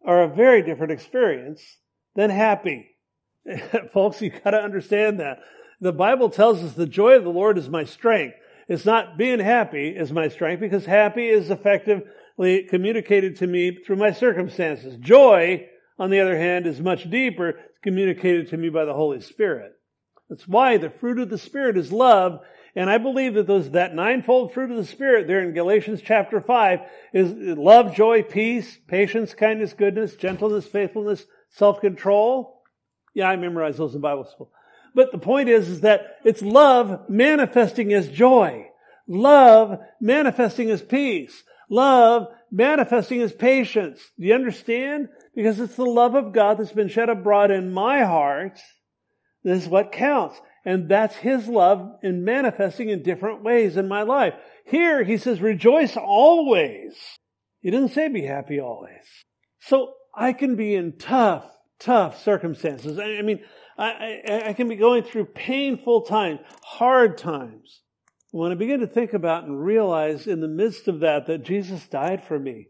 are 0.04 0.22
a 0.22 0.34
very 0.34 0.62
different 0.62 0.92
experience 0.92 1.60
than 2.16 2.30
happy. 2.30 2.89
Folks, 3.92 4.20
you 4.20 4.30
gotta 4.30 4.62
understand 4.62 5.20
that. 5.20 5.40
The 5.80 5.92
Bible 5.92 6.28
tells 6.28 6.62
us 6.62 6.74
the 6.74 6.86
joy 6.86 7.16
of 7.16 7.24
the 7.24 7.30
Lord 7.30 7.56
is 7.58 7.68
my 7.68 7.84
strength. 7.84 8.36
It's 8.68 8.84
not 8.84 9.18
being 9.18 9.40
happy 9.40 9.88
is 9.88 10.12
my 10.12 10.28
strength 10.28 10.60
because 10.60 10.84
happy 10.84 11.28
is 11.28 11.50
effectively 11.50 12.64
communicated 12.68 13.36
to 13.36 13.46
me 13.46 13.78
through 13.84 13.96
my 13.96 14.12
circumstances. 14.12 14.96
Joy, 14.98 15.68
on 15.98 16.10
the 16.10 16.20
other 16.20 16.38
hand, 16.38 16.66
is 16.66 16.80
much 16.80 17.10
deeper. 17.10 17.48
It's 17.48 17.78
communicated 17.82 18.48
to 18.50 18.56
me 18.56 18.68
by 18.68 18.84
the 18.84 18.94
Holy 18.94 19.20
Spirit. 19.20 19.72
That's 20.28 20.46
why 20.46 20.76
the 20.76 20.90
fruit 20.90 21.18
of 21.18 21.30
the 21.30 21.38
Spirit 21.38 21.76
is 21.76 21.90
love. 21.90 22.40
And 22.76 22.88
I 22.88 22.98
believe 22.98 23.34
that 23.34 23.48
those, 23.48 23.70
that 23.72 23.96
ninefold 23.96 24.54
fruit 24.54 24.70
of 24.70 24.76
the 24.76 24.84
Spirit 24.84 25.26
there 25.26 25.40
in 25.42 25.52
Galatians 25.52 26.00
chapter 26.04 26.40
5 26.40 26.80
is 27.12 27.32
love, 27.58 27.96
joy, 27.96 28.22
peace, 28.22 28.78
patience, 28.86 29.34
kindness, 29.34 29.72
goodness, 29.72 30.14
gentleness, 30.14 30.66
faithfulness, 30.66 31.24
self-control. 31.48 32.59
Yeah, 33.14 33.28
I 33.28 33.36
memorized 33.36 33.78
those 33.78 33.94
in 33.94 34.00
Bible 34.00 34.24
school. 34.24 34.50
But 34.94 35.12
the 35.12 35.18
point 35.18 35.48
is, 35.48 35.68
is 35.68 35.80
that 35.82 36.18
it's 36.24 36.42
love 36.42 37.08
manifesting 37.08 37.92
as 37.92 38.08
joy. 38.08 38.66
Love 39.06 39.78
manifesting 40.00 40.70
as 40.70 40.82
peace. 40.82 41.42
Love 41.68 42.28
manifesting 42.50 43.22
as 43.22 43.32
patience. 43.32 44.00
Do 44.18 44.26
you 44.26 44.34
understand? 44.34 45.08
Because 45.34 45.60
it's 45.60 45.76
the 45.76 45.84
love 45.84 46.14
of 46.14 46.32
God 46.32 46.58
that's 46.58 46.72
been 46.72 46.88
shed 46.88 47.08
abroad 47.08 47.50
in 47.50 47.72
my 47.72 48.04
heart. 48.04 48.58
This 49.44 49.62
is 49.62 49.68
what 49.68 49.92
counts. 49.92 50.40
And 50.64 50.88
that's 50.88 51.16
His 51.16 51.48
love 51.48 51.98
in 52.02 52.24
manifesting 52.24 52.90
in 52.90 53.02
different 53.02 53.42
ways 53.42 53.76
in 53.76 53.88
my 53.88 54.02
life. 54.02 54.34
Here, 54.66 55.02
He 55.04 55.16
says, 55.16 55.40
rejoice 55.40 55.96
always. 55.96 56.94
He 57.60 57.70
doesn't 57.70 57.90
say 57.90 58.08
be 58.08 58.24
happy 58.24 58.60
always. 58.60 59.04
So 59.60 59.94
I 60.14 60.32
can 60.32 60.56
be 60.56 60.74
in 60.74 60.98
tough, 60.98 61.44
tough 61.80 62.22
circumstances. 62.22 62.98
I, 62.98 63.22
mean, 63.22 63.40
I, 63.76 64.20
I, 64.26 64.42
I, 64.48 64.52
can 64.52 64.68
be 64.68 64.76
going 64.76 65.02
through 65.02 65.26
painful 65.26 66.02
times, 66.02 66.40
hard 66.62 67.18
times. 67.18 67.80
When 68.30 68.52
I 68.52 68.54
begin 68.54 68.80
to 68.80 68.86
think 68.86 69.12
about 69.12 69.44
and 69.44 69.60
realize 69.60 70.26
in 70.26 70.40
the 70.40 70.48
midst 70.48 70.86
of 70.86 71.00
that 71.00 71.26
that 71.26 71.42
Jesus 71.42 71.88
died 71.88 72.22
for 72.22 72.38
me, 72.38 72.68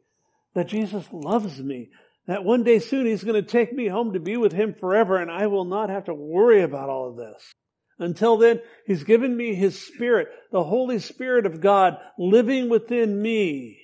that 0.54 0.68
Jesus 0.68 1.04
loves 1.12 1.61
me, 1.61 1.90
that 2.26 2.44
one 2.44 2.62
day 2.62 2.78
soon 2.78 3.04
He's 3.04 3.24
going 3.24 3.42
to 3.42 3.50
take 3.50 3.72
me 3.72 3.88
home 3.88 4.14
to 4.14 4.20
be 4.20 4.36
with 4.36 4.52
Him 4.52 4.74
forever 4.74 5.16
and 5.16 5.30
I 5.30 5.48
will 5.48 5.66
not 5.66 5.90
have 5.90 6.04
to 6.04 6.14
worry 6.14 6.62
about 6.62 6.88
all 6.88 7.11
of 7.11 7.16
this. 7.16 7.52
Until 7.98 8.38
then, 8.38 8.61
He's 8.86 9.04
given 9.04 9.36
me 9.36 9.54
His 9.54 9.78
Spirit, 9.78 10.28
the 10.50 10.64
Holy 10.64 10.98
Spirit 10.98 11.44
of 11.44 11.61
God 11.61 11.98
living 12.18 12.70
within 12.70 13.20
me, 13.20 13.80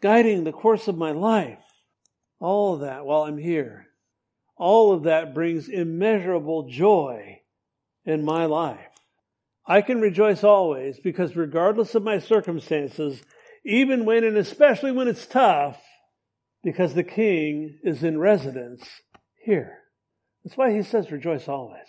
guiding 0.00 0.44
the 0.44 0.52
course 0.52 0.86
of 0.86 0.96
my 0.96 1.10
life. 1.10 1.58
All 2.38 2.74
of 2.74 2.80
that 2.80 3.04
while 3.04 3.22
I'm 3.22 3.38
here 3.38 3.89
all 4.60 4.92
of 4.92 5.04
that 5.04 5.32
brings 5.32 5.70
immeasurable 5.70 6.68
joy 6.68 7.40
in 8.04 8.22
my 8.22 8.44
life. 8.44 8.78
I 9.66 9.80
can 9.80 10.02
rejoice 10.02 10.44
always 10.44 11.00
because 11.00 11.34
regardless 11.34 11.94
of 11.94 12.02
my 12.02 12.18
circumstances, 12.18 13.22
even 13.64 14.04
when 14.04 14.22
and 14.22 14.36
especially 14.36 14.92
when 14.92 15.08
it's 15.08 15.26
tough, 15.26 15.80
because 16.62 16.92
the 16.92 17.02
king 17.02 17.78
is 17.82 18.02
in 18.02 18.18
residence 18.18 18.86
here. 19.42 19.78
That's 20.44 20.58
why 20.58 20.72
he 20.72 20.82
says 20.82 21.10
rejoice 21.10 21.48
always. 21.48 21.86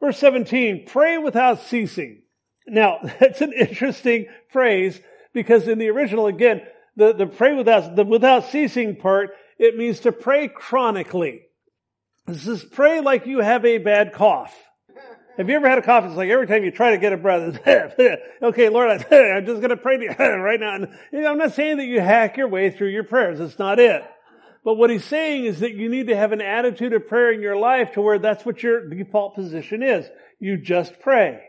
Verse 0.00 0.18
17, 0.18 0.86
pray 0.86 1.18
without 1.18 1.60
ceasing. 1.60 2.22
Now, 2.68 3.00
that's 3.20 3.40
an 3.40 3.52
interesting 3.52 4.26
phrase 4.52 5.00
because 5.32 5.66
in 5.66 5.78
the 5.78 5.88
original, 5.88 6.28
again, 6.28 6.62
the, 6.94 7.12
the 7.12 7.26
pray 7.26 7.52
without, 7.56 7.96
the 7.96 8.04
without 8.04 8.46
ceasing 8.46 8.94
part, 8.94 9.30
it 9.58 9.76
means 9.76 10.00
to 10.00 10.12
pray 10.12 10.46
chronically. 10.46 11.45
This 12.26 12.48
is 12.48 12.64
pray 12.64 13.00
like 13.00 13.26
you 13.26 13.38
have 13.38 13.64
a 13.64 13.78
bad 13.78 14.12
cough. 14.12 14.54
Have 15.36 15.48
you 15.48 15.56
ever 15.56 15.68
had 15.68 15.78
a 15.78 15.82
cough? 15.82 16.04
It's 16.04 16.16
like 16.16 16.30
every 16.30 16.46
time 16.46 16.64
you 16.64 16.70
try 16.70 16.92
to 16.92 16.98
get 16.98 17.12
a 17.12 17.16
breath, 17.16 17.60
okay, 18.42 18.68
Lord, 18.68 18.90
I, 18.90 18.94
am 19.14 19.46
just 19.46 19.60
going 19.60 19.70
to 19.70 19.76
pray 19.76 19.98
to 19.98 20.02
you 20.04 20.10
right 20.18 20.58
now. 20.58 20.74
And, 20.76 21.26
I'm 21.26 21.38
not 21.38 21.54
saying 21.54 21.76
that 21.76 21.86
you 21.86 22.00
hack 22.00 22.36
your 22.36 22.48
way 22.48 22.70
through 22.70 22.88
your 22.88 23.04
prayers. 23.04 23.38
That's 23.38 23.58
not 23.58 23.78
it. 23.78 24.02
But 24.64 24.74
what 24.74 24.90
he's 24.90 25.04
saying 25.04 25.44
is 25.44 25.60
that 25.60 25.74
you 25.74 25.88
need 25.88 26.08
to 26.08 26.16
have 26.16 26.32
an 26.32 26.40
attitude 26.40 26.92
of 26.94 27.06
prayer 27.06 27.32
in 27.32 27.40
your 27.40 27.56
life 27.56 27.92
to 27.92 28.00
where 28.00 28.18
that's 28.18 28.44
what 28.44 28.62
your 28.62 28.88
default 28.88 29.36
position 29.36 29.82
is. 29.82 30.06
You 30.40 30.56
just 30.56 30.98
pray. 31.00 31.42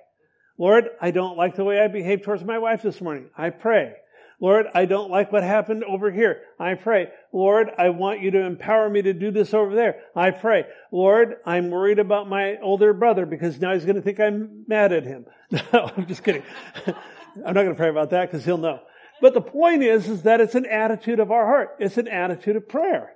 Lord, 0.59 0.89
I 1.01 1.09
don't 1.11 1.37
like 1.37 1.55
the 1.55 1.63
way 1.63 1.79
I 1.79 1.87
behaved 1.87 2.23
towards 2.23 2.43
my 2.43 2.59
wife 2.59 2.83
this 2.83 3.01
morning. 3.01 3.29
I 3.35 3.49
pray. 3.49 3.93
Lord, 4.39 4.67
I 4.73 4.85
don't 4.85 5.09
like 5.09 5.31
what 5.31 5.43
happened 5.43 5.83
over 5.83 6.11
here. 6.11 6.41
I 6.59 6.75
pray. 6.75 7.07
Lord, 7.33 7.71
I 7.77 7.89
want 7.89 8.21
you 8.21 8.31
to 8.31 8.45
empower 8.45 8.87
me 8.87 9.01
to 9.01 9.13
do 9.13 9.31
this 9.31 9.53
over 9.53 9.73
there. 9.73 10.01
I 10.15 10.29
pray. 10.29 10.65
Lord, 10.91 11.37
I'm 11.45 11.71
worried 11.71 11.97
about 11.97 12.29
my 12.29 12.57
older 12.61 12.93
brother 12.93 13.25
because 13.25 13.59
now 13.59 13.73
he's 13.73 13.85
going 13.85 13.95
to 13.95 14.01
think 14.01 14.19
I'm 14.19 14.65
mad 14.67 14.93
at 14.93 15.03
him. 15.03 15.25
No, 15.73 15.89
I'm 15.95 16.05
just 16.05 16.23
kidding. 16.23 16.43
I'm 16.85 17.53
not 17.53 17.63
going 17.63 17.69
to 17.69 17.75
pray 17.75 17.89
about 17.89 18.11
that 18.11 18.29
because 18.29 18.45
he'll 18.45 18.57
know. 18.57 18.81
But 19.21 19.33
the 19.33 19.41
point 19.41 19.81
is, 19.81 20.07
is 20.07 20.23
that 20.23 20.41
it's 20.41 20.55
an 20.55 20.65
attitude 20.65 21.19
of 21.19 21.31
our 21.31 21.45
heart. 21.45 21.77
It's 21.79 21.97
an 21.97 22.07
attitude 22.07 22.57
of 22.57 22.67
prayer. 22.67 23.13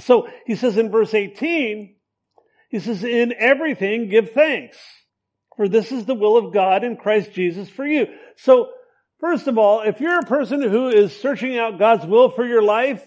So 0.00 0.28
he 0.46 0.54
says 0.54 0.76
in 0.76 0.90
verse 0.90 1.12
18, 1.12 1.96
he 2.70 2.78
says, 2.78 3.02
in 3.02 3.34
everything 3.36 4.08
give 4.08 4.30
thanks. 4.32 4.78
For 5.56 5.68
this 5.68 5.90
is 5.90 6.04
the 6.04 6.14
will 6.14 6.36
of 6.36 6.54
God 6.54 6.84
in 6.84 6.96
Christ 6.96 7.32
Jesus 7.32 7.68
for 7.68 7.84
you. 7.84 8.06
So, 8.36 8.68
first 9.20 9.46
of 9.46 9.58
all, 9.58 9.82
if 9.82 10.00
you're 10.00 10.20
a 10.20 10.26
person 10.26 10.62
who 10.62 10.88
is 10.88 11.18
searching 11.18 11.58
out 11.58 11.78
God's 11.78 12.06
will 12.06 12.30
for 12.30 12.46
your 12.46 12.62
life, 12.62 13.06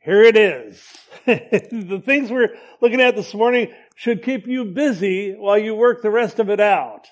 here 0.00 0.22
it 0.22 0.36
is. 0.36 0.82
the 1.26 2.02
things 2.04 2.30
we're 2.30 2.54
looking 2.80 3.00
at 3.00 3.16
this 3.16 3.34
morning 3.34 3.72
should 3.96 4.22
keep 4.22 4.46
you 4.46 4.64
busy 4.64 5.32
while 5.32 5.58
you 5.58 5.74
work 5.74 6.02
the 6.02 6.10
rest 6.10 6.38
of 6.38 6.50
it 6.50 6.60
out. 6.60 7.06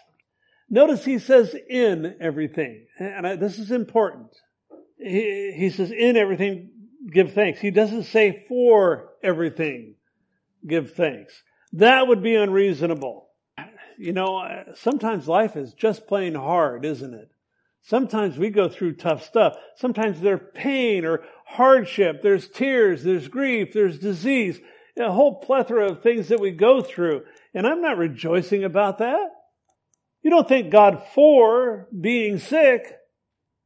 Notice 0.69 1.05
he 1.05 1.19
says 1.19 1.55
in 1.69 2.17
everything. 2.21 2.87
And 2.99 3.27
I, 3.27 3.37
this 3.37 3.59
is 3.59 3.71
important. 3.71 4.37
He, 4.99 5.53
he 5.55 5.71
says 5.71 5.91
in 5.91 6.17
everything, 6.17 6.71
give 7.13 7.33
thanks. 7.33 7.61
He 7.61 7.71
doesn't 7.71 8.05
say 8.05 8.45
for 8.49 9.11
everything, 9.23 9.95
give 10.67 10.93
thanks. 10.93 11.43
That 11.75 12.09
would 12.09 12.23
be 12.23 12.35
unreasonable. 12.35 13.29
You 13.99 14.13
know, 14.13 14.65
sometimes 14.75 15.29
life 15.29 15.57
is 15.57 15.73
just 15.73 16.07
plain 16.07 16.35
hard, 16.35 16.85
isn't 16.85 17.15
it? 17.15 17.31
Sometimes 17.87 18.37
we 18.37 18.51
go 18.51 18.69
through 18.69 18.97
tough 18.97 19.25
stuff. 19.25 19.55
Sometimes 19.77 20.21
there's 20.21 20.41
pain 20.55 21.05
or 21.05 21.23
hardship. 21.47 22.21
There's 22.21 22.49
tears. 22.49 23.05
There's 23.05 23.29
grief. 23.29 23.73
There's 23.73 23.99
disease. 23.99 24.59
A 24.99 25.13
whole 25.13 25.37
plethora 25.41 25.91
of 25.91 26.03
things 26.03 26.29
that 26.29 26.41
we 26.41 26.51
go 26.51 26.83
through. 26.83 27.23
And 27.55 27.65
I'm 27.65 27.81
not 27.81 27.97
rejoicing 27.97 28.65
about 28.65 28.99
that. 28.99 29.29
You 30.23 30.31
don't 30.31 30.49
thank 30.49 30.73
God 30.73 31.05
for 31.15 31.87
being 31.99 32.41
sick, 32.41 32.93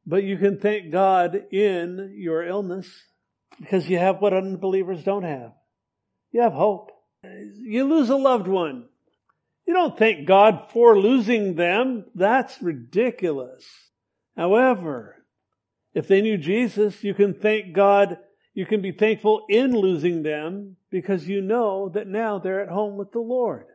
but 0.05 0.23
you 0.23 0.37
can 0.37 0.59
thank 0.59 0.91
God 0.91 1.35
in 1.51 2.13
your 2.15 2.45
illness 2.45 2.87
because 3.59 3.89
you 3.89 3.97
have 3.97 4.21
what 4.21 4.33
unbelievers 4.33 5.03
don't 5.03 5.23
have. 5.23 5.53
You 6.31 6.41
have 6.41 6.53
hope. 6.53 6.91
You 7.23 7.85
lose 7.85 8.09
a 8.09 8.15
loved 8.15 8.47
one. 8.47 8.85
You 9.65 9.73
don't 9.73 9.97
thank 9.97 10.27
God 10.27 10.67
for 10.71 10.99
losing 10.99 11.55
them. 11.55 12.05
That's 12.13 12.61
ridiculous. 12.61 13.65
However, 14.41 15.23
if 15.93 16.07
they 16.07 16.19
knew 16.19 16.35
Jesus, 16.35 17.03
you 17.03 17.13
can 17.13 17.35
thank 17.35 17.75
God. 17.75 18.17
You 18.55 18.65
can 18.65 18.81
be 18.81 18.91
thankful 18.91 19.45
in 19.47 19.71
losing 19.71 20.23
them 20.23 20.77
because 20.89 21.27
you 21.27 21.41
know 21.41 21.89
that 21.89 22.07
now 22.07 22.39
they're 22.39 22.63
at 22.63 22.69
home 22.69 22.97
with 22.97 23.11
the 23.11 23.19
Lord. 23.19 23.67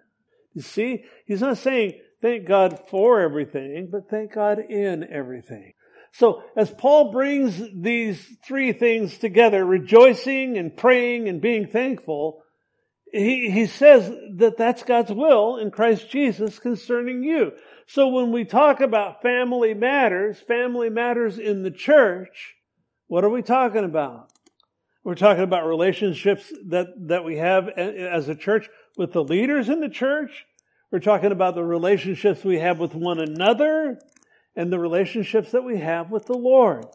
You 0.55 0.63
see, 0.63 1.05
he's 1.25 1.41
not 1.41 1.59
saying 1.59 2.01
thank 2.21 2.49
God 2.49 2.81
for 2.91 3.21
everything, 3.21 3.91
but 3.93 4.11
thank 4.11 4.35
God 4.35 4.59
in 4.59 5.07
everything. 5.09 5.75
So 6.11 6.43
as 6.57 6.69
Paul 6.69 7.13
brings 7.13 7.63
these 7.73 8.21
three 8.45 8.73
things 8.73 9.19
together, 9.19 9.65
rejoicing 9.65 10.59
and 10.59 10.77
praying 10.77 11.29
and 11.29 11.41
being 11.41 11.69
thankful, 11.69 12.43
he, 13.13 13.53
he 13.53 13.67
says 13.67 14.13
that 14.39 14.57
that's 14.57 14.83
God's 14.83 15.13
will 15.13 15.59
in 15.59 15.71
Christ 15.71 16.11
Jesus 16.11 16.59
concerning 16.59 17.23
you. 17.23 17.53
So 17.87 18.09
when 18.09 18.33
we 18.33 18.45
talk 18.45 18.81
about 18.81 19.23
family 19.23 19.73
matters, 19.75 20.41
family 20.41 20.91
matters 20.91 21.39
in 21.39 21.63
the 21.63 21.71
church, 21.71 22.57
what 23.07 23.25
are 23.25 23.31
we 23.31 23.43
talking 23.43 23.85
about? 23.85 24.33
We're 25.05 25.15
talking 25.15 25.45
about 25.45 25.67
relationships 25.67 26.53
that, 26.67 26.89
that 27.09 27.25
we 27.25 27.37
have 27.37 27.69
as 27.69 28.29
a 28.29 28.35
church 28.35 28.69
with 28.97 29.13
the 29.13 29.23
leaders 29.23 29.69
in 29.69 29.81
the 29.81 29.89
church, 29.89 30.47
we're 30.91 31.01
talking 31.01 31.33
about 31.33 31.55
the 31.55 31.65
relationships 31.65 32.45
we 32.45 32.59
have 32.59 32.79
with 32.79 32.95
one 32.95 33.19
another 33.19 33.99
and 34.55 34.73
the 34.73 34.79
relationships 34.79 35.51
that 35.51 35.65
we 35.65 35.79
have 35.79 36.11
with 36.11 36.27
the 36.27 36.37
Lord. 36.37 36.87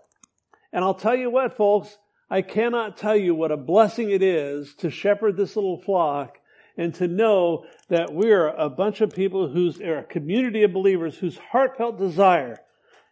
And 0.74 0.84
I'll 0.84 0.96
tell 0.96 1.16
you 1.16 1.30
what, 1.30 1.56
folks, 1.56 1.98
I 2.30 2.42
cannot 2.42 2.98
tell 2.98 3.16
you 3.16 3.36
what 3.36 3.52
a 3.52 3.58
blessing 3.58 4.10
it 4.10 4.24
is 4.24 4.74
to 4.76 4.90
shepherd 4.90 5.36
this 5.36 5.56
little 5.56 5.82
flock 5.82 6.38
and 6.78 6.94
to 6.96 7.08
know 7.08 7.66
that 7.90 8.14
we're 8.14 8.48
a 8.48 8.70
bunch 8.70 9.02
of 9.02 9.14
people 9.14 9.48
who's 9.50 9.80
are 9.82 10.00
a 10.00 10.04
community 10.04 10.64
of 10.64 10.74
believers 10.74 11.18
whose 11.18 11.38
heartfelt 11.38 11.98
desire 11.98 12.60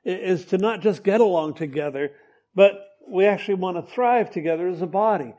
is 0.06 0.46
to 0.46 0.58
not 0.58 0.82
just 0.82 1.04
get 1.04 1.22
along 1.22 1.54
together, 1.56 2.12
but 2.56 2.74
we 3.08 3.26
actually 3.26 3.56
want 3.56 3.78
to 3.78 3.94
thrive 3.94 4.32
together 4.32 4.68
as 4.68 4.82
a 4.82 4.88
body. 4.88 5.34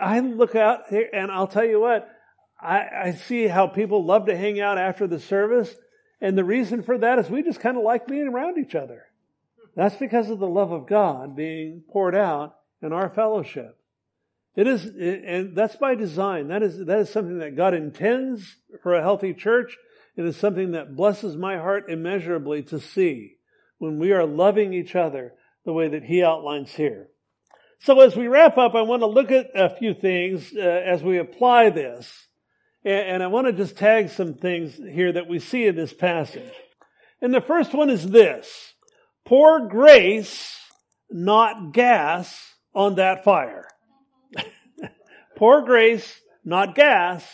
I 0.00 0.20
look 0.20 0.54
out 0.54 0.88
here 0.88 1.08
and 1.12 1.30
I'll 1.30 1.46
tell 1.46 1.64
you 1.64 1.80
what, 1.80 2.08
I, 2.60 2.86
I 3.04 3.12
see 3.12 3.46
how 3.46 3.66
people 3.66 4.04
love 4.04 4.26
to 4.26 4.36
hang 4.36 4.60
out 4.60 4.78
after 4.78 5.06
the 5.06 5.20
service. 5.20 5.74
And 6.20 6.36
the 6.36 6.44
reason 6.44 6.82
for 6.82 6.98
that 6.98 7.18
is 7.18 7.30
we 7.30 7.42
just 7.42 7.60
kind 7.60 7.76
of 7.76 7.84
like 7.84 8.08
being 8.08 8.28
around 8.28 8.58
each 8.58 8.74
other. 8.74 9.04
That's 9.76 9.94
because 9.94 10.30
of 10.30 10.40
the 10.40 10.48
love 10.48 10.72
of 10.72 10.88
God 10.88 11.36
being 11.36 11.84
poured 11.88 12.16
out 12.16 12.56
in 12.82 12.92
our 12.92 13.08
fellowship. 13.08 13.77
It 14.58 14.66
is, 14.66 14.84
and 14.86 15.54
that's 15.54 15.76
by 15.76 15.94
design. 15.94 16.48
That 16.48 16.64
is, 16.64 16.84
that 16.86 16.98
is 16.98 17.10
something 17.10 17.38
that 17.38 17.54
God 17.54 17.74
intends 17.74 18.56
for 18.82 18.96
a 18.96 19.00
healthy 19.00 19.32
church. 19.32 19.76
It 20.16 20.24
is 20.24 20.36
something 20.36 20.72
that 20.72 20.96
blesses 20.96 21.36
my 21.36 21.58
heart 21.58 21.88
immeasurably 21.88 22.64
to 22.64 22.80
see 22.80 23.36
when 23.78 24.00
we 24.00 24.10
are 24.10 24.26
loving 24.26 24.74
each 24.74 24.96
other 24.96 25.34
the 25.64 25.72
way 25.72 25.86
that 25.86 26.02
He 26.02 26.24
outlines 26.24 26.72
here. 26.72 27.06
So 27.82 28.00
as 28.00 28.16
we 28.16 28.26
wrap 28.26 28.58
up, 28.58 28.74
I 28.74 28.82
want 28.82 29.02
to 29.02 29.06
look 29.06 29.30
at 29.30 29.50
a 29.54 29.76
few 29.76 29.94
things 29.94 30.52
uh, 30.56 30.58
as 30.58 31.04
we 31.04 31.18
apply 31.18 31.70
this. 31.70 32.12
And 32.84 33.22
I 33.22 33.28
want 33.28 33.46
to 33.46 33.52
just 33.52 33.78
tag 33.78 34.08
some 34.08 34.34
things 34.34 34.74
here 34.74 35.12
that 35.12 35.28
we 35.28 35.38
see 35.38 35.66
in 35.66 35.76
this 35.76 35.92
passage. 35.92 36.52
And 37.22 37.32
the 37.32 37.40
first 37.40 37.74
one 37.74 37.90
is 37.90 38.04
this. 38.10 38.74
Pour 39.24 39.68
grace, 39.68 40.56
not 41.12 41.72
gas, 41.72 42.36
on 42.74 42.96
that 42.96 43.22
fire. 43.22 43.68
Pour 45.38 45.62
grace, 45.62 46.20
not 46.44 46.74
gas, 46.74 47.24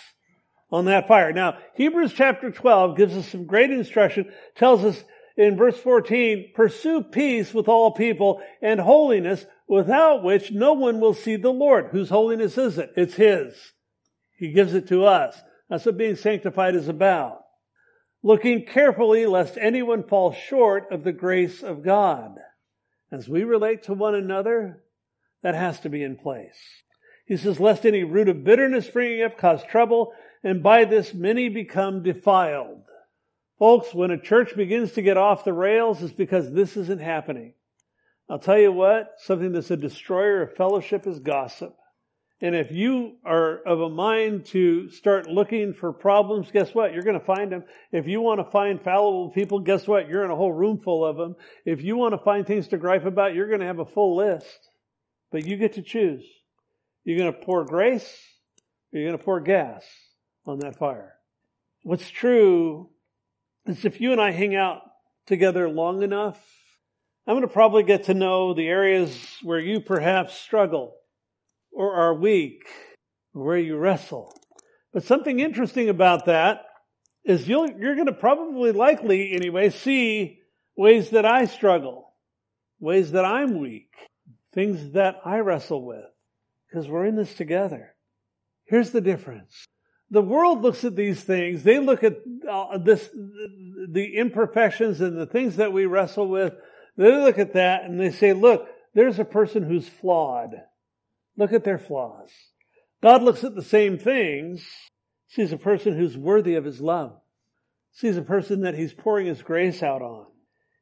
on 0.70 0.84
that 0.84 1.09
fire. 1.09 1.32
Now, 1.32 1.57
Hebrews 1.74 2.12
chapter 2.12 2.50
12 2.50 2.98
gives 2.98 3.16
us 3.16 3.28
some 3.28 3.46
great 3.46 3.70
instruction, 3.70 4.30
tells 4.57 4.84
us 4.84 5.02
in 5.38 5.57
verse 5.57 5.78
14, 5.78 6.52
pursue 6.55 7.02
peace 7.02 7.55
with 7.55 7.66
all 7.66 7.92
people 7.92 8.42
and 8.61 8.78
holiness, 8.78 9.46
without 9.66 10.22
which 10.22 10.52
no 10.52 10.74
one 10.74 11.00
will 11.00 11.14
see 11.14 11.36
the 11.36 11.50
Lord. 11.50 11.86
Whose 11.92 12.11
holiness 12.11 12.59
is 12.59 12.76
it? 12.76 12.92
It's 12.94 13.14
His. 13.14 13.55
He 14.36 14.52
gives 14.52 14.74
it 14.74 14.86
to 14.88 15.07
us. 15.07 15.40
That's 15.70 15.86
what 15.86 15.96
being 15.96 16.16
sanctified 16.16 16.74
is 16.74 16.88
about. 16.88 17.38
Looking 18.22 18.66
carefully 18.66 19.24
lest 19.24 19.57
anyone 19.59 20.02
fall 20.07 20.34
short 20.34 20.92
of 20.92 21.05
the 21.05 21.12
grace 21.12 21.62
of 21.62 21.82
God. 21.82 22.36
As 23.11 23.30
we 23.30 23.44
relate 23.44 23.84
to 23.84 23.94
one 23.94 24.14
another, 24.14 24.82
that 25.42 25.55
has 25.55 25.80
to 25.80 25.88
be 25.88 26.02
in 26.02 26.16
place. 26.16 26.84
He 27.26 27.36
says, 27.36 27.58
lest 27.58 27.86
any 27.86 28.04
root 28.04 28.28
of 28.28 28.44
bitterness 28.44 28.86
springing 28.86 29.22
up 29.22 29.38
cause 29.38 29.62
trouble, 29.64 30.12
and 30.42 30.62
by 30.62 30.84
this 30.84 31.14
many 31.14 31.48
become 31.48 32.02
defiled. 32.02 32.82
Folks, 33.58 33.94
when 33.94 34.10
a 34.10 34.20
church 34.20 34.56
begins 34.56 34.92
to 34.92 35.02
get 35.02 35.16
off 35.16 35.44
the 35.44 35.52
rails, 35.52 36.02
it's 36.02 36.12
because 36.12 36.52
this 36.52 36.76
isn't 36.76 37.00
happening. 37.00 37.54
I'll 38.28 38.38
tell 38.38 38.58
you 38.58 38.72
what, 38.72 39.14
something 39.18 39.52
that's 39.52 39.70
a 39.70 39.76
destroyer 39.76 40.42
of 40.42 40.56
fellowship 40.56 41.06
is 41.06 41.18
gossip. 41.18 41.74
And 42.40 42.54
if 42.54 42.72
you 42.72 43.16
are 43.24 43.58
of 43.64 43.80
a 43.80 43.88
mind 43.88 44.46
to 44.46 44.90
start 44.90 45.28
looking 45.28 45.72
for 45.72 45.92
problems, 45.92 46.50
guess 46.50 46.74
what? 46.74 46.92
You're 46.92 47.04
going 47.04 47.18
to 47.18 47.24
find 47.24 47.50
them. 47.50 47.64
If 47.90 48.06
you 48.06 48.20
want 48.20 48.40
to 48.40 48.50
find 48.50 48.82
fallible 48.82 49.30
people, 49.30 49.60
guess 49.60 49.86
what? 49.86 50.08
You're 50.08 50.24
in 50.24 50.30
a 50.30 50.36
whole 50.36 50.52
room 50.52 50.78
full 50.78 51.06
of 51.06 51.16
them. 51.16 51.36
If 51.64 51.82
you 51.82 51.96
want 51.96 52.12
to 52.12 52.18
find 52.18 52.46
things 52.46 52.68
to 52.68 52.76
gripe 52.76 53.06
about, 53.06 53.34
you're 53.34 53.48
going 53.48 53.60
to 53.60 53.66
have 53.66 53.78
a 53.78 53.86
full 53.86 54.16
list. 54.16 54.68
But 55.30 55.46
you 55.46 55.56
get 55.56 55.74
to 55.74 55.82
choose. 55.82 56.24
You're 57.05 57.18
going 57.18 57.32
to 57.32 57.38
pour 57.38 57.64
grace 57.64 58.09
or 58.92 58.98
you're 58.98 59.09
going 59.09 59.18
to 59.18 59.24
pour 59.24 59.40
gas 59.40 59.84
on 60.46 60.61
that 60.61 60.76
fire. 60.76 61.14
What's 61.82 62.09
true 62.11 62.88
is 63.66 63.84
if 63.84 64.00
you 64.00 64.12
and 64.12 64.20
I 64.20 64.30
hang 64.30 64.55
out 64.55 64.82
together 65.26 65.68
long 65.68 66.02
enough, 66.02 66.40
I'm 67.26 67.34
going 67.34 67.46
to 67.46 67.52
probably 67.52 67.82
get 67.82 68.05
to 68.05 68.14
know 68.14 68.55
the 68.55 68.66
areas 68.66 69.16
where 69.42 69.59
you 69.59 69.80
perhaps 69.80 70.34
struggle 70.34 70.96
or 71.72 71.94
are 71.94 72.14
weak, 72.14 72.66
or 73.34 73.44
where 73.44 73.59
you 73.59 73.76
wrestle. 73.76 74.32
But 74.92 75.02
something 75.02 75.40
interesting 75.40 75.88
about 75.88 76.26
that 76.26 76.66
is 77.24 77.48
you'll, 77.48 77.68
you're 77.68 77.96
going 77.96 78.07
to 78.07 78.12
probably 78.12 78.70
likely 78.70 79.32
anyway 79.32 79.70
see 79.70 80.38
ways 80.76 81.11
that 81.11 81.26
I 81.26 81.46
struggle, 81.46 82.12
ways 82.78 83.12
that 83.12 83.24
I'm 83.24 83.59
weak, 83.59 83.90
things 84.52 84.92
that 84.92 85.16
I 85.24 85.38
wrestle 85.38 85.84
with, 85.84 86.05
because 86.74 86.88
we're 86.88 87.06
in 87.06 87.14
this 87.14 87.34
together. 87.34 87.94
Here's 88.64 88.90
the 88.90 89.00
difference. 89.00 89.64
The 90.10 90.22
world 90.22 90.62
looks 90.62 90.84
at 90.84 90.96
these 90.96 91.22
things, 91.22 91.62
they 91.62 91.78
look 91.78 92.02
at 92.02 92.16
uh, 92.50 92.78
this, 92.78 93.08
the 93.12 94.16
imperfections 94.16 95.00
and 95.00 95.16
the 95.16 95.26
things 95.26 95.56
that 95.56 95.72
we 95.72 95.86
wrestle 95.86 96.28
with, 96.28 96.52
they 96.96 97.10
look 97.12 97.38
at 97.38 97.54
that 97.54 97.84
and 97.84 98.00
they 98.00 98.10
say, 98.10 98.32
look, 98.32 98.66
there's 98.92 99.18
a 99.18 99.24
person 99.24 99.62
who's 99.62 99.88
flawed. 99.88 100.50
Look 101.36 101.52
at 101.52 101.64
their 101.64 101.78
flaws. 101.78 102.30
God 103.02 103.22
looks 103.22 103.44
at 103.44 103.54
the 103.54 103.62
same 103.62 103.96
things, 103.96 104.66
sees 105.28 105.52
a 105.52 105.58
person 105.58 105.96
who's 105.96 106.16
worthy 106.16 106.56
of 106.56 106.64
his 106.64 106.80
love, 106.80 107.12
sees 107.92 108.16
a 108.16 108.22
person 108.22 108.62
that 108.62 108.74
he's 108.74 108.92
pouring 108.92 109.26
his 109.26 109.42
grace 109.42 109.82
out 109.82 110.02
on. 110.02 110.26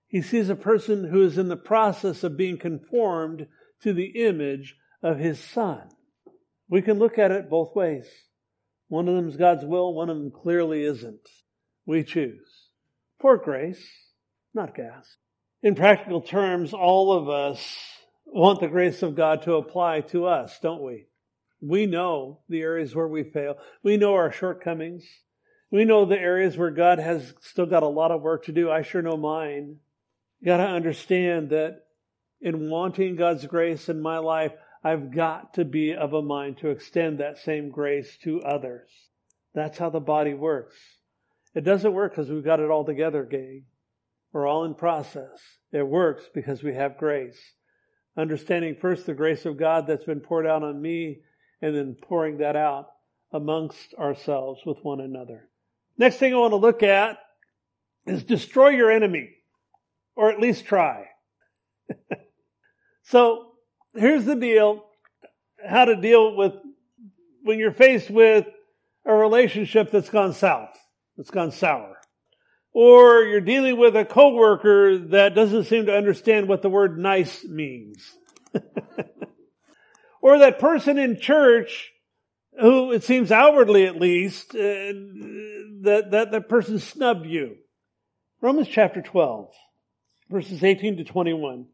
He 0.08 0.22
sees 0.22 0.48
a 0.48 0.56
person 0.56 1.04
who 1.04 1.22
is 1.22 1.36
in 1.36 1.48
the 1.48 1.56
process 1.56 2.24
of 2.24 2.36
being 2.36 2.58
conformed 2.58 3.46
to 3.82 3.92
the 3.92 4.26
image 4.26 4.76
of 5.02 5.18
his 5.18 5.38
son. 5.38 5.88
We 6.68 6.82
can 6.82 6.98
look 6.98 7.18
at 7.18 7.30
it 7.30 7.50
both 7.50 7.74
ways. 7.74 8.06
One 8.88 9.08
of 9.08 9.16
them 9.16 9.28
is 9.28 9.36
God's 9.36 9.64
will, 9.64 9.94
one 9.94 10.10
of 10.10 10.18
them 10.18 10.30
clearly 10.30 10.84
isn't. 10.84 11.28
We 11.86 12.04
choose. 12.04 12.68
For 13.20 13.36
grace, 13.36 13.84
not 14.54 14.74
gas. 14.74 15.16
In 15.62 15.74
practical 15.74 16.20
terms, 16.20 16.72
all 16.72 17.12
of 17.12 17.28
us 17.28 17.64
want 18.26 18.60
the 18.60 18.68
grace 18.68 19.02
of 19.02 19.14
God 19.14 19.42
to 19.42 19.54
apply 19.54 20.00
to 20.02 20.26
us, 20.26 20.58
don't 20.62 20.82
we? 20.82 21.06
We 21.60 21.86
know 21.86 22.40
the 22.48 22.60
areas 22.60 22.94
where 22.94 23.06
we 23.06 23.22
fail. 23.22 23.54
We 23.84 23.96
know 23.96 24.14
our 24.14 24.32
shortcomings. 24.32 25.04
We 25.70 25.84
know 25.84 26.04
the 26.04 26.18
areas 26.18 26.56
where 26.56 26.70
God 26.70 26.98
has 26.98 27.32
still 27.40 27.66
got 27.66 27.84
a 27.84 27.88
lot 27.88 28.10
of 28.10 28.20
work 28.20 28.44
to 28.44 28.52
do. 28.52 28.70
I 28.70 28.82
sure 28.82 29.02
know 29.02 29.16
mine. 29.16 29.76
You 30.40 30.46
gotta 30.46 30.64
understand 30.64 31.50
that 31.50 31.82
in 32.40 32.68
wanting 32.68 33.16
God's 33.16 33.46
grace 33.46 33.88
in 33.88 34.02
my 34.02 34.18
life, 34.18 34.52
I've 34.84 35.14
got 35.14 35.54
to 35.54 35.64
be 35.64 35.94
of 35.94 36.12
a 36.12 36.22
mind 36.22 36.58
to 36.58 36.70
extend 36.70 37.18
that 37.18 37.38
same 37.38 37.70
grace 37.70 38.16
to 38.24 38.42
others. 38.42 38.88
That's 39.54 39.78
how 39.78 39.90
the 39.90 40.00
body 40.00 40.34
works. 40.34 40.76
It 41.54 41.64
doesn't 41.64 41.92
work 41.92 42.12
because 42.12 42.30
we've 42.30 42.44
got 42.44 42.60
it 42.60 42.70
all 42.70 42.84
together, 42.84 43.24
gang. 43.24 43.64
We're 44.32 44.46
all 44.46 44.64
in 44.64 44.74
process. 44.74 45.40
It 45.72 45.86
works 45.86 46.24
because 46.34 46.62
we 46.62 46.74
have 46.74 46.98
grace. 46.98 47.38
Understanding 48.16 48.76
first 48.80 49.06
the 49.06 49.14
grace 49.14 49.46
of 49.46 49.58
God 49.58 49.86
that's 49.86 50.04
been 50.04 50.20
poured 50.20 50.46
out 50.46 50.62
on 50.62 50.80
me 50.80 51.20
and 51.60 51.74
then 51.74 51.96
pouring 52.00 52.38
that 52.38 52.56
out 52.56 52.88
amongst 53.32 53.94
ourselves 53.94 54.60
with 54.66 54.78
one 54.82 55.00
another. 55.00 55.48
Next 55.96 56.16
thing 56.16 56.34
I 56.34 56.38
want 56.38 56.52
to 56.52 56.56
look 56.56 56.82
at 56.82 57.18
is 58.06 58.24
destroy 58.24 58.70
your 58.70 58.90
enemy, 58.90 59.30
or 60.16 60.30
at 60.30 60.40
least 60.40 60.64
try. 60.64 61.06
so 63.04 63.51
here's 63.94 64.24
the 64.24 64.36
deal 64.36 64.84
how 65.64 65.84
to 65.84 65.96
deal 65.96 66.36
with 66.36 66.54
when 67.42 67.58
you're 67.58 67.72
faced 67.72 68.10
with 68.10 68.46
a 69.04 69.12
relationship 69.12 69.90
that's 69.90 70.10
gone 70.10 70.32
south, 70.32 70.76
that's 71.16 71.30
gone 71.30 71.52
sour. 71.52 71.96
Or 72.72 73.22
you're 73.22 73.40
dealing 73.40 73.76
with 73.76 73.96
a 73.96 74.04
coworker 74.04 74.98
that 75.10 75.34
doesn't 75.34 75.64
seem 75.64 75.86
to 75.86 75.96
understand 75.96 76.48
what 76.48 76.62
the 76.62 76.70
word 76.70 76.98
nice 76.98 77.44
means. 77.44 78.16
or 80.22 80.38
that 80.38 80.58
person 80.58 80.98
in 80.98 81.20
church 81.20 81.90
who 82.58 82.92
it 82.92 83.02
seems 83.02 83.32
outwardly 83.32 83.86
at 83.86 84.00
least 84.00 84.54
uh, 84.54 84.92
that 85.82 86.08
that 86.10 86.32
that 86.32 86.48
person 86.48 86.78
snubbed 86.78 87.26
you. 87.26 87.56
Romans 88.40 88.68
chapter 88.68 89.02
12 89.02 89.48
verses 90.30 90.62
18 90.64 90.98
to 90.98 91.04
21 91.04 91.66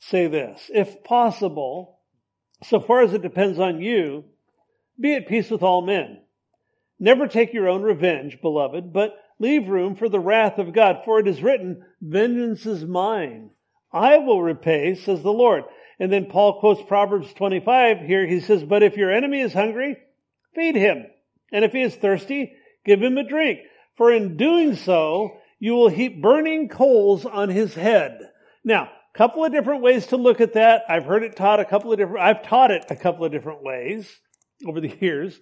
say 0.00 0.26
this, 0.26 0.70
if 0.72 1.04
possible, 1.04 1.98
so 2.64 2.80
far 2.80 3.02
as 3.02 3.12
it 3.12 3.22
depends 3.22 3.58
on 3.58 3.80
you, 3.80 4.24
be 4.98 5.14
at 5.14 5.28
peace 5.28 5.50
with 5.50 5.62
all 5.62 5.82
men. 5.82 6.20
Never 6.98 7.28
take 7.28 7.52
your 7.52 7.68
own 7.68 7.82
revenge, 7.82 8.40
beloved, 8.40 8.92
but 8.92 9.14
leave 9.38 9.68
room 9.68 9.94
for 9.94 10.08
the 10.08 10.20
wrath 10.20 10.58
of 10.58 10.72
God, 10.72 11.02
for 11.04 11.20
it 11.20 11.28
is 11.28 11.42
written, 11.42 11.84
vengeance 12.00 12.66
is 12.66 12.84
mine. 12.84 13.50
I 13.92 14.18
will 14.18 14.42
repay, 14.42 14.94
says 14.94 15.22
the 15.22 15.32
Lord. 15.32 15.64
And 16.00 16.12
then 16.12 16.26
Paul 16.26 16.60
quotes 16.60 16.82
Proverbs 16.82 17.32
25 17.34 18.00
here. 18.00 18.26
He 18.26 18.40
says, 18.40 18.62
but 18.64 18.82
if 18.82 18.96
your 18.96 19.12
enemy 19.12 19.40
is 19.40 19.52
hungry, 19.52 19.96
feed 20.54 20.76
him. 20.76 21.06
And 21.52 21.64
if 21.64 21.72
he 21.72 21.82
is 21.82 21.94
thirsty, 21.94 22.52
give 22.84 23.02
him 23.02 23.16
a 23.18 23.28
drink. 23.28 23.60
For 23.96 24.12
in 24.12 24.36
doing 24.36 24.76
so, 24.76 25.38
you 25.58 25.74
will 25.74 25.88
heap 25.88 26.20
burning 26.20 26.68
coals 26.68 27.24
on 27.24 27.48
his 27.48 27.74
head. 27.74 28.30
Now, 28.64 28.90
couple 29.14 29.44
of 29.44 29.52
different 29.52 29.82
ways 29.82 30.06
to 30.08 30.16
look 30.16 30.40
at 30.40 30.54
that. 30.54 30.82
I've 30.88 31.04
heard 31.04 31.22
it 31.22 31.36
taught 31.36 31.60
a 31.60 31.64
couple 31.64 31.92
of 31.92 31.98
different, 31.98 32.24
I've 32.24 32.42
taught 32.42 32.70
it 32.70 32.84
a 32.90 32.96
couple 32.96 33.24
of 33.24 33.32
different 33.32 33.62
ways 33.62 34.08
over 34.66 34.80
the 34.80 34.96
years. 35.00 35.38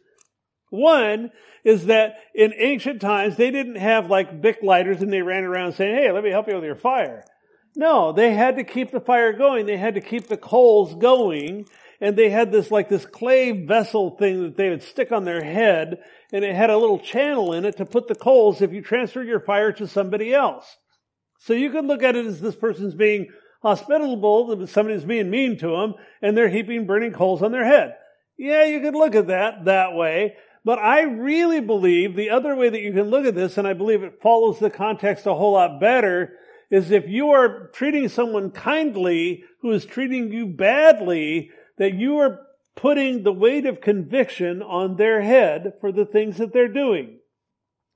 One 0.70 1.30
is 1.64 1.86
that 1.86 2.16
in 2.34 2.52
ancient 2.56 3.00
times, 3.00 3.36
they 3.36 3.50
didn't 3.50 3.76
have 3.76 4.10
like 4.10 4.40
Bic 4.40 4.58
lighters 4.62 5.02
and 5.02 5.12
they 5.12 5.22
ran 5.22 5.44
around 5.44 5.74
saying, 5.74 5.94
hey, 5.94 6.12
let 6.12 6.24
me 6.24 6.30
help 6.30 6.48
you 6.48 6.54
with 6.54 6.64
your 6.64 6.74
fire. 6.74 7.24
No, 7.76 8.12
they 8.12 8.32
had 8.32 8.56
to 8.56 8.64
keep 8.64 8.90
the 8.90 9.00
fire 9.00 9.32
going. 9.32 9.66
They 9.66 9.76
had 9.76 9.94
to 9.94 10.00
keep 10.00 10.28
the 10.28 10.36
coals 10.36 10.94
going. 10.94 11.66
And 12.00 12.16
they 12.16 12.30
had 12.30 12.52
this 12.52 12.70
like 12.70 12.88
this 12.88 13.06
clay 13.06 13.52
vessel 13.52 14.16
thing 14.16 14.42
that 14.42 14.56
they 14.56 14.70
would 14.70 14.82
stick 14.82 15.12
on 15.12 15.24
their 15.24 15.42
head 15.42 15.98
and 16.32 16.44
it 16.44 16.54
had 16.54 16.70
a 16.70 16.76
little 16.76 16.98
channel 16.98 17.52
in 17.52 17.64
it 17.64 17.76
to 17.78 17.86
put 17.86 18.08
the 18.08 18.14
coals 18.14 18.60
if 18.60 18.72
you 18.72 18.82
transfer 18.82 19.22
your 19.22 19.40
fire 19.40 19.72
to 19.72 19.86
somebody 19.86 20.34
else. 20.34 20.76
So 21.38 21.52
you 21.52 21.70
could 21.70 21.84
look 21.84 22.02
at 22.02 22.16
it 22.16 22.26
as 22.26 22.40
this 22.40 22.56
person's 22.56 22.94
being 22.94 23.28
hospitable, 23.66 24.66
somebody's 24.68 25.04
being 25.04 25.28
mean 25.28 25.58
to 25.58 25.68
them, 25.68 25.94
and 26.22 26.36
they're 26.36 26.48
heaping 26.48 26.86
burning 26.86 27.12
coals 27.12 27.42
on 27.42 27.50
their 27.50 27.64
head. 27.64 27.96
Yeah, 28.38 28.64
you 28.64 28.80
could 28.80 28.94
look 28.94 29.14
at 29.14 29.26
that 29.26 29.64
that 29.64 29.94
way, 29.94 30.36
but 30.64 30.78
I 30.78 31.02
really 31.02 31.60
believe 31.60 32.14
the 32.14 32.30
other 32.30 32.54
way 32.54 32.68
that 32.68 32.80
you 32.80 32.92
can 32.92 33.10
look 33.10 33.26
at 33.26 33.34
this, 33.34 33.58
and 33.58 33.66
I 33.66 33.72
believe 33.72 34.02
it 34.02 34.20
follows 34.22 34.58
the 34.58 34.70
context 34.70 35.26
a 35.26 35.34
whole 35.34 35.54
lot 35.54 35.80
better, 35.80 36.34
is 36.70 36.90
if 36.90 37.08
you 37.08 37.30
are 37.30 37.68
treating 37.68 38.08
someone 38.08 38.50
kindly 38.50 39.44
who 39.62 39.72
is 39.72 39.84
treating 39.84 40.32
you 40.32 40.46
badly, 40.46 41.50
that 41.78 41.94
you 41.94 42.18
are 42.18 42.40
putting 42.76 43.22
the 43.22 43.32
weight 43.32 43.66
of 43.66 43.80
conviction 43.80 44.62
on 44.62 44.96
their 44.96 45.22
head 45.22 45.72
for 45.80 45.90
the 45.90 46.04
things 46.04 46.36
that 46.38 46.52
they're 46.52 46.68
doing. 46.68 47.18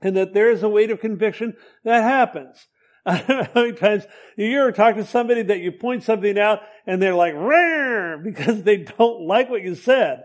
And 0.01 0.17
that 0.17 0.33
there 0.33 0.51
is 0.51 0.63
a 0.63 0.69
weight 0.69 0.91
of 0.91 1.01
conviction 1.01 1.57
that 1.85 2.03
happens. 2.03 2.67
I 3.07 3.19
don't 3.19 3.29
know 3.29 3.49
how 3.55 3.63
many 3.63 3.73
times 3.73 4.05
you 4.37 4.61
ever 4.61 4.73
talk 4.73 4.97
to 4.97 5.07
somebody 5.07 5.43
that 5.45 5.61
you 5.61 5.73
point 5.73 6.05
something 6.05 6.39
out 6.39 6.61
and 6.87 7.01
they're 7.01 7.15
like, 7.15 7.35
Rare! 7.35 7.91
because 8.19 8.63
they 8.63 8.79
don't 8.79 9.27
like 9.27 9.51
what 9.51 9.63
you 9.63 9.75
said. 9.75 10.25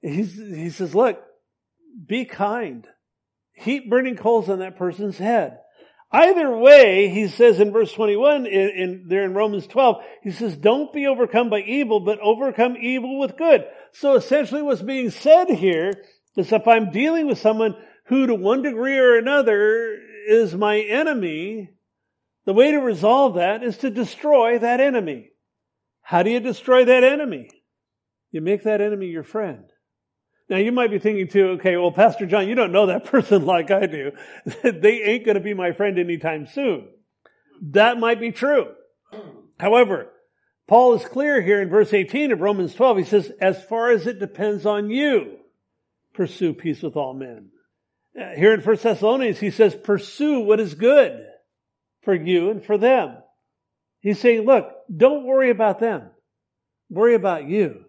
He's, 0.00 0.34
he 0.34 0.70
says, 0.70 0.94
look, 0.94 1.22
be 2.06 2.24
kind. 2.24 2.86
Heap 3.54 3.88
burning 3.88 4.16
coals 4.16 4.48
on 4.48 4.58
that 4.58 4.76
person's 4.76 5.18
head. 5.18 5.58
Either 6.12 6.56
way, 6.56 7.08
he 7.08 7.26
says 7.26 7.58
in 7.58 7.72
verse 7.72 7.92
21, 7.92 8.46
in, 8.46 8.68
in, 8.70 9.04
there 9.08 9.24
in 9.24 9.34
Romans 9.34 9.66
12, 9.66 9.96
he 10.22 10.30
says, 10.30 10.56
don't 10.56 10.92
be 10.92 11.06
overcome 11.06 11.50
by 11.50 11.60
evil, 11.60 12.00
but 12.00 12.20
overcome 12.20 12.76
evil 12.76 13.18
with 13.18 13.36
good. 13.36 13.64
So 13.92 14.14
essentially 14.14 14.62
what's 14.62 14.82
being 14.82 15.10
said 15.10 15.48
here 15.48 15.92
is 16.36 16.52
if 16.52 16.68
I'm 16.68 16.90
dealing 16.90 17.26
with 17.26 17.38
someone 17.38 17.74
who 18.06 18.26
to 18.26 18.34
one 18.34 18.62
degree 18.62 18.98
or 18.98 19.16
another 19.16 19.98
is 20.28 20.54
my 20.54 20.78
enemy, 20.78 21.70
the 22.44 22.52
way 22.52 22.72
to 22.72 22.78
resolve 22.78 23.34
that 23.34 23.62
is 23.62 23.78
to 23.78 23.90
destroy 23.90 24.58
that 24.58 24.80
enemy. 24.80 25.30
How 26.02 26.22
do 26.22 26.30
you 26.30 26.40
destroy 26.40 26.84
that 26.84 27.04
enemy? 27.04 27.48
You 28.30 28.40
make 28.40 28.64
that 28.64 28.80
enemy 28.80 29.06
your 29.06 29.22
friend. 29.22 29.64
Now 30.50 30.58
you 30.58 30.72
might 30.72 30.90
be 30.90 30.98
thinking 30.98 31.28
too, 31.28 31.46
okay, 31.52 31.76
well, 31.76 31.92
Pastor 31.92 32.26
John, 32.26 32.46
you 32.46 32.54
don't 32.54 32.72
know 32.72 32.86
that 32.86 33.04
person 33.10 33.46
like 33.46 33.70
I 33.70 33.86
do. 33.86 34.12
they 34.62 35.02
ain't 35.02 35.24
going 35.24 35.36
to 35.36 35.40
be 35.40 35.54
my 35.54 35.72
friend 35.72 35.98
anytime 35.98 36.46
soon. 36.46 36.88
That 37.70 37.98
might 37.98 38.20
be 38.20 38.32
true. 38.32 38.74
However, 39.58 40.10
Paul 40.66 40.94
is 40.94 41.04
clear 41.04 41.40
here 41.40 41.62
in 41.62 41.70
verse 41.70 41.94
18 41.94 42.32
of 42.32 42.40
Romans 42.40 42.74
12. 42.74 42.98
He 42.98 43.04
says, 43.04 43.32
as 43.40 43.62
far 43.64 43.90
as 43.90 44.06
it 44.06 44.18
depends 44.18 44.66
on 44.66 44.90
you, 44.90 45.38
pursue 46.12 46.52
peace 46.52 46.82
with 46.82 46.96
all 46.96 47.14
men. 47.14 47.50
Here 48.14 48.52
in 48.52 48.60
1 48.60 48.76
Thessalonians, 48.76 49.38
he 49.38 49.50
says, 49.50 49.74
pursue 49.74 50.40
what 50.40 50.60
is 50.60 50.74
good 50.74 51.26
for 52.04 52.14
you 52.14 52.50
and 52.50 52.64
for 52.64 52.78
them. 52.78 53.16
He's 54.00 54.20
saying, 54.20 54.44
look, 54.44 54.70
don't 54.94 55.24
worry 55.24 55.50
about 55.50 55.80
them. 55.80 56.10
Worry 56.90 57.14
about 57.14 57.48
you. 57.48 57.84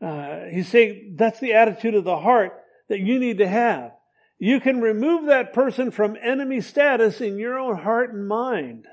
Uh, 0.00 0.44
he's 0.50 0.68
saying 0.68 1.14
that's 1.16 1.40
the 1.40 1.54
attitude 1.54 1.94
of 1.94 2.04
the 2.04 2.18
heart 2.18 2.52
that 2.88 3.00
you 3.00 3.18
need 3.18 3.38
to 3.38 3.48
have. 3.48 3.92
You 4.38 4.60
can 4.60 4.80
remove 4.80 5.26
that 5.26 5.52
person 5.52 5.90
from 5.90 6.16
enemy 6.22 6.60
status 6.60 7.20
in 7.20 7.38
your 7.38 7.58
own 7.58 7.76
heart 7.76 8.12
and 8.12 8.26
mind. 8.26 8.86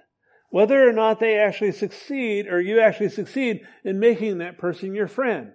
Whether 0.49 0.87
or 0.87 0.93
not 0.93 1.19
they 1.19 1.37
actually 1.37 1.73
succeed 1.73 2.47
or 2.47 2.59
you 2.59 2.79
actually 2.79 3.09
succeed 3.09 3.61
in 3.83 3.99
making 3.99 4.37
that 4.37 4.57
person 4.57 4.95
your 4.95 5.07
friend. 5.07 5.53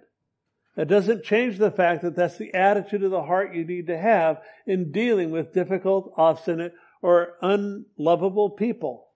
That 0.75 0.87
doesn't 0.87 1.23
change 1.23 1.57
the 1.57 1.71
fact 1.71 2.01
that 2.01 2.15
that's 2.15 2.37
the 2.37 2.53
attitude 2.53 3.03
of 3.03 3.11
the 3.11 3.23
heart 3.23 3.53
you 3.53 3.65
need 3.65 3.87
to 3.87 3.97
have 3.97 4.41
in 4.65 4.91
dealing 4.91 5.29
with 5.29 5.53
difficult, 5.53 6.13
obstinate, 6.17 6.73
or 7.03 7.33
unlovable 7.41 8.51
people. 8.51 9.09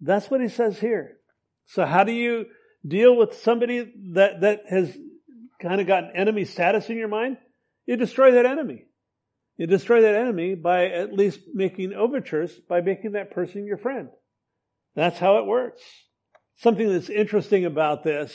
That's 0.00 0.28
what 0.28 0.40
he 0.40 0.48
says 0.48 0.78
here. 0.78 1.18
So 1.66 1.86
how 1.86 2.04
do 2.04 2.12
you 2.12 2.46
deal 2.86 3.16
with 3.16 3.40
somebody 3.42 3.92
that, 4.14 4.40
that 4.40 4.64
has 4.68 4.94
kind 5.60 5.80
of 5.80 5.86
got 5.86 6.16
enemy 6.16 6.44
status 6.44 6.90
in 6.90 6.98
your 6.98 7.08
mind, 7.08 7.38
you 7.86 7.96
destroy 7.96 8.32
that 8.32 8.44
enemy. 8.44 8.86
You 9.56 9.68
destroy 9.68 10.02
that 10.02 10.16
enemy 10.16 10.56
by 10.56 10.86
at 10.86 11.12
least 11.12 11.40
making 11.54 11.92
overtures, 11.92 12.52
by 12.68 12.80
making 12.80 13.12
that 13.12 13.30
person 13.30 13.64
your 13.64 13.78
friend. 13.78 14.08
That's 14.96 15.18
how 15.18 15.38
it 15.38 15.46
works. 15.46 15.80
Something 16.56 16.92
that's 16.92 17.08
interesting 17.08 17.64
about 17.64 18.02
this, 18.02 18.34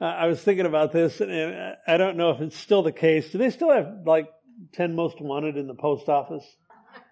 uh, 0.00 0.06
I 0.06 0.26
was 0.26 0.40
thinking 0.40 0.66
about 0.66 0.92
this, 0.92 1.20
and 1.20 1.76
I 1.86 1.96
don't 1.96 2.16
know 2.16 2.30
if 2.30 2.40
it's 2.40 2.56
still 2.56 2.82
the 2.82 2.92
case. 2.92 3.30
Do 3.30 3.38
they 3.38 3.50
still 3.50 3.70
have 3.70 4.04
like 4.06 4.28
10 4.72 4.94
most 4.96 5.20
wanted 5.20 5.56
in 5.56 5.66
the 5.66 5.74
post 5.74 6.08
office? 6.08 6.44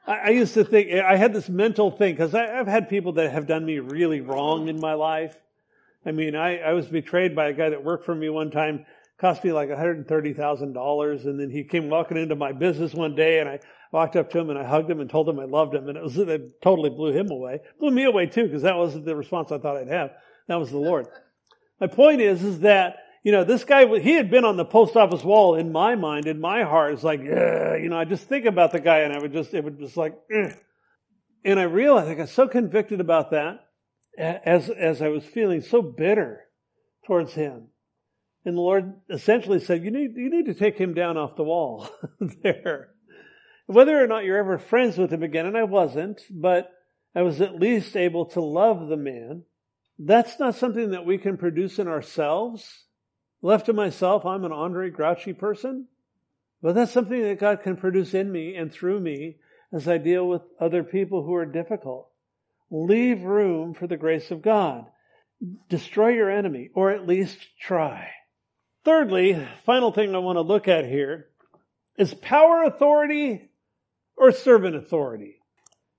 I, 0.07 0.31
used 0.31 0.55
to 0.55 0.65
think, 0.65 0.93
I 0.93 1.17
had 1.17 1.33
this 1.33 1.49
mental 1.49 1.91
thing, 1.91 2.15
because 2.15 2.35
I've 2.35 2.67
had 2.67 2.89
people 2.89 3.13
that 3.13 3.33
have 3.33 3.47
done 3.47 3.65
me 3.65 3.79
really 3.79 4.21
wrong 4.21 4.69
in 4.69 4.81
my 4.81 4.95
life. 4.95 5.37
I 6.05 6.13
mean, 6.13 6.35
I, 6.35 6.59
I 6.59 6.73
was 6.73 6.87
betrayed 6.87 7.37
by 7.37 7.49
a 7.49 7.53
guy 7.53 7.71
that 7.71 7.85
worked 7.85 8.07
for 8.07 8.15
me 8.15 8.29
one 8.29 8.51
time, 8.51 8.87
cost 9.19 9.45
me 9.45 9.53
like 9.53 9.69
$130,000, 9.69 11.25
and 11.27 11.41
then 11.41 11.51
he 11.51 11.63
came 11.63 11.91
walking 11.91 12.17
into 12.17 12.35
my 12.35 12.53
business 12.53 12.95
one 12.95 13.15
day, 13.15 13.41
and 13.41 13.49
I 13.49 13.61
walked 13.93 14.17
up 14.17 14.31
to 14.31 14.39
him 14.39 14.51
and 14.51 14.59
I 14.59 14.65
hugged 14.65 14.91
him 14.91 15.01
and 15.01 15.11
told 15.11 15.29
him 15.29 15.39
I 15.39 15.45
loved 15.45 15.75
him, 15.75 15.89
and 15.89 15.97
it 15.97 16.03
was 16.03 16.17
it 16.17 16.63
totally 16.63 16.91
blew 16.91 17.13
him 17.13 17.31
away, 17.31 17.61
blew 17.79 17.91
me 17.91 18.05
away 18.05 18.27
too, 18.27 18.45
because 18.45 18.63
that 18.63 18.77
wasn't 18.77 19.05
the 19.05 19.17
response 19.17 19.53
I 19.53 19.59
thought 19.59 19.77
I'd 19.77 19.89
have. 19.89 20.13
That 20.49 20.59
was 20.59 20.71
the 20.71 20.79
Lord. 20.79 21.07
My 21.81 21.87
point 21.87 22.21
is, 22.21 22.43
is 22.43 22.61
that 22.61 22.97
you 23.23 23.33
know, 23.33 23.45
this 23.45 23.65
guy, 23.65 23.87
he 23.99 24.15
had 24.15 24.31
been 24.31 24.45
on 24.45 24.57
the 24.57 24.65
post 24.65 24.97
office 24.97 25.23
wall 25.23 25.55
in 25.55 25.73
my 25.73 25.95
mind, 25.95 26.27
in 26.27 26.41
my 26.41 26.63
heart. 26.63 26.95
It's 26.95 27.05
like, 27.05 27.21
yeah, 27.23 27.77
you 27.77 27.89
know, 27.89 27.99
I 27.99 28.05
just 28.05 28.29
think 28.29 28.47
about 28.47 28.73
the 28.73 28.81
guy 28.81 29.01
and 29.01 29.13
I 29.13 29.19
would 29.19 29.33
just, 29.33 29.53
it 29.53 29.63
would 29.63 29.79
just 29.79 29.97
like, 29.97 30.19
Ugh. 30.35 30.53
and 31.45 31.61
I 31.61 31.65
realized 31.65 32.09
I 32.09 32.15
got 32.15 32.31
so 32.31 32.49
convicted 32.49 33.01
about 33.01 33.33
that 33.33 33.61
as, 34.19 34.71
as 34.71 35.03
I 35.03 35.09
was 35.09 35.25
feeling 35.25 35.61
so 35.61 35.83
bitter 35.83 36.41
towards 37.07 37.35
him. 37.35 37.69
And 38.45 38.57
the 38.57 38.61
Lord 38.63 38.95
essentially 39.11 39.61
said, 39.61 39.85
you 39.85 39.91
need, 39.91 40.17
you 40.17 40.31
need 40.31 40.47
to 40.47 40.55
take 40.55 40.79
him 40.79 40.95
down 40.95 41.19
off 41.19 41.37
the 41.37 41.45
wall 41.45 41.91
there. 42.43 42.89
Whether 43.67 44.03
or 44.03 44.07
not 44.07 44.25
you're 44.25 44.39
ever 44.39 44.59
friends 44.59 44.97
with 44.97 45.13
him 45.13 45.23
again, 45.23 45.47
and 45.47 45.57
I 45.59 45.65
wasn't, 45.65 46.23
but 46.31 46.71
I 47.15 47.23
was 47.23 47.41
at 47.41 47.61
least 47.61 47.97
able 47.97 48.27
to 48.27 48.41
love 48.41 48.89
the 48.89 48.97
man. 48.97 49.45
That's 49.99 50.41
not 50.41 50.55
something 50.55 50.93
that 50.93 51.05
we 51.05 51.19
can 51.19 51.37
produce 51.37 51.79
in 51.79 51.87
ourselves. 51.87 52.87
Left 53.43 53.67
to 53.67 53.73
myself, 53.73 54.27
I'm 54.27 54.45
an 54.45 54.53
Andre 54.53 54.91
grouchy 54.91 55.33
person. 55.33 55.87
But 56.63 56.75
that's 56.75 56.93
something 56.93 57.23
that 57.23 57.41
God 57.41 57.63
can 57.63 57.77
produce 57.77 58.13
in 58.13 58.31
me 58.31 58.55
and 58.55 58.71
through 58.71 59.01
me 59.01 59.37
as 59.73 59.89
I 59.89 59.99
deal 59.99 60.29
with 60.29 60.43
other 60.61 60.85
people 60.85 61.23
who 61.23 61.35
are 61.35 61.47
difficult. 61.47 62.09
Leave 62.71 63.23
room 63.23 63.75
for 63.75 63.87
the 63.87 63.97
grace 63.97 64.31
of 64.31 64.43
God. 64.43 64.85
Destroy 65.69 66.09
your 66.09 66.31
enemy, 66.31 66.71
or 66.75 66.91
at 66.91 67.07
least 67.07 67.39
try. 67.59 68.11
Thirdly, 68.85 69.47
final 69.65 69.91
thing 69.91 70.15
I 70.15 70.19
want 70.19 70.37
to 70.37 70.43
look 70.43 70.69
at 70.69 70.85
here 70.85 71.29
is 71.97 72.13
power 72.13 72.63
authority 72.63 73.51
or 74.17 74.33
servant 74.33 74.77
authority. 74.77 75.37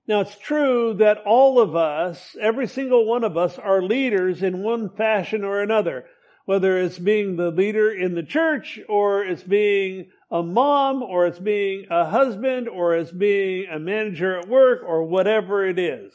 Now 0.06 0.20
it's 0.20 0.36
true 0.38 0.94
that 0.94 1.18
all 1.26 1.60
of 1.60 1.74
us, 1.74 2.36
every 2.40 2.68
single 2.68 3.04
one 3.06 3.24
of 3.24 3.36
us 3.36 3.58
are 3.58 3.82
leaders 3.82 4.42
in 4.42 4.62
one 4.62 4.90
fashion 4.90 5.44
or 5.44 5.60
another 5.60 6.06
whether 6.44 6.78
it's 6.78 6.98
being 6.98 7.36
the 7.36 7.50
leader 7.50 7.90
in 7.90 8.14
the 8.14 8.22
church 8.22 8.80
or 8.88 9.24
it's 9.24 9.42
being 9.42 10.10
a 10.30 10.42
mom 10.42 11.02
or 11.02 11.26
it's 11.26 11.38
being 11.38 11.86
a 11.90 12.08
husband 12.08 12.68
or 12.68 12.96
it's 12.96 13.12
being 13.12 13.66
a 13.70 13.78
manager 13.78 14.38
at 14.38 14.48
work 14.48 14.80
or 14.86 15.04
whatever 15.04 15.66
it 15.66 15.78
is. 15.78 16.12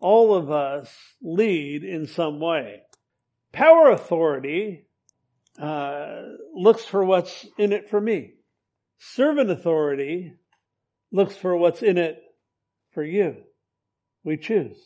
All 0.00 0.34
of 0.34 0.50
us 0.50 0.90
lead 1.20 1.84
in 1.84 2.06
some 2.06 2.40
way. 2.40 2.82
Power 3.52 3.90
authority 3.90 4.86
uh, 5.60 6.22
looks 6.54 6.84
for 6.84 7.04
what's 7.04 7.46
in 7.58 7.72
it 7.72 7.90
for 7.90 8.00
me. 8.00 8.34
Servant 8.98 9.50
authority 9.50 10.34
looks 11.10 11.36
for 11.36 11.56
what's 11.56 11.82
in 11.82 11.98
it 11.98 12.22
for 12.92 13.04
you. 13.04 13.36
We 14.24 14.36
choose. 14.38 14.78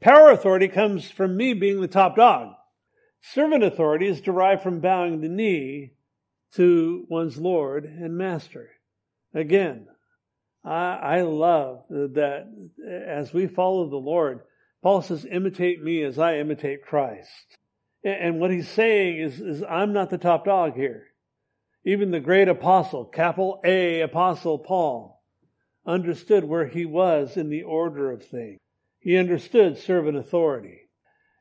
Power 0.00 0.30
authority 0.30 0.68
comes 0.68 1.10
from 1.10 1.36
me 1.36 1.54
being 1.54 1.80
the 1.80 1.88
top 1.88 2.16
dog. 2.16 2.52
Servant 3.20 3.64
authority 3.64 4.06
is 4.06 4.20
derived 4.20 4.62
from 4.62 4.80
bowing 4.80 5.20
the 5.20 5.28
knee 5.28 5.92
to 6.54 7.04
one's 7.08 7.36
Lord 7.36 7.84
and 7.84 8.16
Master. 8.16 8.70
Again, 9.34 9.86
I, 10.64 10.94
I 10.94 11.20
love 11.22 11.84
that 11.88 12.46
as 12.88 13.32
we 13.32 13.46
follow 13.46 13.88
the 13.88 13.96
Lord, 13.96 14.40
Paul 14.82 15.02
says, 15.02 15.26
imitate 15.30 15.82
me 15.82 16.02
as 16.02 16.18
I 16.18 16.38
imitate 16.38 16.84
Christ. 16.84 17.58
And 18.04 18.38
what 18.38 18.52
he's 18.52 18.68
saying 18.68 19.18
is, 19.18 19.40
is 19.40 19.62
I'm 19.68 19.92
not 19.92 20.10
the 20.10 20.18
top 20.18 20.44
dog 20.44 20.74
here. 20.74 21.08
Even 21.84 22.10
the 22.10 22.20
great 22.20 22.48
apostle, 22.48 23.04
capital 23.04 23.60
A 23.64 24.00
apostle 24.00 24.58
Paul, 24.58 25.22
understood 25.84 26.44
where 26.44 26.66
he 26.66 26.84
was 26.84 27.36
in 27.36 27.48
the 27.48 27.62
order 27.62 28.10
of 28.10 28.24
things. 28.24 28.58
He 28.98 29.16
understood 29.16 29.78
servant 29.78 30.16
authority. 30.16 30.85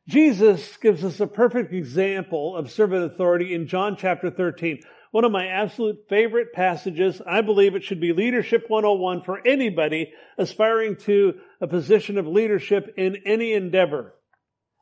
Jesus 0.07 0.77
gives 0.77 1.03
us 1.03 1.19
a 1.19 1.25
perfect 1.25 1.73
example 1.73 2.55
of 2.55 2.71
servant 2.71 3.11
authority 3.11 3.55
in 3.55 3.67
John 3.67 3.97
chapter 3.97 4.29
13. 4.29 4.81
One 5.09 5.23
of 5.23 5.31
my 5.31 5.47
absolute 5.47 6.05
favorite 6.09 6.53
passages. 6.53 7.21
I 7.25 7.41
believe 7.41 7.73
it 7.73 7.83
should 7.83 8.01
be 8.01 8.13
leadership 8.13 8.65
101 8.67 9.23
for 9.23 9.45
anybody 9.47 10.13
aspiring 10.37 10.97
to 11.05 11.35
a 11.59 11.67
position 11.67 12.19
of 12.19 12.27
leadership 12.27 12.93
in 12.97 13.17
any 13.25 13.53
endeavor. 13.53 14.13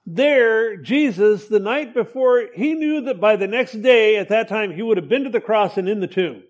There, 0.05 0.76
Jesus, 0.76 1.47
the 1.47 1.59
night 1.59 1.93
before, 1.93 2.49
he 2.53 2.74
knew 2.74 3.01
that 3.01 3.21
by 3.21 3.38
the 3.38 3.47
next 3.47 3.82
day, 3.82 4.17
at 4.17 4.30
that 4.30 4.49
time, 4.49 4.74
he 4.74 4.82
would 4.82 4.97
have 4.97 5.07
been 5.07 5.24
to 5.24 5.30
the 5.30 5.39
cross 5.39 5.78
and 5.78 5.88
in 5.88 6.01
the 6.01 6.07
tomb. 6.07 6.43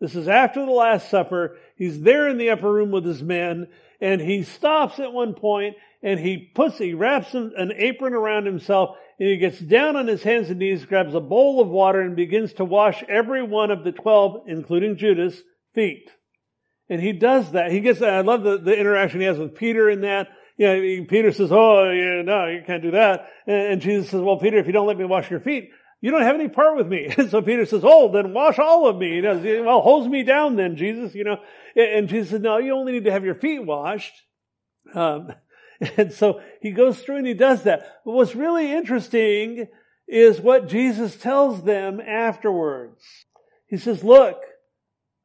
This 0.00 0.14
is 0.14 0.28
after 0.28 0.66
the 0.66 0.72
Last 0.72 1.08
Supper. 1.08 1.56
He's 1.76 2.02
there 2.02 2.28
in 2.28 2.36
the 2.36 2.50
upper 2.50 2.70
room 2.70 2.90
with 2.90 3.06
his 3.06 3.22
men, 3.22 3.68
and 4.00 4.20
he 4.20 4.42
stops 4.42 4.98
at 4.98 5.14
one 5.14 5.32
point 5.32 5.76
and 6.04 6.20
he 6.20 6.50
puts, 6.54 6.76
he 6.76 6.92
wraps 6.92 7.32
an 7.34 7.72
apron 7.74 8.12
around 8.12 8.44
himself 8.44 8.96
and 9.18 9.28
he 9.28 9.38
gets 9.38 9.58
down 9.58 9.96
on 9.96 10.06
his 10.06 10.22
hands 10.22 10.50
and 10.50 10.58
knees, 10.58 10.84
grabs 10.84 11.14
a 11.14 11.20
bowl 11.20 11.62
of 11.62 11.68
water 11.68 12.02
and 12.02 12.14
begins 12.14 12.52
to 12.54 12.64
wash 12.64 13.02
every 13.08 13.42
one 13.42 13.70
of 13.70 13.84
the 13.84 13.92
twelve, 13.92 14.44
including 14.46 14.98
Judas, 14.98 15.40
feet. 15.74 16.10
And 16.90 17.00
he 17.00 17.12
does 17.12 17.52
that. 17.52 17.72
He 17.72 17.80
gets, 17.80 18.02
I 18.02 18.20
love 18.20 18.42
the, 18.42 18.58
the 18.58 18.78
interaction 18.78 19.20
he 19.20 19.26
has 19.26 19.38
with 19.38 19.54
Peter 19.54 19.88
in 19.88 20.02
that. 20.02 20.28
You 20.58 20.66
know, 20.66 21.06
Peter 21.08 21.32
says, 21.32 21.50
oh, 21.50 21.90
yeah, 21.90 22.22
no, 22.22 22.46
you 22.48 22.62
can't 22.66 22.82
do 22.82 22.90
that. 22.92 23.28
And, 23.46 23.72
and 23.72 23.80
Jesus 23.80 24.10
says, 24.10 24.20
well, 24.20 24.38
Peter, 24.38 24.58
if 24.58 24.66
you 24.66 24.72
don't 24.72 24.86
let 24.86 24.98
me 24.98 25.06
wash 25.06 25.30
your 25.30 25.40
feet, 25.40 25.70
you 26.02 26.10
don't 26.10 26.22
have 26.22 26.34
any 26.34 26.48
part 26.48 26.76
with 26.76 26.86
me. 26.86 27.12
And 27.16 27.30
so 27.30 27.40
Peter 27.40 27.64
says, 27.64 27.80
oh, 27.82 28.12
then 28.12 28.34
wash 28.34 28.58
all 28.58 28.88
of 28.88 28.98
me. 28.98 29.14
He 29.14 29.20
does, 29.22 29.42
well, 29.42 29.80
hose 29.80 30.06
me 30.06 30.22
down 30.22 30.56
then, 30.56 30.76
Jesus, 30.76 31.14
you 31.14 31.24
know. 31.24 31.38
And 31.74 32.08
Jesus 32.08 32.30
says, 32.30 32.40
no, 32.42 32.58
you 32.58 32.74
only 32.74 32.92
need 32.92 33.04
to 33.04 33.12
have 33.12 33.24
your 33.24 33.36
feet 33.36 33.64
washed. 33.64 34.12
Um, 34.94 35.32
And 35.96 36.12
so 36.12 36.40
he 36.60 36.70
goes 36.70 37.00
through 37.00 37.16
and 37.16 37.26
he 37.26 37.34
does 37.34 37.64
that. 37.64 38.00
But 38.04 38.12
what's 38.12 38.34
really 38.34 38.72
interesting 38.72 39.68
is 40.06 40.40
what 40.40 40.68
Jesus 40.68 41.16
tells 41.16 41.62
them 41.62 42.00
afterwards. 42.00 43.02
He 43.66 43.76
says, 43.76 44.04
look, 44.04 44.36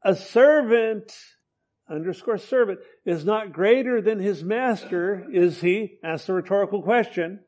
a 0.04 0.16
servant, 0.16 1.12
underscore 1.88 2.38
servant, 2.38 2.80
is 3.04 3.24
not 3.24 3.52
greater 3.52 4.00
than 4.00 4.18
his 4.18 4.42
master, 4.42 5.26
is 5.32 5.60
he? 5.60 5.98
Asks 6.02 6.26
the 6.26 6.32
rhetorical 6.32 6.82
question. 6.82 7.40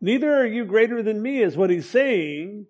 Neither 0.00 0.32
are 0.32 0.46
you 0.46 0.64
greater 0.64 1.02
than 1.02 1.20
me, 1.20 1.42
is 1.42 1.56
what 1.56 1.70
he's 1.70 1.88
saying. 1.88 2.66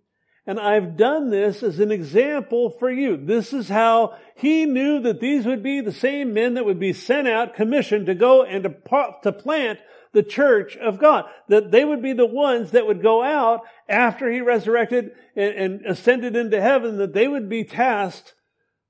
And 0.51 0.59
I've 0.59 0.97
done 0.97 1.31
this 1.31 1.63
as 1.63 1.79
an 1.79 1.93
example 1.93 2.71
for 2.71 2.91
you. 2.91 3.17
This 3.17 3.53
is 3.53 3.69
how 3.69 4.17
he 4.35 4.67
knew 4.67 4.99
that 5.03 5.21
these 5.21 5.47
would 5.47 5.63
be 5.63 5.81
the 5.81 5.93
same 5.93 6.35
men 6.35 6.55
that 6.55 6.65
would 6.65 6.81
be 6.81 6.93
sent 6.93 7.29
out, 7.29 7.55
commissioned 7.55 8.07
to 8.07 8.17
go 8.17 8.43
and 8.43 8.65
to, 8.65 8.75
to 9.23 9.31
plant 9.31 9.79
the 10.13 10.25
church 10.25 10.77
of 10.77 10.99
God. 10.99 11.27
That 11.47 11.71
they 11.71 11.85
would 11.85 12.03
be 12.03 12.15
the 12.15 12.27
ones 12.27 12.73
that 12.73 12.85
would 12.85 13.01
go 13.01 13.23
out 13.23 13.61
after 13.89 14.29
he 14.29 14.41
resurrected 14.41 15.13
and, 15.37 15.55
and 15.55 15.87
ascended 15.87 16.35
into 16.35 16.61
heaven, 16.61 16.97
that 16.97 17.15
they 17.15 17.29
would 17.29 17.49
be 17.49 17.63
tasked 17.63 18.35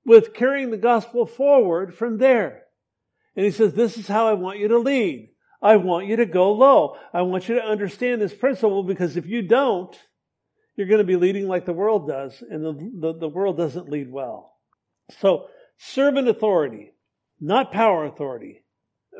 with 0.06 0.32
carrying 0.32 0.70
the 0.70 0.78
gospel 0.78 1.26
forward 1.26 1.94
from 1.94 2.16
there. 2.16 2.62
And 3.36 3.44
he 3.44 3.50
says, 3.50 3.74
this 3.74 3.98
is 3.98 4.08
how 4.08 4.28
I 4.28 4.32
want 4.32 4.60
you 4.60 4.68
to 4.68 4.78
lead. 4.78 5.28
I 5.60 5.76
want 5.76 6.06
you 6.06 6.16
to 6.16 6.24
go 6.24 6.52
low. 6.52 6.96
I 7.12 7.20
want 7.20 7.50
you 7.50 7.56
to 7.56 7.62
understand 7.62 8.22
this 8.22 8.32
principle 8.32 8.82
because 8.82 9.18
if 9.18 9.26
you 9.26 9.42
don't, 9.42 9.94
you're 10.76 10.86
going 10.86 10.98
to 10.98 11.04
be 11.04 11.16
leading 11.16 11.48
like 11.48 11.66
the 11.66 11.72
world 11.72 12.08
does, 12.08 12.42
and 12.48 12.64
the, 12.64 12.90
the, 13.00 13.18
the 13.20 13.28
world 13.28 13.56
doesn't 13.56 13.88
lead 13.88 14.10
well. 14.10 14.54
So, 15.20 15.46
servant 15.78 16.28
authority, 16.28 16.92
not 17.40 17.72
power 17.72 18.04
authority. 18.04 18.62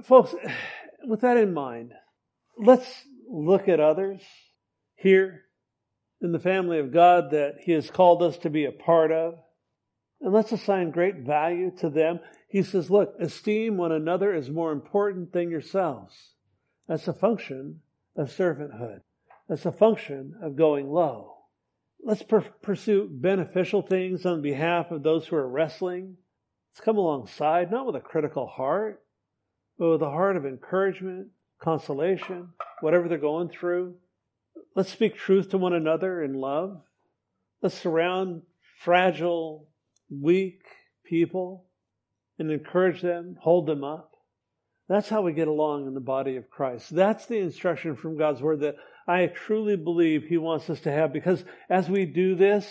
Folks, 0.05 0.35
with 1.05 1.21
that 1.23 1.37
in 1.37 1.53
mind, 1.53 1.93
let's 2.57 2.89
look 3.29 3.69
at 3.69 3.81
others 3.81 4.21
here 4.97 5.43
in 6.21 6.33
the 6.33 6.39
family 6.39 6.79
of 6.79 6.93
God 6.93 7.31
that 7.31 7.57
He 7.61 7.73
has 7.73 7.91
called 7.91 8.23
us 8.23 8.37
to 8.39 8.51
be 8.51 8.65
a 8.65 8.73
part 8.73 9.11
of. 9.11 9.35
And 10.21 10.33
let's 10.33 10.53
assign 10.53 10.91
great 10.91 11.17
value 11.17 11.71
to 11.79 11.89
them. 11.89 12.21
He 12.49 12.63
says, 12.63 12.91
look, 12.91 13.15
esteem 13.19 13.77
one 13.77 13.93
another 13.93 14.35
as 14.35 14.51
more 14.51 14.73
important 14.73 15.33
than 15.33 15.51
yourselves. 15.51 16.15
That's 16.89 17.09
a 17.09 17.15
function 17.15 17.81
of 18.17 18.29
servanthood. 18.29 19.01
That's 19.49 19.65
a 19.65 19.73
function 19.73 20.35
of 20.43 20.57
going 20.57 20.91
low. 20.91 21.39
Let's 22.03 22.23
per- 22.23 22.41
pursue 22.63 23.09
beneficial 23.11 23.83
things 23.83 24.25
on 24.25 24.43
behalf 24.43 24.91
of 24.91 25.03
those 25.03 25.27
who 25.27 25.37
are 25.37 25.49
wrestling. 25.49 26.17
Let's 26.73 26.85
come 26.85 26.97
alongside, 26.97 27.71
not 27.71 27.87
with 27.87 27.97
a 27.97 28.01
critical 28.01 28.47
heart, 28.47 29.03
but 29.79 29.91
with 29.91 30.03
a 30.03 30.11
heart 30.11 30.37
of 30.37 30.47
encouragement, 30.47 31.29
consolation, 31.61 32.51
whatever 32.81 33.09
they're 33.09 33.19
going 33.19 33.49
through. 33.49 33.97
let's 34.75 34.91
speak 34.91 35.17
truth 35.17 35.51
to 35.51 35.59
one 35.59 35.75
another 35.75 36.23
in 36.23 36.35
love. 36.35 36.83
Let's 37.63 37.79
surround 37.79 38.43
fragile, 38.79 39.69
weak 40.11 40.63
people 41.05 41.67
and 42.39 42.51
encourage 42.51 43.03
them, 43.03 43.37
hold 43.41 43.67
them 43.67 43.85
up. 43.85 44.13
That's 44.89 45.09
how 45.09 45.23
we 45.23 45.33
get 45.33 45.49
along 45.49 45.87
in 45.87 45.95
the 45.95 46.01
body 46.01 46.37
of 46.37 46.51
Christ. 46.51 46.95
That's 46.95 47.27
the 47.27 47.39
instruction 47.39 47.95
from 47.95 48.17
God's 48.17 48.41
Word 48.41 48.61
that 48.61 48.77
I 49.07 49.27
truly 49.27 49.77
believe 49.77 50.25
He 50.25 50.39
wants 50.39 50.71
us 50.71 50.81
to 50.81 50.93
have 50.93 51.13
because 51.13 51.45
as 51.69 51.89
we 51.89 52.07
do 52.07 52.35
this, 52.35 52.67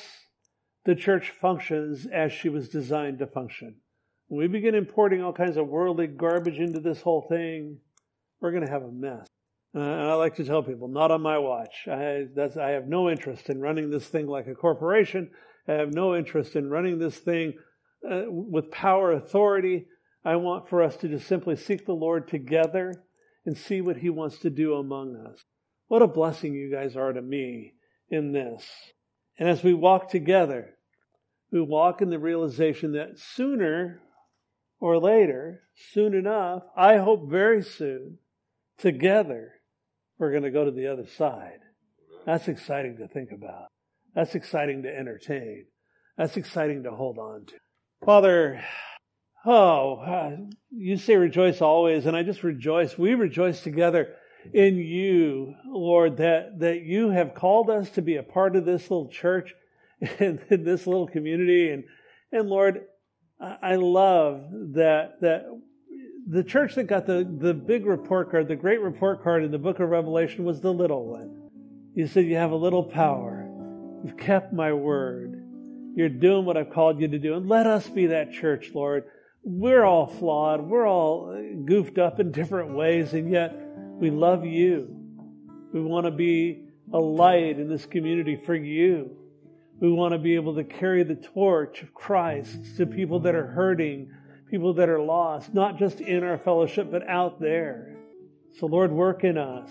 the 0.86 0.96
church 0.96 1.32
functions 1.32 2.08
as 2.08 2.32
she 2.32 2.50
was 2.50 2.70
designed 2.70 3.20
to 3.20 3.28
function. 3.28 3.76
When 4.28 4.40
we 4.40 4.48
begin 4.48 4.76
importing 4.76 5.24
all 5.24 5.34
kinds 5.34 5.58
of 5.58 5.68
worldly 5.68 6.08
garbage 6.08 6.60
into 6.60 6.80
this 6.80 7.02
whole 7.02 7.26
thing, 7.28 7.80
we're 8.40 8.52
going 8.52 8.66
to 8.66 8.72
have 8.72 8.84
a 8.84 8.92
mess. 8.92 9.28
Uh, 9.76 9.80
and 9.82 10.10
I 10.10 10.14
like 10.16 10.36
to 10.36 10.44
tell 10.44 10.64
people, 10.64 10.88
not 10.88 11.12
on 11.12 11.22
my 11.22 11.38
watch. 11.38 11.88
I, 11.88 12.26
I 12.60 12.70
have 12.70 12.88
no 12.88 13.10
interest 13.10 13.50
in 13.50 13.60
running 13.60 13.90
this 13.90 14.08
thing 14.08 14.28
like 14.28 14.48
a 14.48 14.56
corporation. 14.56 15.30
I 15.68 15.74
have 15.74 15.94
no 15.94 16.16
interest 16.16 16.56
in 16.56 16.70
running 16.70 16.98
this 16.98 17.18
thing 17.18 17.54
uh, 18.10 18.24
with 18.28 18.72
power, 18.72 19.12
authority. 19.12 19.86
I 20.26 20.38
want 20.38 20.70
for 20.70 20.82
us 20.82 20.96
to 20.98 21.08
just 21.08 21.28
simply 21.28 21.56
seek 21.56 21.86
the 21.86 21.94
Lord 21.94 22.28
together 22.28 22.94
and 23.46 23.58
see 23.58 23.82
what 23.82 23.98
He 23.98 24.10
wants 24.10 24.40
to 24.40 24.50
do 24.50 24.74
among 24.74 25.16
us. 25.16 25.44
What 25.90 26.04
a 26.04 26.08
blessing 26.08 26.54
you 26.54 26.72
guys 26.72 26.96
are 26.96 27.12
to 27.12 27.22
me 27.22 27.74
in 28.10 28.32
this. 28.32 28.64
And 29.40 29.50
as 29.50 29.64
we 29.64 29.74
walk 29.74 30.10
together, 30.10 30.76
we 31.52 31.62
walk 31.62 32.02
in 32.02 32.12
the 32.12 32.20
realization 32.20 32.94
that 32.94 33.18
sooner 33.18 34.00
or 34.80 35.00
later, 35.00 35.64
soon 35.92 36.14
enough, 36.14 36.62
I 36.78 36.98
hope 36.98 37.30
very 37.30 37.64
soon, 37.64 38.20
together, 38.78 39.54
we're 40.20 40.30
going 40.30 40.44
to 40.44 40.52
go 40.52 40.64
to 40.64 40.72
the 40.72 40.88
other 40.88 41.08
side. 41.18 41.60
That's 42.24 42.48
exciting 42.48 42.98
to 42.98 43.08
think 43.08 43.32
about. 43.32 43.68
That's 44.14 44.36
exciting 44.36 44.84
to 44.84 44.96
entertain. 44.96 45.66
That's 46.18 46.38
exciting 46.38 46.84
to 46.84 46.92
hold 46.92 47.18
on 47.18 47.46
to. 47.48 47.56
Father, 48.06 48.64
oh, 49.44 49.96
uh, 49.96 50.38
you 50.70 50.98
say 50.98 51.16
rejoice 51.16 51.62
always, 51.62 52.06
and 52.06 52.16
I 52.16 52.22
just 52.22 52.44
rejoice. 52.44 52.96
We 52.96 53.16
rejoice 53.16 53.62
together 53.62 54.16
in 54.54 54.78
you, 54.78 55.56
Lord, 55.66 56.18
that, 56.18 56.60
that 56.60 56.82
you 56.82 57.10
have 57.10 57.34
called 57.34 57.70
us 57.70 57.90
to 57.92 58.02
be 58.02 58.16
a 58.16 58.24
part 58.24 58.56
of 58.56 58.66
this 58.66 58.84
little 58.84 59.10
church 59.10 59.54
and 60.20 60.40
this 60.50 60.88
little 60.88 61.08
community. 61.08 61.70
And, 61.70 61.84
and 62.32 62.50
Lord, 62.50 62.86
I 63.40 63.76
love 63.76 64.44
that, 64.74 65.22
that 65.22 65.46
the 66.28 66.44
church 66.44 66.76
that 66.76 66.86
got 66.86 67.06
the, 67.06 67.28
the 67.40 67.54
big 67.54 67.86
report 67.86 68.32
card, 68.32 68.48
the 68.48 68.56
great 68.56 68.82
report 68.82 69.24
card 69.24 69.44
in 69.44 69.52
the 69.52 69.58
book 69.58 69.80
of 69.80 69.90
Revelation 69.90 70.44
was 70.44 70.62
the 70.62 70.74
little 70.74 71.06
one. 71.06 71.50
You 71.96 72.08
said 72.08 72.26
you 72.26 72.36
have 72.36 72.52
a 72.52 72.56
little 72.56 72.84
power. 72.84 73.50
You've 74.04 74.18
kept 74.18 74.54
my 74.54 74.74
word. 74.74 75.44
You're 75.96 76.10
doing 76.10 76.46
what 76.46 76.58
I've 76.58 76.70
called 76.70 77.02
you 77.02 77.08
to 77.08 77.20
do. 77.20 77.36
And 77.36 77.48
let 77.48 77.66
us 77.66 77.90
be 77.90 78.08
that 78.08 78.32
church, 78.32 78.72
Lord. 78.74 79.06
We're 79.44 79.84
all 79.84 80.08
flawed. 80.08 80.62
We're 80.62 80.88
all 80.88 81.34
goofed 81.66 81.98
up 81.98 82.20
in 82.20 82.32
different 82.32 82.76
ways, 82.76 83.14
and 83.14 83.32
yet 83.32 83.69
we 84.00 84.10
love 84.10 84.46
you. 84.46 84.96
We 85.74 85.82
want 85.82 86.06
to 86.06 86.12
be 86.12 86.70
a 86.94 86.98
light 86.98 87.60
in 87.60 87.68
this 87.68 87.86
community 87.86 88.42
for 88.46 88.56
you. 88.56 89.16
We 89.80 89.92
want 89.92 90.14
to 90.14 90.18
be 90.18 90.36
able 90.36 90.56
to 90.56 90.64
carry 90.64 91.04
the 91.04 91.16
torch 91.16 91.84
of 91.84 91.94
Christ 91.94 92.78
to 92.78 92.86
people 92.86 93.20
that 93.22 93.36
are 93.36 93.48
hurting, 93.48 94.12
people 94.50 94.74
that 94.76 94.90
are 94.90 95.02
lost, 95.02 95.54
not 95.54 95.78
just 95.78 96.00
in 96.00 96.24
our 96.24 96.38
fellowship, 96.38 96.90
but 96.90 97.08
out 97.08 97.40
there. 97.40 97.98
So, 98.60 98.66
Lord, 98.66 98.92
work 98.92 99.24
in 99.24 99.38
us, 99.38 99.70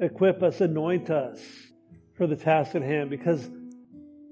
equip 0.00 0.42
us, 0.42 0.60
anoint 0.60 1.10
us 1.10 1.40
for 2.16 2.26
the 2.26 2.36
task 2.36 2.74
at 2.74 2.82
hand 2.82 3.10
because 3.10 3.48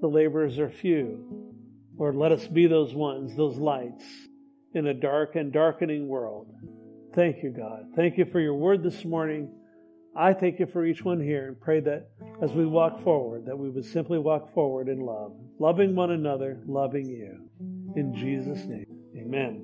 the 0.01 0.07
laborers 0.07 0.57
are 0.57 0.69
few. 0.69 1.53
Lord, 1.97 2.15
let 2.15 2.31
us 2.31 2.47
be 2.47 2.67
those 2.67 2.93
ones, 2.93 3.35
those 3.35 3.57
lights 3.57 4.05
in 4.73 4.87
a 4.87 4.93
dark 4.93 5.35
and 5.35 5.51
darkening 5.51 6.07
world. 6.07 6.47
Thank 7.17 7.41
you, 7.41 7.49
God. 7.49 7.87
Thank 7.95 8.19
you 8.19 8.25
for 8.25 8.39
your 8.39 8.53
word 8.53 8.83
this 8.83 9.03
morning. 9.03 9.49
I 10.15 10.33
thank 10.33 10.59
you 10.59 10.67
for 10.67 10.85
each 10.85 11.03
one 11.03 11.19
here 11.19 11.47
and 11.47 11.59
pray 11.59 11.79
that 11.79 12.11
as 12.43 12.51
we 12.51 12.63
walk 12.67 13.03
forward, 13.03 13.47
that 13.47 13.57
we 13.57 13.71
would 13.71 13.85
simply 13.85 14.19
walk 14.19 14.53
forward 14.53 14.87
in 14.87 14.99
love, 14.99 15.31
loving 15.57 15.95
one 15.95 16.11
another, 16.11 16.61
loving 16.67 17.07
you. 17.07 17.49
In 17.95 18.13
Jesus' 18.13 18.63
name, 18.65 18.85
amen. 19.17 19.63